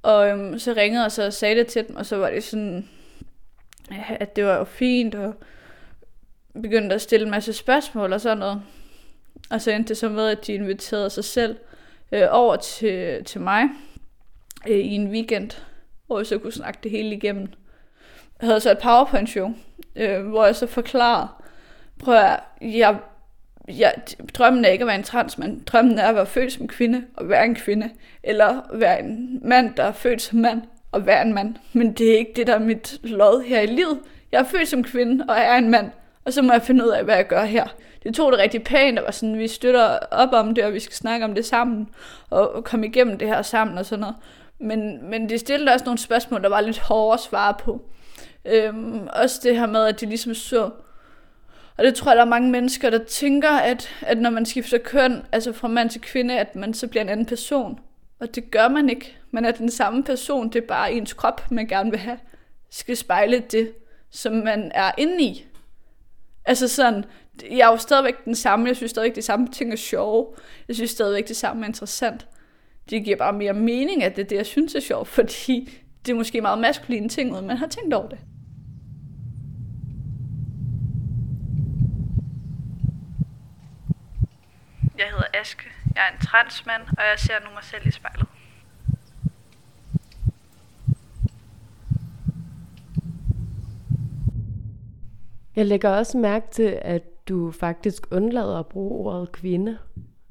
Og 0.04 0.30
øhm, 0.30 0.60
så 0.60 0.74
ringede 0.78 1.04
jeg 1.04 1.12
så 1.12 1.26
og 1.26 1.34
sagde 1.34 1.56
det 1.56 1.68
til 1.68 1.88
dem, 1.88 1.96
og 1.96 2.06
så 2.06 2.18
var 2.18 2.30
det 2.30 2.44
sådan, 2.44 2.90
at 4.20 4.36
det 4.36 4.46
var 4.46 4.58
jo 4.58 4.64
fint, 4.64 5.16
og 5.16 5.34
begyndte 6.62 6.96
at 6.96 7.02
stille 7.02 7.26
en 7.26 7.32
masse 7.32 7.54
spørgsmål 7.54 8.14
og 8.14 8.22
sådan 8.22 8.38
noget. 8.38 8.62
Og 9.50 9.62
så 9.62 9.72
endte 9.72 9.90
det 9.90 9.98
så 9.98 10.10
med, 10.10 10.28
at 10.28 10.48
de 10.48 10.54
inviterede 10.54 11.10
sig 11.10 11.24
selv 11.24 11.56
øh, 12.12 12.28
over 12.30 12.56
til, 12.56 13.24
til 13.24 13.42
mig 13.42 13.64
øh, 14.68 14.78
i 14.78 14.96
en 14.96 15.12
weekend, 15.12 15.52
hvor 16.08 16.20
jeg 16.20 16.26
så 16.26 16.38
kunne 16.38 16.54
snakke 16.54 16.80
det 16.84 16.92
hele 16.92 17.16
igennem. 17.16 17.48
Jeg 18.42 18.48
havde 18.48 18.60
så 18.60 18.72
et 18.72 18.78
PowerPoint-show, 18.78 19.54
øh, 19.96 20.28
hvor 20.28 20.46
jeg 20.46 20.56
så 20.56 20.68
forklarede, 20.68 21.28
prøv 22.00 22.16
at 22.16 22.40
jeg, 22.62 22.98
jeg, 23.68 23.94
drømmen 24.34 24.66
er 24.66 24.70
ikke 24.70 24.84
at 24.84 24.88
være 24.88 24.96
en 24.96 25.04
transmand. 25.04 25.66
Drømmen 25.66 26.00
er 26.00 26.08
at 26.08 26.16
være 26.16 26.26
født 26.26 26.54
som 26.54 26.68
kvinde 26.68 27.04
og 27.14 27.30
være 27.30 27.46
en 27.46 27.56
kvinde. 27.56 27.90
Eller 28.24 28.62
være 28.74 29.00
en 29.00 29.40
mand, 29.44 29.76
der 29.76 29.84
er 29.84 29.92
født 29.92 30.22
som 30.22 30.40
mand 30.40 30.62
og 30.92 31.06
være 31.06 31.22
en 31.22 31.34
mand. 31.34 31.56
Men 31.74 31.94
det 31.94 32.14
er 32.14 32.18
ikke 32.18 32.34
det, 32.36 32.48
der 32.48 32.56
er 32.56 32.60
mit 32.60 33.00
lod 33.04 33.44
her 33.44 33.62
i 33.62 33.66
livet. 33.66 34.00
Jeg 34.32 34.40
er 34.40 34.44
født 34.44 34.68
som 34.68 34.84
kvinde 34.84 35.26
og 35.30 35.36
er 35.36 35.56
en 35.56 35.70
mand. 35.70 35.92
Og 36.26 36.34
så 36.34 36.42
må 36.42 36.54
jeg 36.54 36.62
finde 36.62 36.86
ud 36.86 36.90
af, 36.90 37.04
hvad 37.04 37.16
jeg 37.16 37.28
gør 37.28 37.44
her. 37.44 37.68
Det 38.06 38.16
tog 38.16 38.32
det 38.32 38.40
rigtig 38.40 38.64
pænt, 38.64 39.00
og 39.00 39.06
var 39.06 39.12
sådan, 39.12 39.40
vi 39.40 39.48
støtter 39.48 40.00
op 40.12 40.34
om 40.34 40.56
det, 40.56 40.64
og 40.64 40.74
vi 40.74 40.80
skal 40.80 40.96
snakke 40.96 41.26
om 41.26 41.36
det 41.36 41.46
sammen, 41.46 41.90
og, 42.30 42.56
og 42.56 42.64
komme 42.64 42.88
igennem 42.88 43.18
det 43.18 43.28
her 43.28 43.42
sammen 43.42 43.78
og 43.78 43.86
sådan 43.86 44.00
noget. 44.00 44.16
Men, 44.60 45.10
men 45.10 45.30
det 45.30 45.40
stillede 45.40 45.72
også 45.72 45.86
nogle 45.86 45.98
spørgsmål, 45.98 46.44
der 46.44 46.50
var 46.50 46.62
lidt 46.62 46.80
hårde 46.80 47.14
at 47.14 47.20
svare 47.20 47.54
på. 47.60 47.82
Øhm, 48.46 49.08
også 49.14 49.40
det 49.44 49.58
her 49.58 49.66
med, 49.66 49.86
at 49.86 50.02
de 50.02 50.06
ligesom 50.06 50.34
så, 50.34 50.70
og 51.78 51.84
det 51.84 51.96
tror 51.96 52.12
jeg, 52.12 52.16
der 52.16 52.22
er 52.22 52.30
mange 52.30 52.52
mennesker, 52.52 52.90
der 52.90 53.04
tænker, 53.04 53.50
at, 53.50 53.90
at 54.02 54.18
når 54.18 54.30
man 54.30 54.46
skifter 54.46 54.78
køn, 54.78 55.22
altså 55.32 55.54
fra 55.54 55.68
mand 55.68 55.90
til 55.90 56.02
kvinde, 56.02 56.40
at 56.40 56.56
man 56.56 56.74
så 56.74 56.88
bliver 56.88 57.04
en 57.04 57.10
anden 57.10 57.26
person. 57.26 57.80
Og 58.20 58.36
det 58.36 58.52
gør 58.52 58.68
man 58.68 58.90
ikke. 58.90 59.18
Man 59.32 59.46
er 59.46 59.52
den 59.52 59.72
samme 59.72 60.04
person, 60.04 60.50
det 60.50 60.64
er 60.64 60.68
bare 60.68 60.94
ens 60.94 61.14
krop, 61.14 61.52
man 61.52 61.68
gerne 61.68 61.90
vil 61.92 62.00
have, 62.00 62.18
skal 62.70 62.98
spejle 62.98 63.40
det, 63.40 63.72
som 64.12 64.34
man 64.34 64.72
er 64.76 64.92
inde 64.98 65.24
i. 65.24 65.46
Altså 66.46 66.68
sådan, 66.68 67.06
jeg 67.44 67.60
er 67.60 67.72
jo 67.72 67.78
stadigvæk 67.78 68.26
den 68.26 68.36
samme, 68.36 68.68
jeg 68.68 68.76
synes 68.76 68.92
stadigvæk, 68.92 69.16
det 69.16 69.24
samme 69.24 69.48
ting 69.48 69.72
er 69.72 69.76
sjove. 69.76 70.34
Jeg 70.68 70.76
synes 70.76 70.92
stadigvæk, 70.92 71.28
det 71.28 71.36
samme 71.36 71.64
er 71.64 71.68
interessant. 71.68 72.28
Det 72.90 73.06
giver 73.06 73.18
bare 73.18 73.34
mere 73.34 73.54
mening, 73.54 74.04
at 74.04 74.16
det 74.16 74.24
er 74.24 74.28
det, 74.28 74.36
jeg 74.36 74.46
synes 74.46 74.76
er 74.76 74.80
sjovt, 74.80 75.08
fordi 75.18 75.70
det 76.06 76.12
er 76.12 76.16
måske 76.16 76.42
meget 76.42 76.60
maskuline 76.60 77.10
ting, 77.10 77.34
uden 77.34 77.48
man 77.48 77.58
har 77.58 77.68
tænkt 77.68 77.94
over 77.94 78.10
det. 78.10 78.20
Jeg 84.98 85.06
hedder 85.06 85.28
Aske. 85.34 85.64
Jeg 85.96 86.04
er 86.10 86.14
en 86.16 86.22
transmand, 86.22 86.82
og 86.82 87.04
jeg 87.04 87.20
ser 87.20 87.34
nu 87.44 87.54
mig 87.54 87.64
selv 87.64 87.88
i 87.88 87.92
spejlet. 87.92 88.26
Jeg 95.56 95.66
lægger 95.66 95.90
også 95.90 96.18
mærke 96.18 96.48
til, 96.52 96.80
at 96.82 97.02
du 97.28 97.52
faktisk 97.52 98.08
undlader 98.12 98.60
at 98.60 98.68
bruge 98.68 99.06
ordet 99.06 99.32
kvinde. 99.32 99.78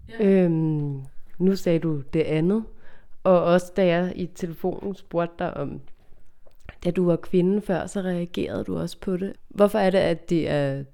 Ja. 0.09 0.25
Øhm, 0.25 1.03
nu 1.39 1.57
sagde 1.57 1.79
du 1.79 2.03
det 2.13 2.23
andet. 2.23 2.65
Og 3.25 3.43
også 3.43 3.73
da 3.77 3.87
jeg 3.87 4.13
i 4.17 4.27
telefonen 4.27 4.95
spurgte 4.95 5.35
dig 5.39 5.57
om, 5.57 5.81
da 6.85 6.91
du 6.91 7.07
var 7.07 7.17
kvinde 7.17 7.61
før, 7.61 7.87
så 7.87 8.01
reagerede 8.01 8.65
du 8.65 8.79
også 8.79 8.99
på 9.01 9.17
det. 9.17 9.33
Hvorfor 9.49 9.79
er 9.79 9.91
det, 9.91 9.99
at 9.99 10.31
det 10.31 10.49
er 10.49 10.85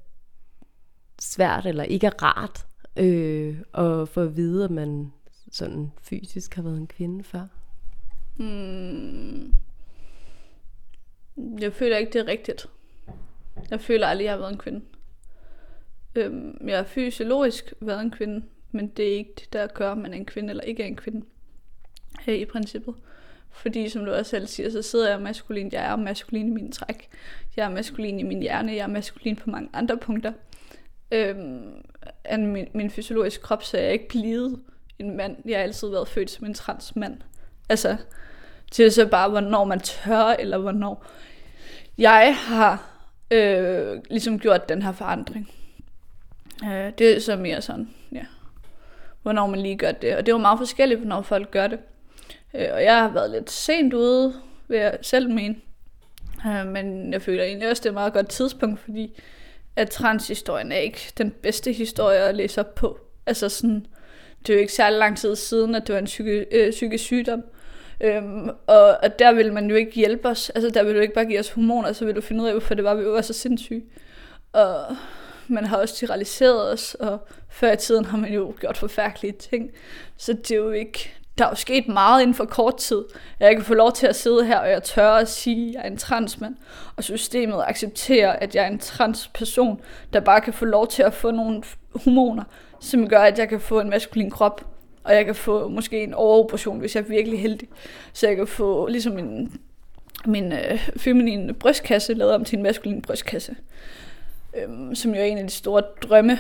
svært 1.21 1.67
eller 1.67 1.85
ikke 1.85 2.07
er 2.07 2.23
rart 2.23 2.67
øh, 2.97 3.57
at 3.75 4.09
få 4.09 4.21
at 4.21 4.37
vide, 4.37 4.65
at 4.65 4.71
man 4.71 5.13
sådan 5.53 5.93
fysisk 6.03 6.55
har 6.55 6.63
været 6.63 6.77
en 6.77 6.87
kvinde 6.87 7.25
før? 7.25 7.47
Hmm. 8.37 9.55
Jeg 11.61 11.73
føler 11.73 11.97
ikke, 11.97 12.13
det 12.13 12.21
er 12.21 12.27
rigtigt. 12.27 12.67
Jeg 13.71 13.81
føler 13.81 14.07
aldrig, 14.07 14.25
jeg 14.25 14.33
har 14.33 14.39
været 14.39 14.53
en 14.53 14.59
kvinde. 14.59 14.81
Øhm, 16.15 16.69
jeg 16.69 16.77
har 16.77 16.85
fysiologisk 16.85 17.73
været 17.81 18.01
en 18.01 18.11
kvinde, 18.11 18.43
men 18.71 18.89
det 18.89 19.09
er 19.09 19.17
ikke 19.17 19.33
det, 19.39 19.53
der 19.53 19.67
gør, 19.67 19.93
at 19.93 19.99
man 19.99 20.13
er 20.13 20.17
en 20.17 20.27
kvinde 20.27 20.51
eller 20.51 20.65
ikke 20.65 20.83
er 20.83 20.87
en 20.87 20.97
kvinde. 20.97 21.27
Øh, 22.29 22.35
I 22.35 22.45
princippet. 22.45 22.95
Fordi 23.51 23.89
som 23.89 24.05
du 24.05 24.13
også 24.13 24.31
selv 24.31 24.47
siger, 24.47 24.71
så 24.71 24.83
sidder 24.83 25.11
jeg 25.11 25.21
maskulin. 25.21 25.73
Jeg 25.73 25.85
er 25.93 25.97
maskulin 25.97 26.49
i 26.49 26.51
min 26.51 26.73
træk. 26.73 27.09
Jeg 27.57 27.65
er 27.65 27.71
maskulin 27.71 28.21
i 28.21 28.23
min 28.23 28.43
hjerne. 28.43 28.73
Jeg 28.73 28.83
er 28.83 28.87
maskulin 28.87 29.37
på 29.37 29.51
mange 29.51 29.69
andre 29.73 29.97
punkter. 29.97 30.33
Øhm, 31.13 31.83
af 32.25 32.39
min, 32.39 32.67
min 32.75 32.91
fysiologiske 32.91 33.43
krop, 33.43 33.63
så 33.63 33.77
er 33.77 33.83
jeg 33.83 33.93
ikke 33.93 34.09
blevet 34.09 34.61
en 34.99 35.17
mand. 35.17 35.37
Jeg 35.45 35.59
har 35.59 35.63
altid 35.63 35.89
været 35.89 36.09
født 36.09 36.31
som 36.31 36.47
en 36.47 36.55
transmand. 36.55 37.19
Altså, 37.69 37.97
det 38.77 38.93
så 38.93 39.07
bare, 39.07 39.29
hvornår 39.29 39.65
man 39.65 39.81
tør, 39.81 40.25
eller 40.25 40.59
hvornår 40.59 41.07
jeg 41.99 42.37
har 42.37 43.01
øh, 43.31 44.01
ligesom 44.11 44.39
gjort 44.39 44.69
den 44.69 44.83
her 44.83 44.93
forandring. 44.93 45.51
Øh, 46.65 46.93
det 46.99 47.17
er 47.17 47.21
så 47.21 47.37
mere 47.37 47.63
sådan, 47.63 47.89
ja, 48.13 48.25
hvornår 49.23 49.47
man 49.47 49.61
lige 49.61 49.77
gør 49.77 49.93
det. 49.93 50.17
Og 50.17 50.27
det 50.27 50.33
er 50.33 50.39
meget 50.39 50.59
forskelligt, 50.59 51.01
hvornår 51.01 51.23
folk 51.23 51.51
gør 51.51 51.67
det. 51.67 51.79
Øh, 52.55 52.69
og 52.73 52.83
jeg 52.83 52.99
har 52.99 53.09
været 53.09 53.31
lidt 53.31 53.51
sent 53.51 53.95
ude, 53.95 54.35
vil 54.69 54.79
jeg 54.79 54.99
selv 55.03 55.31
mene. 55.31 55.57
Øh, 56.47 56.67
men 56.67 57.13
jeg 57.13 57.23
føler 57.23 57.45
egentlig 57.45 57.71
også, 57.71 57.81
det 57.81 57.87
er 57.87 57.91
et 57.91 57.95
meget 57.95 58.13
godt 58.13 58.29
tidspunkt, 58.29 58.81
fordi 58.81 59.21
at 59.77 59.91
transhistorien 59.91 60.73
er 60.73 60.77
ikke 60.77 61.13
den 61.19 61.31
bedste 61.31 61.73
historie 61.73 62.19
at 62.19 62.35
læse 62.35 62.61
op 62.61 62.75
på. 62.75 62.99
Altså 63.27 63.49
sådan, 63.49 63.87
det 64.41 64.51
er 64.51 64.55
jo 64.55 64.61
ikke 64.61 64.73
særlig 64.73 64.99
lang 64.99 65.19
tid 65.19 65.37
siden, 65.37 65.75
at 65.75 65.87
det 65.87 65.93
var 65.93 65.99
en 65.99 66.05
psyke, 66.05 66.47
øh, 66.53 66.71
psykisk 66.71 67.05
sygdom. 67.05 67.43
Øhm, 68.01 68.49
og, 68.67 68.97
og 69.03 69.19
der 69.19 69.33
vil 69.33 69.53
man 69.53 69.71
jo 69.71 69.77
ikke 69.77 69.93
hjælpe 69.93 70.29
os. 70.29 70.51
Altså 70.51 70.71
der 70.71 70.83
vil 70.83 70.95
du 70.95 71.01
ikke 71.01 71.15
bare 71.15 71.27
give 71.27 71.39
os 71.41 71.51
hormoner, 71.51 71.93
så 71.93 72.05
vil 72.05 72.17
du 72.17 72.21
finde 72.21 72.43
ud 72.43 72.47
af, 72.47 72.55
hvorfor 72.55 72.75
det 72.75 72.85
var, 72.85 72.95
vi 72.95 73.05
var 73.05 73.21
så 73.21 73.33
sindssyge. 73.33 73.83
Og 74.53 74.97
man 75.51 75.65
har 75.65 75.77
også 75.77 75.95
tyranniseret 75.95 76.73
os, 76.73 76.95
og 76.95 77.29
før 77.49 77.73
i 77.73 77.77
tiden 77.77 78.05
har 78.05 78.19
man 78.19 78.33
jo 78.33 78.55
gjort 78.61 78.77
forfærdelige 78.77 79.33
ting. 79.33 79.71
Så 80.17 80.33
det 80.33 80.51
er 80.51 80.57
jo 80.57 80.71
ikke... 80.71 81.13
Der 81.39 81.47
er 81.47 81.51
jo 81.51 81.57
sket 81.57 81.89
meget 81.89 82.23
inden 82.23 82.35
for 82.35 82.45
kort 82.45 82.77
tid. 82.77 83.05
Jeg 83.41 83.57
kan 83.57 83.65
få 83.65 83.75
lov 83.75 83.93
til 83.93 84.07
at 84.07 84.17
sidde 84.17 84.45
her, 84.47 84.59
og 84.59 84.71
jeg 84.71 84.83
tør 84.83 85.13
at 85.13 85.29
sige, 85.29 85.69
at 85.69 85.75
jeg 85.75 85.83
er 85.83 85.91
en 85.91 85.97
transmand. 85.97 86.57
Og 86.97 87.05
systemet 87.05 87.65
accepterer, 87.67 88.33
at 88.33 88.55
jeg 88.55 88.65
er 88.65 88.69
en 88.69 88.79
transperson, 88.79 89.81
der 90.13 90.21
bare 90.21 90.41
kan 90.41 90.53
få 90.53 90.65
lov 90.65 90.89
til 90.89 91.03
at 91.03 91.15
få 91.15 91.31
nogle 91.31 91.63
hormoner, 91.95 92.45
som 92.81 93.09
gør, 93.09 93.21
at 93.21 93.39
jeg 93.39 93.49
kan 93.49 93.61
få 93.61 93.81
en 93.81 93.91
maskulin 93.91 94.31
krop 94.31 94.65
og 95.05 95.15
jeg 95.15 95.25
kan 95.25 95.35
få 95.35 95.69
måske 95.69 96.03
en 96.03 96.15
overoperation, 96.15 96.79
hvis 96.79 96.95
jeg 96.97 97.03
er 97.03 97.09
virkelig 97.09 97.41
heldig. 97.41 97.69
Så 98.13 98.27
jeg 98.27 98.37
kan 98.37 98.47
få 98.47 98.87
ligesom 98.87 99.19
en, 99.19 99.61
min 100.27 100.53
øh, 100.53 100.89
feminine 100.97 101.55
brystkasse 101.55 102.15
lavet 102.15 102.35
om 102.35 102.45
til 102.45 102.57
en 102.57 102.63
maskulin 102.63 103.03
brystkasse. 103.03 103.57
Øhm, 104.57 104.95
som 104.95 105.15
jo 105.15 105.21
er 105.21 105.25
en 105.25 105.39
af 105.39 105.45
de 105.45 105.51
store 105.51 105.83
drømme. 106.03 106.39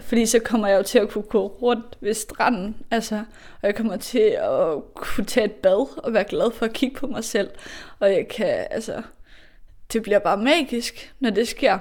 Fordi 0.00 0.26
så 0.26 0.38
kommer 0.38 0.68
jeg 0.68 0.78
jo 0.78 0.82
til 0.82 0.98
at 0.98 1.08
kunne 1.08 1.24
gå 1.24 1.46
rundt 1.46 1.98
ved 2.00 2.14
stranden. 2.14 2.76
Altså, 2.90 3.16
og 3.62 3.66
jeg 3.66 3.74
kommer 3.74 3.96
til 3.96 4.36
at 4.38 4.94
kunne 4.94 5.26
tage 5.26 5.44
et 5.44 5.52
bad 5.52 5.98
og 5.98 6.12
være 6.12 6.24
glad 6.24 6.50
for 6.50 6.66
at 6.66 6.72
kigge 6.72 6.96
på 6.96 7.06
mig 7.06 7.24
selv. 7.24 7.50
Og 8.00 8.12
jeg 8.12 8.28
kan, 8.28 8.66
altså, 8.70 9.02
det 9.92 10.02
bliver 10.02 10.18
bare 10.18 10.36
magisk, 10.36 11.14
når 11.20 11.30
det 11.30 11.48
sker. 11.48 11.78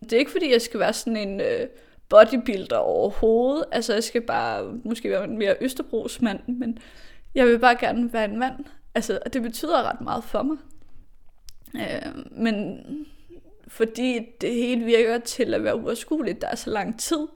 Det 0.00 0.12
er 0.12 0.18
ikke 0.18 0.30
fordi, 0.30 0.52
jeg 0.52 0.62
skal 0.62 0.80
være 0.80 0.92
sådan 0.92 1.16
en... 1.16 1.40
Øh, 1.40 1.66
bodybuilder 2.08 2.76
overhovedet. 2.76 3.64
Altså, 3.72 3.94
jeg 3.94 4.04
skal 4.04 4.22
bare 4.22 4.72
måske 4.84 5.10
være 5.10 5.24
en 5.24 5.38
mere 5.38 5.56
Østerbrugsmand, 5.60 6.40
men 6.46 6.78
jeg 7.34 7.46
vil 7.46 7.58
bare 7.58 7.76
gerne 7.76 8.12
være 8.12 8.24
en 8.24 8.38
mand. 8.38 8.64
Altså, 8.94 9.18
og 9.24 9.32
det 9.32 9.42
betyder 9.42 9.90
ret 9.90 10.00
meget 10.00 10.24
for 10.24 10.42
mig. 10.42 10.56
Øh, 11.74 12.12
men 12.30 12.80
fordi 13.68 14.20
det 14.40 14.54
hele 14.54 14.84
virker 14.84 15.18
til 15.18 15.54
at 15.54 15.64
være 15.64 15.76
uoverskueligt, 15.76 16.40
der 16.40 16.48
er 16.48 16.56
så 16.56 16.70
lang 16.70 17.00
tid, 17.00 17.26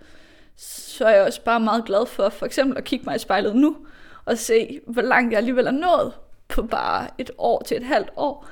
så 0.56 1.04
er 1.04 1.10
jeg 1.10 1.22
også 1.22 1.42
bare 1.44 1.60
meget 1.60 1.84
glad 1.84 2.06
for 2.06 2.28
for 2.28 2.46
eksempel 2.46 2.78
at 2.78 2.84
kigge 2.84 3.04
mig 3.04 3.16
i 3.16 3.18
spejlet 3.18 3.56
nu, 3.56 3.76
og 4.24 4.38
se, 4.38 4.80
hvor 4.86 5.02
langt 5.02 5.32
jeg 5.32 5.38
alligevel 5.38 5.66
er 5.66 5.70
nået 5.70 6.12
på 6.48 6.62
bare 6.62 7.08
et 7.18 7.30
år 7.38 7.62
til 7.62 7.76
et 7.76 7.82
halvt 7.82 8.10
år. 8.16 8.46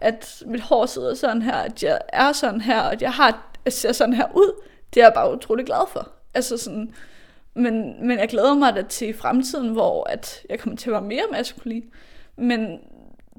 At 0.00 0.42
mit 0.46 0.60
hår 0.60 0.86
sidder 0.86 1.14
sådan 1.14 1.42
her, 1.42 1.56
at 1.56 1.82
jeg 1.82 1.98
er 2.08 2.32
sådan 2.32 2.60
her, 2.60 2.80
og 2.80 2.92
at 2.92 3.02
jeg 3.02 3.12
har, 3.12 3.50
at 3.64 3.72
ser 3.72 3.92
sådan 3.92 4.14
her 4.14 4.26
ud 4.34 4.62
det 4.94 5.00
er 5.00 5.04
jeg 5.04 5.14
bare 5.14 5.32
utrolig 5.32 5.66
glad 5.66 5.88
for. 5.88 6.08
Altså 6.34 6.56
sådan, 6.56 6.94
men, 7.54 8.06
men 8.06 8.18
jeg 8.18 8.28
glæder 8.28 8.54
mig 8.54 8.74
da 8.74 8.82
til 8.82 9.14
fremtiden, 9.14 9.68
hvor 9.68 10.10
at 10.10 10.46
jeg 10.50 10.58
kommer 10.58 10.76
til 10.76 10.90
at 10.90 10.92
være 10.92 11.02
mere 11.02 11.24
maskulin. 11.32 11.84
Men 12.36 12.78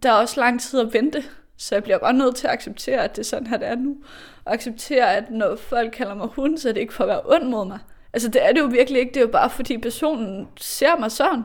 der 0.04 0.10
er 0.10 0.14
også 0.14 0.40
lang 0.40 0.62
tid 0.62 0.80
at 0.80 0.94
vente, 0.94 1.24
så 1.62 1.76
jeg 1.76 1.84
bliver 1.84 1.98
bare 1.98 2.14
nødt 2.14 2.36
til 2.36 2.48
at 2.48 2.54
acceptere, 2.54 3.04
at 3.04 3.16
det 3.16 3.20
er 3.20 3.26
sådan 3.26 3.48
her, 3.48 3.58
det 3.58 3.68
er 3.68 3.76
nu. 3.76 3.98
Og 4.46 4.54
acceptere, 4.54 5.16
at 5.16 5.32
når 5.32 5.56
folk 5.56 5.92
kalder 5.92 6.14
mig 6.14 6.28
hun, 6.28 6.58
så 6.58 6.70
er 6.70 6.74
det 6.74 6.82
ikke 6.82 6.94
for 6.94 7.04
at 7.04 7.08
være 7.08 7.22
ond 7.26 7.44
mod 7.44 7.66
mig. 7.66 7.80
Altså 8.14 8.30
det 8.30 8.46
er 8.46 8.52
det 8.52 8.60
jo 8.60 8.66
virkelig 8.66 9.00
ikke, 9.00 9.10
det 9.10 9.18
er 9.18 9.22
jo 9.22 9.28
bare 9.28 9.50
fordi 9.50 9.78
personen 9.78 10.48
ser 10.58 10.98
mig 11.00 11.12
sådan. 11.12 11.44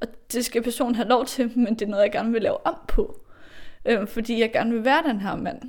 Og 0.00 0.06
det 0.32 0.44
skal 0.44 0.62
personen 0.62 0.94
have 0.94 1.08
lov 1.08 1.26
til, 1.26 1.52
men 1.58 1.74
det 1.74 1.82
er 1.82 1.86
noget, 1.86 2.02
jeg 2.02 2.12
gerne 2.12 2.32
vil 2.32 2.42
lave 2.42 2.66
om 2.66 2.76
på. 2.88 3.20
Øh, 3.84 4.08
fordi 4.08 4.40
jeg 4.40 4.52
gerne 4.52 4.72
vil 4.72 4.84
være 4.84 5.02
den 5.02 5.20
her 5.20 5.36
mand. 5.36 5.62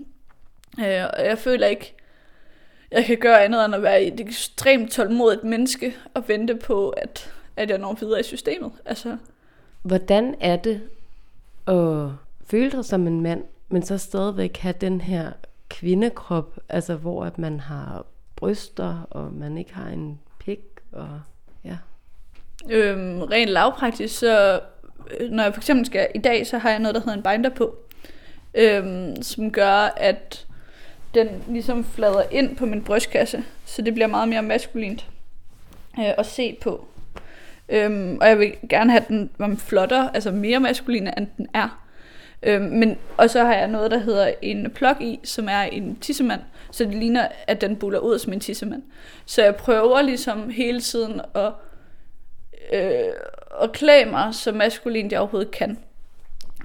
Øh, 0.79 1.09
og 1.13 1.25
jeg 1.25 1.37
føler 1.37 1.67
ikke, 1.67 1.95
jeg 2.91 3.05
kan 3.05 3.17
gøre 3.17 3.43
andet 3.43 3.65
end 3.65 3.75
at 3.75 3.83
være 3.83 4.03
et 4.03 4.19
ekstremt 4.19 4.91
tålmodigt 4.91 5.43
menneske 5.43 5.95
og 6.13 6.27
vente 6.27 6.55
på, 6.55 6.89
at, 6.89 7.33
at 7.55 7.69
jeg 7.69 7.77
når 7.77 7.93
videre 7.93 8.19
i 8.19 8.23
systemet. 8.23 8.71
Altså. 8.85 9.17
Hvordan 9.81 10.35
er 10.39 10.55
det 10.55 10.81
at 11.67 12.09
føle 12.45 12.71
dig 12.71 12.85
som 12.85 13.07
en 13.07 13.21
mand, 13.21 13.43
men 13.69 13.83
så 13.83 13.97
stadigvæk 13.97 14.57
have 14.57 14.75
den 14.81 15.01
her 15.01 15.31
kvindekrop, 15.69 16.59
altså 16.69 16.95
hvor 16.95 17.25
at 17.25 17.37
man 17.37 17.59
har 17.59 18.05
bryster, 18.35 19.07
og 19.09 19.33
man 19.33 19.57
ikke 19.57 19.73
har 19.73 19.89
en 19.89 20.19
pik, 20.39 20.59
og 20.91 21.21
ja. 21.63 21.77
Øhm, 22.69 23.21
rent 23.21 23.49
lavpraktisk, 23.49 24.19
så 24.19 24.59
øh, 25.19 25.29
når 25.31 25.43
jeg 25.43 25.53
for 25.53 25.59
eksempel 25.59 25.85
skal 25.85 26.07
i 26.15 26.19
dag, 26.19 26.47
så 26.47 26.57
har 26.57 26.69
jeg 26.69 26.79
noget, 26.79 26.95
der 26.95 27.01
hedder 27.01 27.13
en 27.13 27.23
binder 27.23 27.49
på, 27.49 27.75
øhm, 28.53 29.23
som 29.23 29.51
gør, 29.51 29.93
at 29.97 30.45
den 31.13 31.27
ligesom 31.47 31.83
flader 31.83 32.23
ind 32.31 32.55
på 32.55 32.65
min 32.65 32.83
brystkasse, 32.83 33.43
så 33.65 33.81
det 33.81 33.93
bliver 33.93 34.07
meget 34.07 34.29
mere 34.29 34.41
maskulint 34.41 35.09
øh, 35.99 36.13
at 36.17 36.25
se 36.25 36.57
på. 36.61 36.87
Øhm, 37.69 38.17
og 38.21 38.27
jeg 38.27 38.39
vil 38.39 38.55
gerne 38.69 38.91
have 38.91 39.03
den 39.07 39.29
var 39.37 39.55
flottere, 39.55 40.15
altså 40.15 40.31
mere 40.31 40.59
maskulin, 40.59 41.07
end 41.07 41.27
den 41.37 41.47
er. 41.53 41.84
Øh, 42.45 42.61
men, 42.61 42.97
og 43.17 43.29
så 43.29 43.43
har 43.43 43.53
jeg 43.53 43.67
noget, 43.67 43.91
der 43.91 43.97
hedder 43.97 44.33
en 44.41 44.71
plug 44.71 45.01
i, 45.01 45.19
som 45.23 45.49
er 45.49 45.61
en 45.61 45.95
tissemand, 45.95 46.41
så 46.71 46.83
det 46.83 46.95
ligner, 46.95 47.27
at 47.47 47.61
den 47.61 47.75
buller 47.75 47.99
ud 47.99 48.19
som 48.19 48.33
en 48.33 48.39
tissemand. 48.39 48.83
Så 49.25 49.43
jeg 49.43 49.55
prøver 49.55 50.01
ligesom 50.01 50.49
hele 50.49 50.81
tiden 50.81 51.21
at, 51.35 51.51
øh, 52.73 53.13
at 53.61 53.71
klæde 53.71 54.05
mig 54.05 54.33
så 54.33 54.51
maskulint 54.51 55.11
jeg 55.11 55.19
overhovedet 55.19 55.51
kan. 55.51 55.77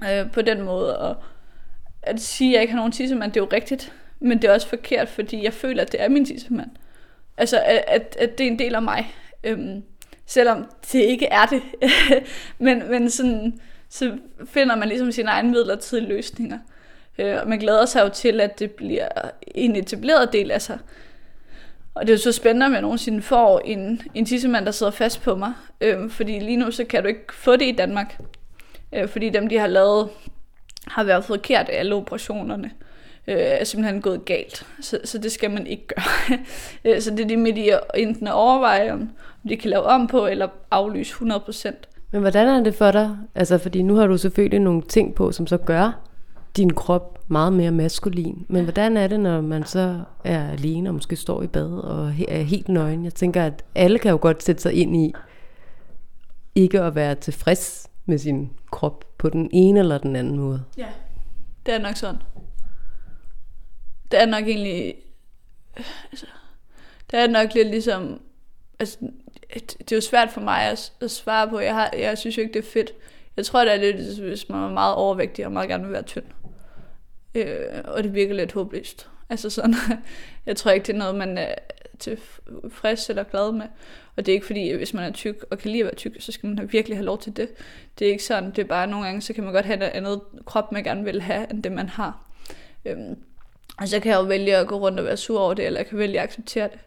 Øh, 0.09 0.31
på 0.31 0.41
den 0.41 0.61
måde. 0.61 0.99
Og 0.99 1.15
at 2.01 2.21
sige, 2.21 2.49
at 2.49 2.53
jeg 2.53 2.61
ikke 2.61 2.71
har 2.71 2.79
nogen 2.79 2.91
tissemand, 2.91 3.31
det 3.31 3.39
er 3.39 3.43
jo 3.43 3.49
rigtigt. 3.53 3.93
Men 4.19 4.41
det 4.41 4.49
er 4.49 4.53
også 4.53 4.67
forkert, 4.67 5.09
fordi 5.09 5.43
jeg 5.43 5.53
føler, 5.53 5.81
at 5.81 5.91
det 5.91 6.01
er 6.01 6.09
min 6.09 6.25
tissemand. 6.25 6.69
Altså, 7.37 7.59
at, 7.65 7.83
at, 7.87 8.17
at 8.19 8.37
det 8.37 8.47
er 8.47 8.51
en 8.51 8.59
del 8.59 8.75
af 8.75 8.81
mig. 8.81 9.13
Øhm, 9.43 9.83
selvom 10.25 10.65
det 10.91 10.99
ikke 10.99 11.25
er 11.25 11.45
det. 11.45 11.61
men, 12.65 12.91
men 12.91 13.09
sådan, 13.09 13.61
så 13.91 14.17
finder 14.45 14.75
man 14.75 14.87
ligesom 14.87 15.11
sine 15.11 15.29
egne 15.29 15.51
midlertidige 15.51 16.07
løsninger. 16.07 16.59
Øh, 17.17 17.37
og 17.41 17.49
man 17.49 17.59
glæder 17.59 17.85
sig 17.85 18.01
jo 18.03 18.09
til, 18.09 18.41
at 18.41 18.59
det 18.59 18.71
bliver 18.71 19.07
en 19.47 19.75
etableret 19.75 20.33
del 20.33 20.51
af 20.51 20.61
sig. 20.61 20.79
Og 21.93 22.01
det 22.01 22.09
er 22.09 22.17
jo 22.17 22.21
så 22.21 22.31
spændende, 22.31 22.65
om 22.65 22.73
jeg 22.73 22.81
nogensinde 22.81 23.21
får 23.21 23.59
en, 23.59 24.01
en 24.13 24.25
tissemand, 24.25 24.65
der 24.65 24.71
sidder 24.71 24.91
fast 24.91 25.21
på 25.21 25.35
mig. 25.35 25.53
Øh, 25.81 26.09
fordi 26.09 26.39
lige 26.39 26.57
nu, 26.57 26.71
så 26.71 26.83
kan 26.83 27.01
du 27.01 27.07
ikke 27.07 27.33
få 27.33 27.55
det 27.55 27.65
i 27.65 27.71
Danmark. 27.71 28.21
Øh, 28.93 29.07
fordi 29.09 29.29
dem, 29.29 29.47
de 29.47 29.57
har 29.57 29.67
lavet, 29.67 30.09
har 30.87 31.03
været 31.03 31.25
forkert 31.25 31.69
af 31.69 31.79
alle 31.79 31.95
operationerne. 31.95 32.71
Øh, 33.27 33.35
er 33.37 33.63
simpelthen 33.63 34.01
gået 34.01 34.25
galt. 34.25 34.65
Så, 34.81 34.99
så 35.03 35.17
det 35.17 35.31
skal 35.31 35.51
man 35.51 35.67
ikke 35.67 35.87
gøre. 35.87 36.39
Øh, 36.85 37.01
så 37.01 37.11
det 37.11 37.19
er 37.19 37.27
det 37.27 37.39
med 37.39 37.53
de 37.53 37.79
enten 37.95 38.27
at 38.27 38.33
overveje, 38.33 38.91
om 38.91 39.09
de 39.49 39.57
kan 39.57 39.69
lave 39.69 39.83
om 39.83 40.07
på, 40.07 40.27
eller 40.27 40.47
aflyse 40.71 41.13
100%. 41.13 42.00
Men 42.11 42.21
hvordan 42.21 42.47
er 42.47 42.63
det 42.63 42.75
for 42.75 42.91
dig? 42.91 43.17
Altså, 43.35 43.57
fordi 43.57 43.81
nu 43.81 43.95
har 43.95 44.07
du 44.07 44.17
selvfølgelig 44.17 44.59
nogle 44.59 44.81
ting 44.81 45.15
på, 45.15 45.31
som 45.31 45.47
så 45.47 45.57
gør 45.57 45.99
din 46.57 46.73
krop 46.73 47.23
meget 47.27 47.53
mere 47.53 47.71
maskulin. 47.71 48.45
Men 48.49 48.63
hvordan 48.63 48.97
er 48.97 49.07
det, 49.07 49.19
når 49.19 49.41
man 49.41 49.63
så 49.63 50.03
er 50.23 50.49
alene 50.49 50.89
og 50.89 50.93
måske 50.93 51.15
står 51.15 51.43
i 51.43 51.47
bad 51.47 51.71
og 51.71 52.13
er 52.27 52.41
helt 52.41 52.69
nøgen? 52.69 53.03
Jeg 53.03 53.13
tænker, 53.13 53.43
at 53.43 53.63
alle 53.75 53.99
kan 53.99 54.11
jo 54.11 54.17
godt 54.21 54.43
sætte 54.43 54.61
sig 54.61 54.73
ind 54.73 54.95
i 54.95 55.13
ikke 56.55 56.81
at 56.81 56.95
være 56.95 57.15
tilfreds 57.15 57.87
med 58.05 58.17
sin 58.17 58.51
krop 58.71 59.05
på 59.17 59.29
den 59.29 59.49
ene 59.53 59.79
eller 59.79 59.97
den 59.97 60.15
anden 60.15 60.37
måde. 60.37 60.63
Ja, 60.77 60.87
det 61.65 61.73
er 61.73 61.79
nok 61.79 61.95
sådan. 61.95 62.21
Det 64.11 64.21
er 64.21 64.25
nok 64.25 64.43
egentlig... 64.43 64.95
Altså, 66.11 66.25
det 67.11 67.19
er 67.19 67.27
nok 67.27 67.53
lidt 67.53 67.67
ligesom... 67.67 68.21
Altså, 68.79 68.97
det 69.53 69.91
er 69.91 69.95
jo 69.95 70.01
svært 70.01 70.31
for 70.31 70.41
mig 70.41 70.61
at, 70.61 70.93
at 71.01 71.11
svare 71.11 71.49
på. 71.49 71.59
Jeg, 71.59 71.73
har, 71.73 71.89
jeg 71.97 72.17
synes 72.17 72.37
jo 72.37 72.41
ikke, 72.41 72.53
det 72.53 72.59
er 72.59 72.71
fedt. 72.71 72.93
Jeg 73.37 73.45
tror, 73.45 73.65
det 73.65 73.73
er 73.73 73.91
lidt, 73.91 74.19
hvis 74.19 74.49
man 74.49 74.63
er 74.63 74.69
meget 74.69 74.95
overvægtig 74.95 75.45
og 75.45 75.51
meget 75.51 75.69
gerne 75.69 75.83
vil 75.83 75.93
være 75.93 76.03
tynd. 76.03 76.25
Øh, 77.35 77.65
og 77.83 78.03
det 78.03 78.13
virker 78.13 78.33
lidt 78.33 78.51
håbløst. 78.51 79.09
Altså 79.29 79.49
sådan, 79.49 79.75
jeg 80.45 80.57
tror 80.57 80.71
ikke, 80.71 80.87
det 80.87 80.93
er 80.93 80.99
noget, 80.99 81.15
man 81.15 81.37
er 81.37 81.55
tilfreds 81.99 83.09
eller 83.09 83.23
glad 83.23 83.51
med. 83.51 83.65
Og 84.15 84.25
det 84.25 84.31
er 84.31 84.33
ikke 84.33 84.45
fordi, 84.45 84.71
hvis 84.71 84.93
man 84.93 85.03
er 85.03 85.11
tyk 85.11 85.45
og 85.51 85.57
kan 85.57 85.71
lide 85.71 85.81
at 85.81 85.85
være 85.85 85.95
tyk, 85.95 86.15
så 86.19 86.31
skal 86.31 86.49
man 86.49 86.71
virkelig 86.71 86.97
have 86.97 87.05
lov 87.05 87.19
til 87.19 87.37
det. 87.37 87.49
Det 87.99 88.07
er 88.07 88.11
ikke 88.11 88.23
sådan, 88.23 88.51
det 88.51 88.59
er 88.59 88.65
bare 88.65 88.87
nogle 88.87 89.05
gange, 89.05 89.21
så 89.21 89.33
kan 89.33 89.43
man 89.43 89.53
godt 89.53 89.65
have 89.65 89.75
en 89.75 89.81
andet 89.81 90.21
krop, 90.45 90.71
man 90.71 90.83
gerne 90.83 91.03
vil 91.03 91.21
have, 91.21 91.51
end 91.51 91.63
det 91.63 91.71
man 91.71 91.89
har. 91.89 92.27
Øhm, 92.85 93.15
og 93.77 93.87
så 93.87 93.99
kan 93.99 94.11
jeg 94.11 94.17
jo 94.17 94.23
vælge 94.23 94.57
at 94.57 94.67
gå 94.67 94.75
rundt 94.75 94.99
og 94.99 95.05
være 95.05 95.17
sur 95.17 95.39
over 95.39 95.53
det, 95.53 95.65
eller 95.65 95.79
jeg 95.79 95.87
kan 95.87 95.97
vælge 95.97 96.19
at 96.19 96.23
acceptere 96.23 96.69
det. 96.71 96.79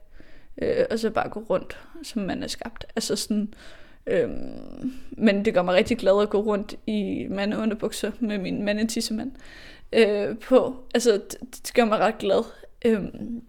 Øh, 0.62 0.84
og 0.90 0.98
så 0.98 1.10
bare 1.10 1.28
gå 1.28 1.40
rundt, 1.40 1.78
som 2.02 2.22
man 2.22 2.42
er 2.42 2.46
skabt. 2.46 2.84
Altså 2.96 3.16
sådan, 3.16 3.54
øhm, 4.06 4.92
men 5.10 5.44
det 5.44 5.54
gør 5.54 5.62
mig 5.62 5.74
rigtig 5.74 5.98
glad 5.98 6.22
at 6.22 6.30
gå 6.30 6.40
rundt 6.40 6.74
i 6.86 7.26
mandeunderbukser 7.30 8.12
med 8.20 8.38
min 8.38 8.62
mandetissemand 8.62 9.32
øh, 9.92 10.38
på. 10.38 10.76
Altså, 10.94 11.12
det, 11.12 11.40
det 11.40 11.74
gør 11.74 11.84
mig 11.84 11.98
ret 11.98 12.18
glad. 12.18 12.44
Øhm, 12.84 13.42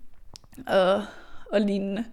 og, 0.68 1.04
og 1.52 1.62
lignende. 1.62 2.06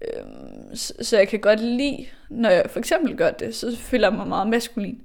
Øhm, 0.00 0.76
så, 0.76 0.94
så 1.00 1.18
jeg 1.18 1.28
kan 1.28 1.40
godt 1.40 1.60
lide, 1.60 2.06
når 2.28 2.50
jeg 2.50 2.70
for 2.70 2.78
eksempel 2.78 3.16
gør 3.16 3.30
det, 3.30 3.54
så 3.54 3.76
føler 3.76 4.08
jeg 4.08 4.16
mig 4.16 4.28
meget 4.28 4.48
maskulin. 4.48 5.02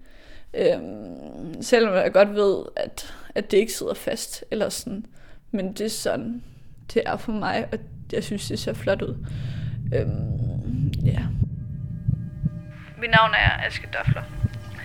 Øhm, 0.54 1.62
selvom 1.62 1.94
jeg 1.94 2.14
godt 2.14 2.36
ved, 2.36 2.66
at, 2.76 3.14
at 3.36 3.52
det 3.52 3.58
ikke 3.58 3.74
sidder 3.74 3.94
fast, 3.94 4.44
eller 4.52 4.70
sådan. 4.70 5.06
Men 5.52 5.74
det 5.74 5.82
er 5.82 5.90
sådan, 5.90 6.44
det 6.94 7.04
er 7.06 7.18
for 7.18 7.32
mig, 7.32 7.68
og 7.72 7.80
jeg 8.12 8.24
synes, 8.24 8.48
det 8.48 8.60
ser 8.60 8.74
flot 8.74 9.02
ud. 9.02 9.26
Øhm, 9.96 10.88
ja. 10.88 11.26
Mit 13.02 13.12
navn 13.12 13.32
er 13.34 13.66
Aske 13.68 13.88
Døfler, 13.94 14.24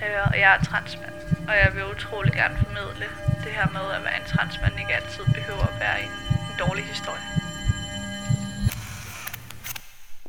øh, 0.02 0.30
og 0.30 0.38
jeg 0.38 0.56
er 0.56 0.64
transmand. 0.64 1.12
Og 1.48 1.54
jeg 1.64 1.70
vil 1.74 1.82
utrolig 1.94 2.32
gerne 2.32 2.56
formidle 2.56 3.06
det 3.44 3.52
her 3.58 3.68
med, 3.72 3.86
at 3.96 4.04
være 4.04 4.16
en 4.20 4.26
transmand 4.26 4.72
ikke 4.80 4.94
altid 4.94 5.24
behøver 5.34 5.62
at 5.62 5.80
være 5.80 6.02
en, 6.02 6.12
en 6.50 6.56
dårlig 6.58 6.84
historie. 6.84 7.24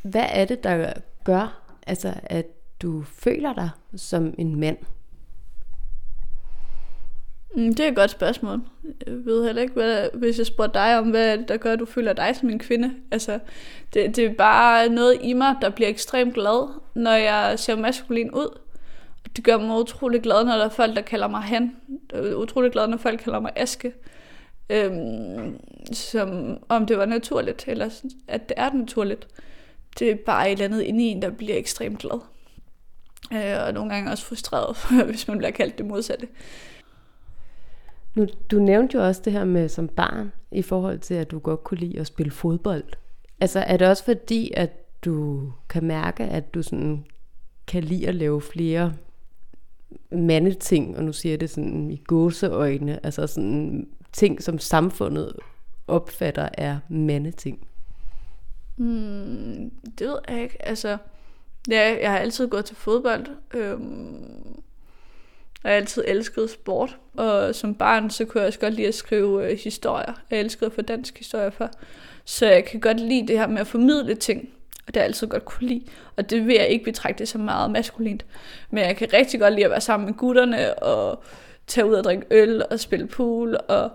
Hvad 0.04 0.28
er 0.30 0.46
det, 0.46 0.64
der 0.64 0.94
gør, 1.24 1.62
altså, 1.88 2.14
at 2.24 2.46
du 2.82 3.04
føler 3.04 3.54
dig 3.54 3.70
som 3.96 4.34
en 4.38 4.60
mand? 4.60 4.78
Mm, 7.56 7.76
det 7.76 7.80
er 7.80 7.90
et 7.90 7.96
godt 7.96 8.12
spørgsmål. 8.12 8.62
Jeg 9.06 9.26
ved 9.26 9.46
heller 9.46 9.62
ikke, 9.62 9.74
hvad, 9.74 10.08
hvis 10.14 10.38
jeg 10.38 10.46
spørger 10.46 10.72
dig 10.72 11.00
om, 11.00 11.10
hvad 11.10 11.38
der 11.38 11.58
gør, 11.58 11.74
at 11.74 11.80
du 11.80 11.86
føler 11.86 12.14
dig 12.14 12.36
som 12.36 12.50
en 12.50 12.60
kvinde. 12.60 12.92
Altså, 13.12 13.40
det, 13.94 14.16
det 14.16 14.26
er 14.26 14.34
bare 14.34 14.90
noget 14.90 15.18
i 15.22 15.34
mig, 15.34 15.56
der 15.62 15.70
bliver 15.70 15.90
ekstremt 15.90 16.34
glad, 16.34 16.70
når 16.94 17.12
jeg 17.12 17.60
ser 17.60 17.76
maskulin 17.76 18.32
ud. 18.32 18.60
Det 19.36 19.44
gør 19.44 19.58
mig 19.58 19.80
utrolig 19.80 20.22
glad, 20.22 20.46
når 20.46 20.58
der 20.58 20.66
er 20.66 20.70
folk, 20.70 20.96
der 20.96 21.02
kalder 21.02 21.28
mig 21.28 21.42
han. 21.42 21.76
Utrolig 22.36 22.72
glad, 22.72 22.88
når 22.88 22.98
folk 22.98 23.20
kalder 23.20 23.40
mig 23.40 23.52
Aske. 23.56 23.94
Øhm, 24.70 25.60
som 25.94 26.58
om 26.70 26.86
det 26.86 26.98
var 26.98 27.06
naturligt, 27.06 27.64
eller 27.68 27.90
at 28.28 28.50
det 28.50 28.58
er 28.58 28.74
naturligt. 28.74 29.28
Det 30.00 30.12
er 30.12 30.16
bare 30.16 30.48
et 30.48 30.52
eller 30.52 30.66
andet 30.66 30.82
inde 30.82 31.04
i 31.04 31.08
en, 31.08 31.22
der 31.22 31.30
bliver 31.30 31.58
ekstremt 31.58 32.00
glad. 32.00 32.20
Øh, 33.34 33.66
og 33.68 33.74
nogle 33.74 33.94
gange 33.94 34.12
også 34.12 34.26
frustreret, 34.26 34.78
hvis 35.10 35.28
man 35.28 35.38
bliver 35.38 35.52
kaldt 35.52 35.78
det 35.78 35.86
modsatte. 35.86 36.28
Nu, 38.16 38.28
du 38.52 38.60
nævnte 38.60 38.98
jo 38.98 39.08
også 39.08 39.22
det 39.26 39.34
her 39.34 39.46
med 39.46 39.70
som 39.70 39.88
barn, 39.88 40.32
i 40.52 40.62
forhold 40.62 41.00
til, 41.00 41.14
at 41.14 41.32
du 41.32 41.40
godt 41.40 41.64
kunne 41.64 41.78
lide 41.78 42.00
at 42.00 42.08
spille 42.08 42.32
fodbold. 42.32 42.84
Altså 43.40 43.60
er 43.60 43.78
det 43.78 43.88
også 43.88 44.04
fordi, 44.04 44.52
at 44.58 45.04
du 45.06 45.48
kan 45.70 45.84
mærke, 45.84 46.24
at 46.24 46.54
du 46.54 46.64
sådan 46.64 47.06
kan 47.68 47.84
lide 47.84 48.08
at 48.08 48.16
lave 48.16 48.42
flere 48.42 48.94
mandeting, 50.12 50.98
og 50.98 51.04
nu 51.04 51.14
siger 51.14 51.34
jeg 51.34 51.40
det 51.40 51.50
sådan 51.50 51.92
i 51.92 51.98
gåseøjne, 52.08 53.06
altså 53.06 53.28
sådan 53.28 53.88
ting, 54.12 54.44
som 54.44 54.60
samfundet 54.60 55.36
opfatter 55.88 56.50
er 56.54 56.80
mandeting? 56.90 57.68
Hmm, 58.76 59.72
det 60.00 60.08
ved 60.08 60.20
jeg 60.28 60.44
ikke. 60.44 60.66
Altså, 60.66 60.98
ja, 61.70 61.98
jeg 62.02 62.12
har 62.12 62.18
altid 62.18 62.48
gået 62.48 62.66
til 62.66 62.76
fodbold. 62.76 63.26
Øhm, 63.54 64.62
og 65.64 65.70
jeg 65.70 65.76
har 65.76 65.82
altid 65.82 66.04
elsket 66.08 66.50
sport. 66.50 66.98
Og 67.18 67.56
som 67.56 67.76
barn, 67.76 68.10
så 68.10 68.26
kunne 68.26 68.42
jeg 68.42 68.48
også 68.48 68.60
godt 68.60 68.74
lide 68.74 68.88
at 68.88 68.96
skrive 68.96 69.52
øh, 69.52 69.60
historier. 69.64 70.14
Jeg 70.32 70.40
elskede 70.40 70.66
at 70.66 70.74
få 70.74 70.82
dansk 70.82 71.18
historie 71.18 71.52
for. 71.52 71.70
Så 72.26 72.46
jeg 72.46 72.66
kan 72.66 72.80
godt 72.80 73.00
lide 73.00 73.28
det 73.28 73.40
her 73.40 73.48
med 73.48 73.62
at 73.62 73.68
formidle 73.68 74.16
ting. 74.16 74.50
Og 74.88 74.88
det 74.88 74.96
har 74.96 75.02
jeg 75.02 75.08
altid 75.08 75.28
godt 75.28 75.46
kunne 75.46 75.68
lide. 75.68 75.84
Og 76.18 76.30
det 76.30 76.48
vil 76.48 76.56
jeg 76.56 76.68
ikke 76.68 76.86
betragte 76.86 77.26
som 77.26 77.42
meget 77.42 77.72
maskulint. 77.72 78.26
Men 78.70 78.84
jeg 78.84 78.98
kan 78.98 79.14
rigtig 79.14 79.40
godt 79.40 79.54
lide 79.54 79.66
at 79.66 79.72
være 79.72 79.82
sammen 79.82 80.06
med 80.08 80.14
gutterne 80.14 80.84
og 80.84 81.24
tage 81.68 81.86
ud 81.86 81.94
og 81.94 82.04
drikke 82.04 82.26
øl 82.32 82.64
og 82.72 82.80
spille 82.80 83.08
pool 83.08 83.58
og 83.68 83.92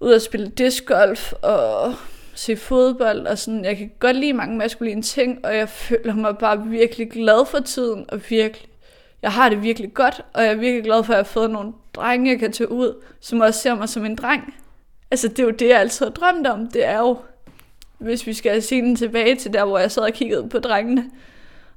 ud 0.00 0.12
og 0.12 0.20
spille 0.20 0.48
discgolf 0.48 1.32
og 1.32 1.94
se 2.34 2.56
fodbold 2.56 3.26
og 3.26 3.38
sådan. 3.38 3.64
Jeg 3.64 3.76
kan 3.76 3.90
godt 3.98 4.16
lide 4.16 4.32
mange 4.32 4.56
maskuline 4.56 5.02
ting, 5.02 5.44
og 5.44 5.56
jeg 5.56 5.68
føler 5.68 6.14
mig 6.14 6.38
bare 6.38 6.66
virkelig 6.66 7.10
glad 7.10 7.46
for 7.46 7.58
tiden 7.60 8.04
og 8.08 8.20
virkelig 8.30 8.68
jeg 9.22 9.32
har 9.32 9.48
det 9.48 9.62
virkelig 9.62 9.94
godt, 9.94 10.20
og 10.34 10.42
jeg 10.42 10.50
er 10.50 10.56
virkelig 10.56 10.84
glad 10.84 11.04
for, 11.04 11.12
at 11.12 11.16
jeg 11.16 11.24
har 11.24 11.30
fået 11.32 11.50
nogle 11.50 11.72
drenge, 11.94 12.30
jeg 12.30 12.38
kan 12.38 12.52
tage 12.52 12.72
ud, 12.72 13.02
som 13.20 13.40
også 13.40 13.60
ser 13.60 13.74
mig 13.74 13.88
som 13.88 14.04
en 14.04 14.16
dreng. 14.16 14.54
Altså, 15.10 15.28
det 15.28 15.38
er 15.38 15.44
jo 15.44 15.50
det, 15.50 15.68
jeg 15.68 15.80
altid 15.80 16.06
har 16.06 16.12
drømt 16.12 16.46
om. 16.46 16.66
Det 16.66 16.84
er 16.84 16.98
jo, 16.98 17.18
hvis 17.98 18.26
vi 18.26 18.32
skal 18.32 18.62
se 18.62 18.82
den 18.82 18.96
tilbage 18.96 19.36
til 19.36 19.52
der, 19.52 19.64
hvor 19.64 19.78
jeg 19.78 19.90
sad 19.90 20.02
og 20.02 20.12
kiggede 20.12 20.48
på 20.48 20.58
drengene 20.58 21.10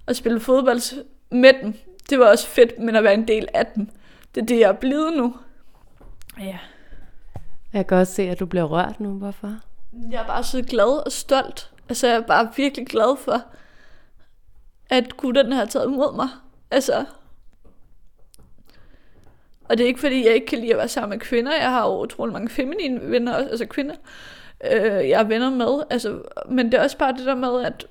og 0.08 0.16
spille 0.16 0.40
fodbold 0.40 1.06
med 1.32 1.54
dem. 1.64 1.74
Det 2.10 2.20
var 2.20 2.26
også 2.26 2.48
fedt, 2.48 2.80
men 2.80 2.96
at 2.96 3.04
være 3.04 3.14
en 3.14 3.28
del 3.28 3.48
af 3.54 3.66
dem. 3.66 3.90
Det 4.36 4.42
er 4.42 4.46
det, 4.46 4.60
jeg 4.60 4.70
er 4.70 4.74
blevet 4.74 5.18
nu. 5.18 5.36
Ja. 6.40 6.58
Jeg 7.74 7.88
kan 7.88 7.98
også 7.98 8.14
se, 8.14 8.24
at 8.24 8.40
du 8.40 8.46
bliver 8.46 8.64
rørt 8.66 9.00
nu. 9.00 9.10
Hvorfor? 9.10 9.56
Jeg 10.12 10.22
er 10.22 10.28
bare 10.28 10.44
så 10.44 10.62
glad 10.62 11.06
og 11.06 11.12
stolt. 11.12 11.72
Altså, 11.90 12.08
jeg 12.08 12.16
er 12.16 12.22
bare 12.22 12.50
virkelig 12.58 12.88
glad 12.88 13.18
for, 13.18 13.42
at 14.90 15.18
gutterne 15.18 15.56
har 15.56 15.66
taget 15.66 15.86
imod 15.86 16.16
mig. 16.16 16.28
Altså, 16.72 17.06
og 19.72 19.78
det 19.78 19.84
er 19.84 19.88
ikke 19.88 20.00
fordi, 20.00 20.26
jeg 20.26 20.34
ikke 20.34 20.48
kan 20.48 20.60
lide 20.60 20.72
at 20.72 20.78
være 20.78 20.88
sammen 20.88 21.10
med 21.10 21.20
kvinder. 21.20 21.52
Jeg 21.56 21.70
har 21.70 21.88
jo 21.88 22.02
utrolig 22.02 22.34
mange 22.34 22.50
feminine 22.50 23.12
venner, 23.12 23.36
altså 23.36 23.66
kvinder, 23.66 23.96
øh, 24.72 25.10
jeg 25.10 25.20
er 25.20 25.24
venner 25.24 25.50
med. 25.50 25.84
Altså, 25.90 26.22
men 26.50 26.66
det 26.66 26.74
er 26.80 26.84
også 26.84 26.98
bare 26.98 27.14
det 27.18 27.26
der 27.26 27.36
med, 27.36 27.66
at 27.66 27.88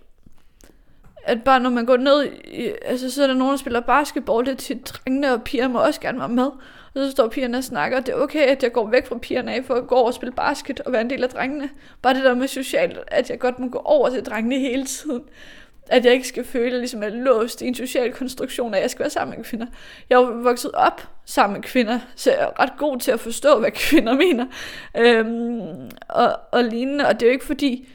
at 1.23 1.43
bare 1.45 1.61
når 1.61 1.71
man 1.71 1.87
går 1.87 1.97
ned, 1.97 2.25
i, 2.45 2.73
altså 2.85 3.11
så 3.11 3.23
er 3.23 3.27
der 3.27 3.35
nogen, 3.35 3.51
der 3.51 3.57
spiller 3.57 3.81
basketball, 3.81 4.47
det 4.47 4.53
er 4.53 4.57
til 4.57 4.81
drengene 4.81 5.33
og 5.33 5.43
piger 5.43 5.69
må 5.69 5.79
også 5.79 6.01
gerne 6.01 6.19
være 6.19 6.29
med. 6.29 6.51
Og 6.95 6.97
så 6.97 7.11
står 7.11 7.29
pigerne 7.29 7.59
og 7.59 7.65
snakker, 7.65 7.99
og 7.99 8.07
det 8.07 8.13
er 8.13 8.19
okay, 8.19 8.47
at 8.47 8.63
jeg 8.63 8.73
går 8.73 8.89
væk 8.91 9.07
fra 9.07 9.19
pigerne 9.19 9.55
af 9.55 9.65
for 9.65 9.75
at 9.75 9.87
gå 9.87 9.95
over 9.95 10.07
og 10.07 10.15
spille 10.15 10.33
basket 10.33 10.81
og 10.81 10.93
være 10.93 11.01
en 11.01 11.11
del 11.11 11.25
af 11.25 11.31
drengene. 11.31 11.71
Bare 12.03 12.15
det 12.15 12.25
der 12.25 12.35
med 12.35 12.49
socialt, 12.49 12.99
at 13.07 13.31
jeg 13.31 13.39
godt 13.39 13.59
må 13.59 13.69
gå 13.69 13.79
over 13.85 14.11
til 14.11 14.25
drengene 14.25 14.59
hele 14.59 14.85
tiden. 14.85 15.23
At 15.91 16.05
jeg 16.05 16.13
ikke 16.13 16.29
skal 16.29 16.45
føle, 16.45 16.79
ligesom 16.79 17.03
jeg 17.03 17.11
er 17.11 17.17
låst 17.17 17.63
i 17.63 17.67
en 17.67 17.75
social 17.75 18.13
konstruktion, 18.13 18.75
at 18.75 18.83
jeg 18.83 18.91
skal 18.91 19.01
være 19.01 19.11
sammen 19.11 19.37
med 19.37 19.45
kvinder. 19.45 19.67
Jeg 20.11 20.17
er 20.17 20.43
vokset 20.43 20.71
op 20.75 21.09
sammen 21.25 21.55
med 21.55 21.63
kvinder, 21.63 21.99
så 22.17 22.31
jeg 22.31 22.41
er 22.41 22.63
ret 22.63 22.73
god 22.79 22.99
til 22.99 23.11
at 23.11 23.21
forstå, 23.21 23.59
hvad 23.59 23.71
kvinder 23.71 24.15
mener. 24.15 24.47
Øhm, 24.97 25.91
og, 26.09 26.37
og 26.53 26.65
lignende, 26.65 27.07
og 27.07 27.15
det 27.15 27.23
er 27.23 27.27
jo 27.27 27.33
ikke 27.33 27.45
fordi, 27.45 27.89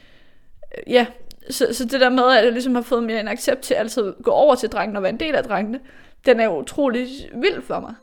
øh, 0.78 0.94
ja, 0.94 1.06
så, 1.50 1.68
så 1.72 1.86
det 1.86 2.02
der 2.02 2.10
med, 2.10 2.24
at 2.38 2.44
jeg 2.44 2.52
ligesom 2.52 2.76
har 2.76 2.82
fået 2.82 3.04
mere 3.04 3.20
en 3.20 3.28
accept 3.28 3.62
til 3.62 3.74
at 3.74 3.80
altid 3.80 4.14
gå 4.24 4.32
over 4.32 4.56
til 4.56 4.70
drengene 4.70 5.00
og 5.00 5.04
være 5.04 5.14
en 5.14 5.20
del 5.20 5.36
af 5.36 5.44
drengene, 5.44 5.80
den 6.26 6.40
er 6.40 6.46
jo 6.46 6.60
utrolig 6.60 7.08
vild 7.34 7.62
for 7.62 7.80
mig. 7.80 7.94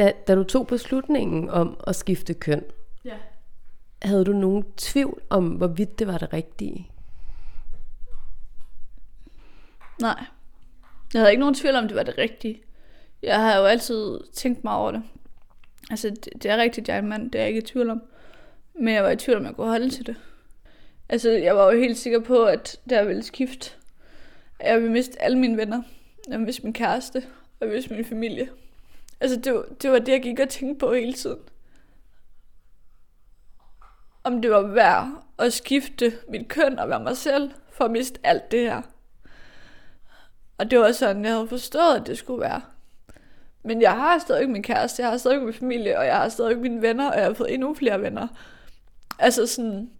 Da, 0.00 0.12
da 0.26 0.34
du 0.34 0.44
tog 0.44 0.66
beslutningen 0.66 1.50
om 1.50 1.80
at 1.86 1.96
skifte 1.96 2.34
køn, 2.34 2.64
Ja. 3.04 3.16
havde 4.02 4.24
du 4.24 4.32
nogen 4.32 4.64
tvivl 4.76 5.22
om, 5.30 5.48
hvorvidt 5.48 5.98
det 5.98 6.06
var 6.06 6.18
det 6.18 6.32
rigtige? 6.32 6.90
Nej. 10.00 10.24
Jeg 11.14 11.20
havde 11.20 11.30
ikke 11.30 11.40
nogen 11.40 11.54
tvivl 11.54 11.74
om, 11.74 11.88
det 11.88 11.96
var 11.96 12.02
det 12.02 12.18
rigtige. 12.18 12.62
Jeg 13.22 13.40
har 13.40 13.56
jo 13.58 13.64
altid 13.64 14.20
tænkt 14.32 14.64
mig 14.64 14.74
over 14.74 14.90
det. 14.90 15.02
Altså, 15.90 16.10
det, 16.10 16.28
det 16.42 16.50
er 16.50 16.56
rigtigt, 16.56 16.88
jeg 16.88 16.94
er 16.94 16.98
en 17.02 17.08
mand, 17.08 17.30
det 17.30 17.38
er 17.38 17.42
jeg 17.42 17.48
ikke 17.48 17.58
i 17.58 17.66
tvivl 17.66 17.90
om. 17.90 18.02
Men 18.74 18.94
jeg 18.94 19.02
var 19.04 19.10
i 19.10 19.16
tvivl 19.16 19.38
om, 19.38 19.44
jeg 19.44 19.54
kunne 19.54 19.68
holde 19.68 19.90
til 19.90 20.06
det. 20.06 20.16
Altså, 21.08 21.30
jeg 21.30 21.56
var 21.56 21.72
jo 21.72 21.78
helt 21.78 21.98
sikker 21.98 22.20
på, 22.20 22.44
at 22.44 22.80
der 22.90 23.04
ville 23.04 23.22
skifte. 23.22 23.70
at 24.58 24.70
Jeg 24.70 24.76
ville 24.78 24.92
miste 24.92 25.22
alle 25.22 25.38
mine 25.38 25.56
venner. 25.56 25.82
Jeg 26.28 26.32
ville 26.32 26.46
miste 26.46 26.62
min 26.62 26.72
kæreste. 26.72 27.16
Og 27.16 27.26
jeg 27.60 27.68
ville 27.68 27.76
miste 27.76 27.94
min 27.94 28.04
familie. 28.04 28.48
Altså, 29.20 29.40
det 29.40 29.54
var, 29.54 29.64
det 29.82 29.90
var 29.90 29.98
det, 29.98 30.12
jeg 30.12 30.22
gik 30.22 30.40
og 30.40 30.48
tænkte 30.48 30.86
på 30.86 30.92
hele 30.92 31.12
tiden. 31.12 31.38
Om 34.24 34.42
det 34.42 34.50
var 34.50 34.62
værd 34.62 35.24
at 35.38 35.52
skifte 35.52 36.12
mit 36.28 36.48
køn 36.48 36.78
og 36.78 36.88
være 36.88 37.00
mig 37.00 37.16
selv, 37.16 37.50
for 37.70 37.84
at 37.84 37.90
miste 37.90 38.20
alt 38.24 38.50
det 38.50 38.60
her. 38.60 38.82
Og 40.58 40.70
det 40.70 40.78
var 40.78 40.92
sådan, 40.92 41.24
jeg 41.24 41.32
havde 41.32 41.48
forstået, 41.48 42.00
at 42.00 42.06
det 42.06 42.18
skulle 42.18 42.40
være. 42.40 42.62
Men 43.62 43.82
jeg 43.82 43.92
har 43.92 44.18
stadig 44.18 44.50
min 44.50 44.62
kæreste, 44.62 45.02
jeg 45.02 45.10
har 45.10 45.18
stadig 45.18 45.42
min 45.42 45.54
familie, 45.54 45.98
og 45.98 46.06
jeg 46.06 46.16
har 46.16 46.28
stadig 46.28 46.58
mine 46.58 46.82
venner, 46.82 47.10
og 47.10 47.16
jeg 47.16 47.24
har 47.24 47.34
fået 47.34 47.54
endnu 47.54 47.74
flere 47.74 48.00
venner. 48.00 48.28
Altså 49.18 49.46
sådan... 49.46 49.90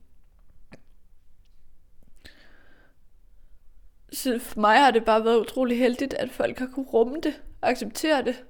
Så 4.12 4.38
for 4.38 4.61
mig 4.61 4.78
har 4.78 4.90
det 4.90 5.04
bare 5.04 5.24
været 5.24 5.40
utrolig 5.40 5.78
heldigt, 5.78 6.14
at 6.14 6.30
folk 6.30 6.59
har 6.59 6.66
kunne 6.66 6.87
rumme 6.87 7.20
det 7.22 7.42
og 7.61 7.68
acceptere 7.68 8.24
det. 8.24 8.44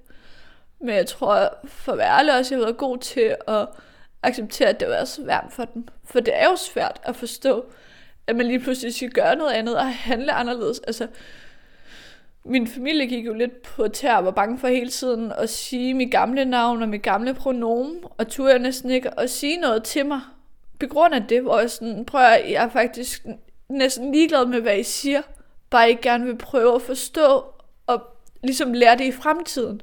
Men 0.80 0.94
jeg 0.94 1.06
tror, 1.06 1.58
for 1.64 1.92
at 1.92 1.98
være 1.98 2.18
ærlig 2.18 2.38
også, 2.38 2.54
jeg 2.54 2.60
har 2.60 2.66
været 2.66 2.76
god 2.76 2.98
til 2.98 3.36
at 3.48 3.68
acceptere, 4.22 4.68
at 4.68 4.80
det 4.80 4.88
var 4.88 5.04
svært 5.04 5.46
for 5.50 5.64
dem. 5.64 5.88
For 6.04 6.20
det 6.20 6.36
er 6.36 6.44
jo 6.44 6.56
svært 6.56 7.00
at 7.02 7.16
forstå, 7.16 7.64
at 8.26 8.36
man 8.36 8.46
lige 8.46 8.60
pludselig 8.60 8.94
skal 8.94 9.10
gøre 9.10 9.36
noget 9.36 9.52
andet 9.52 9.76
og 9.76 9.94
handle 9.94 10.32
anderledes. 10.32 10.78
Altså, 10.78 11.06
min 12.44 12.66
familie 12.66 13.06
gik 13.06 13.26
jo 13.26 13.34
lidt 13.34 13.62
på 13.62 13.88
tær 13.88 14.16
og 14.16 14.24
var 14.24 14.30
bange 14.30 14.58
for 14.58 14.68
hele 14.68 14.90
tiden 14.90 15.32
at 15.38 15.50
sige 15.50 15.94
mit 15.94 16.10
gamle 16.10 16.44
navn 16.44 16.82
og 16.82 16.88
mit 16.88 17.02
gamle 17.02 17.34
pronomen, 17.34 18.04
og 18.18 18.28
turde 18.28 18.50
jeg 18.50 18.58
næsten 18.58 18.90
ikke 18.90 19.20
at 19.20 19.30
sige 19.30 19.56
noget 19.56 19.84
til 19.84 20.06
mig. 20.06 20.20
På 20.80 20.86
grund 20.86 21.14
af 21.14 21.22
det, 21.28 21.42
hvor 21.42 21.58
jeg 21.58 21.70
sådan, 21.70 22.04
prøver, 22.04 22.28
jeg 22.28 22.64
er 22.64 22.68
faktisk 22.68 23.26
næsten 23.68 24.12
ligeglad 24.12 24.46
med, 24.46 24.60
hvad 24.60 24.78
I 24.78 24.82
siger, 24.82 25.22
bare 25.70 25.90
ikke 25.90 26.02
gerne 26.02 26.24
vil 26.24 26.36
prøve 26.36 26.74
at 26.74 26.82
forstå 26.82 27.44
og 27.86 28.02
ligesom 28.42 28.72
lære 28.72 28.98
det 28.98 29.04
i 29.04 29.12
fremtiden. 29.12 29.82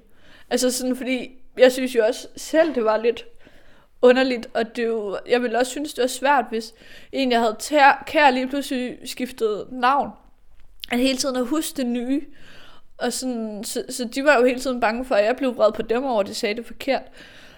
Altså 0.50 0.72
sådan, 0.72 0.96
fordi 0.96 1.32
jeg 1.58 1.72
synes 1.72 1.96
jo 1.96 2.06
også 2.06 2.28
selv, 2.36 2.76
det 2.76 2.84
var 2.84 2.98
lidt 2.98 3.26
underligt, 4.02 4.50
og 4.54 4.76
det 4.76 4.86
jo, 4.86 5.18
jeg 5.28 5.42
ville 5.42 5.58
også 5.58 5.72
synes, 5.72 5.94
det 5.94 6.02
var 6.02 6.08
svært, 6.08 6.46
hvis 6.50 6.74
en, 7.12 7.32
jeg 7.32 7.40
havde 7.40 7.56
tær, 7.60 8.04
kær 8.08 8.30
lige 8.30 8.48
pludselig 8.48 8.98
skiftede 9.06 9.68
navn. 9.72 10.10
At 10.92 11.00
hele 11.00 11.18
tiden 11.18 11.36
at 11.36 11.46
huske 11.46 11.78
det 11.78 11.86
nye. 11.86 12.22
Og 12.98 13.14
sådan, 13.14 13.64
så, 13.64 13.84
så 13.90 14.06
de 14.06 14.24
var 14.24 14.38
jo 14.38 14.46
hele 14.46 14.60
tiden 14.60 14.80
bange 14.80 15.06
for, 15.06 15.16
at 15.16 15.26
jeg 15.26 15.36
blev 15.36 15.58
vred 15.58 15.72
på 15.72 15.82
dem 15.82 16.04
over, 16.04 16.20
at 16.20 16.28
de 16.28 16.34
sagde 16.34 16.56
det 16.56 16.66
forkert. 16.66 17.04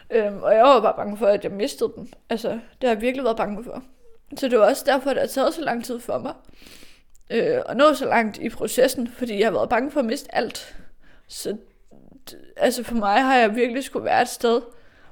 Øhm, 0.10 0.44
og 0.44 0.56
jeg 0.56 0.64
var 0.64 0.82
bare 0.82 0.94
bange 0.98 1.18
for, 1.18 1.28
at 1.28 1.44
jeg 1.44 1.52
mistede 1.52 1.94
dem. 1.96 2.08
Altså, 2.30 2.50
det 2.50 2.90
har 2.90 2.90
jeg 2.90 3.02
virkelig 3.02 3.24
været 3.24 3.38
bange 3.38 3.64
for. 3.64 3.84
Så 4.38 4.48
det 4.48 4.60
var 4.60 4.66
også 4.66 4.84
derfor, 4.86 5.10
at 5.10 5.16
det 5.16 5.22
har 5.22 5.28
taget 5.28 5.54
så 5.54 5.62
lang 5.62 5.86
tid 5.86 6.00
for 6.00 6.18
mig. 6.18 6.34
Øh, 7.30 7.62
og 7.66 7.76
nå 7.76 7.94
så 7.94 8.06
langt 8.06 8.38
i 8.38 8.50
processen, 8.50 9.08
fordi 9.08 9.40
jeg 9.40 9.46
har 9.46 9.52
været 9.52 9.70
bange 9.70 9.92
for 9.92 10.00
at 10.00 10.06
miste 10.06 10.36
alt. 10.36 10.76
Så 11.28 11.58
altså 12.58 12.84
for 12.84 12.96
mig 12.96 13.24
har 13.24 13.36
jeg 13.36 13.56
virkelig 13.56 13.84
skulle 13.84 14.06
være 14.06 14.22
et 14.22 14.28
sted, 14.28 14.62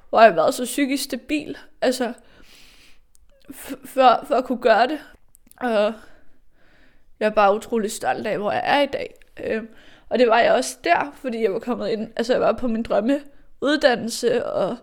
hvor 0.10 0.21
jeg 0.21 0.30
har 0.30 0.36
været 0.36 0.53
så 0.53 0.63
psykisk 0.63 1.03
stabil. 1.03 1.58
Altså, 1.82 2.13
for, 3.86 4.25
for 4.27 4.36
at 4.36 4.45
kunne 4.45 4.62
gøre 4.62 4.88
det. 4.88 4.99
Og 5.58 5.93
jeg 7.19 7.25
er 7.25 7.30
bare 7.30 7.56
utrolig 7.56 7.91
stolt 7.91 8.27
af, 8.27 8.38
hvor 8.38 8.51
jeg 8.51 8.62
er 8.65 8.82
i 8.82 8.86
dag. 8.86 9.15
Øh, 9.43 9.63
og 10.10 10.19
det 10.19 10.27
var 10.27 10.39
jeg 10.39 10.53
også 10.53 10.77
der, 10.84 11.15
fordi 11.21 11.43
jeg 11.43 11.53
var 11.53 11.60
kommet 11.60 11.89
ind, 11.89 12.12
altså 12.15 12.34
jeg 12.34 12.41
var 12.41 12.53
på 12.53 12.67
min 12.67 12.84
drømme 12.84 13.21
uddannelse, 13.62 14.45
og 14.45 14.77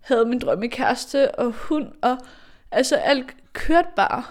havde 0.00 0.24
min 0.24 0.38
drømme 0.38 0.68
kæreste 0.68 1.34
og 1.34 1.52
hund, 1.52 1.92
og 2.02 2.18
altså 2.70 2.96
alt 2.96 3.26
kørte 3.52 3.88
bare. 3.96 4.22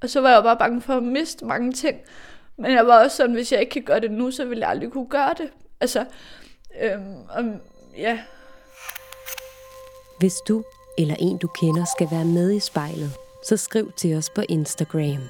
Og 0.00 0.10
så 0.10 0.20
var 0.20 0.30
jeg 0.30 0.42
bare 0.42 0.56
bange 0.56 0.80
for 0.80 0.96
at 0.96 1.02
miste 1.02 1.44
mange 1.44 1.72
ting. 1.72 2.00
Men 2.56 2.72
jeg 2.72 2.86
var 2.86 3.04
også 3.04 3.16
sådan, 3.16 3.34
hvis 3.34 3.52
jeg 3.52 3.60
ikke 3.60 3.70
kan 3.70 3.82
gøre 3.82 4.00
det 4.00 4.10
nu, 4.10 4.30
så 4.30 4.44
vil 4.44 4.58
jeg 4.58 4.68
aldrig 4.68 4.90
kunne 4.90 5.08
gøre 5.08 5.34
det. 5.38 5.50
Altså, 5.80 6.04
øhm, 6.80 7.16
om, 7.30 7.60
ja, 7.96 8.18
Hvis 10.18 10.34
du 10.48 10.64
eller 10.98 11.16
en 11.18 11.38
du 11.38 11.48
kender 11.48 11.84
skal 11.96 12.08
være 12.10 12.24
med 12.24 12.52
i 12.52 12.60
spejlet, 12.60 13.12
så 13.42 13.56
skriv 13.56 13.92
til 13.96 14.16
os 14.16 14.30
på 14.30 14.42
Instagram. 14.48 15.28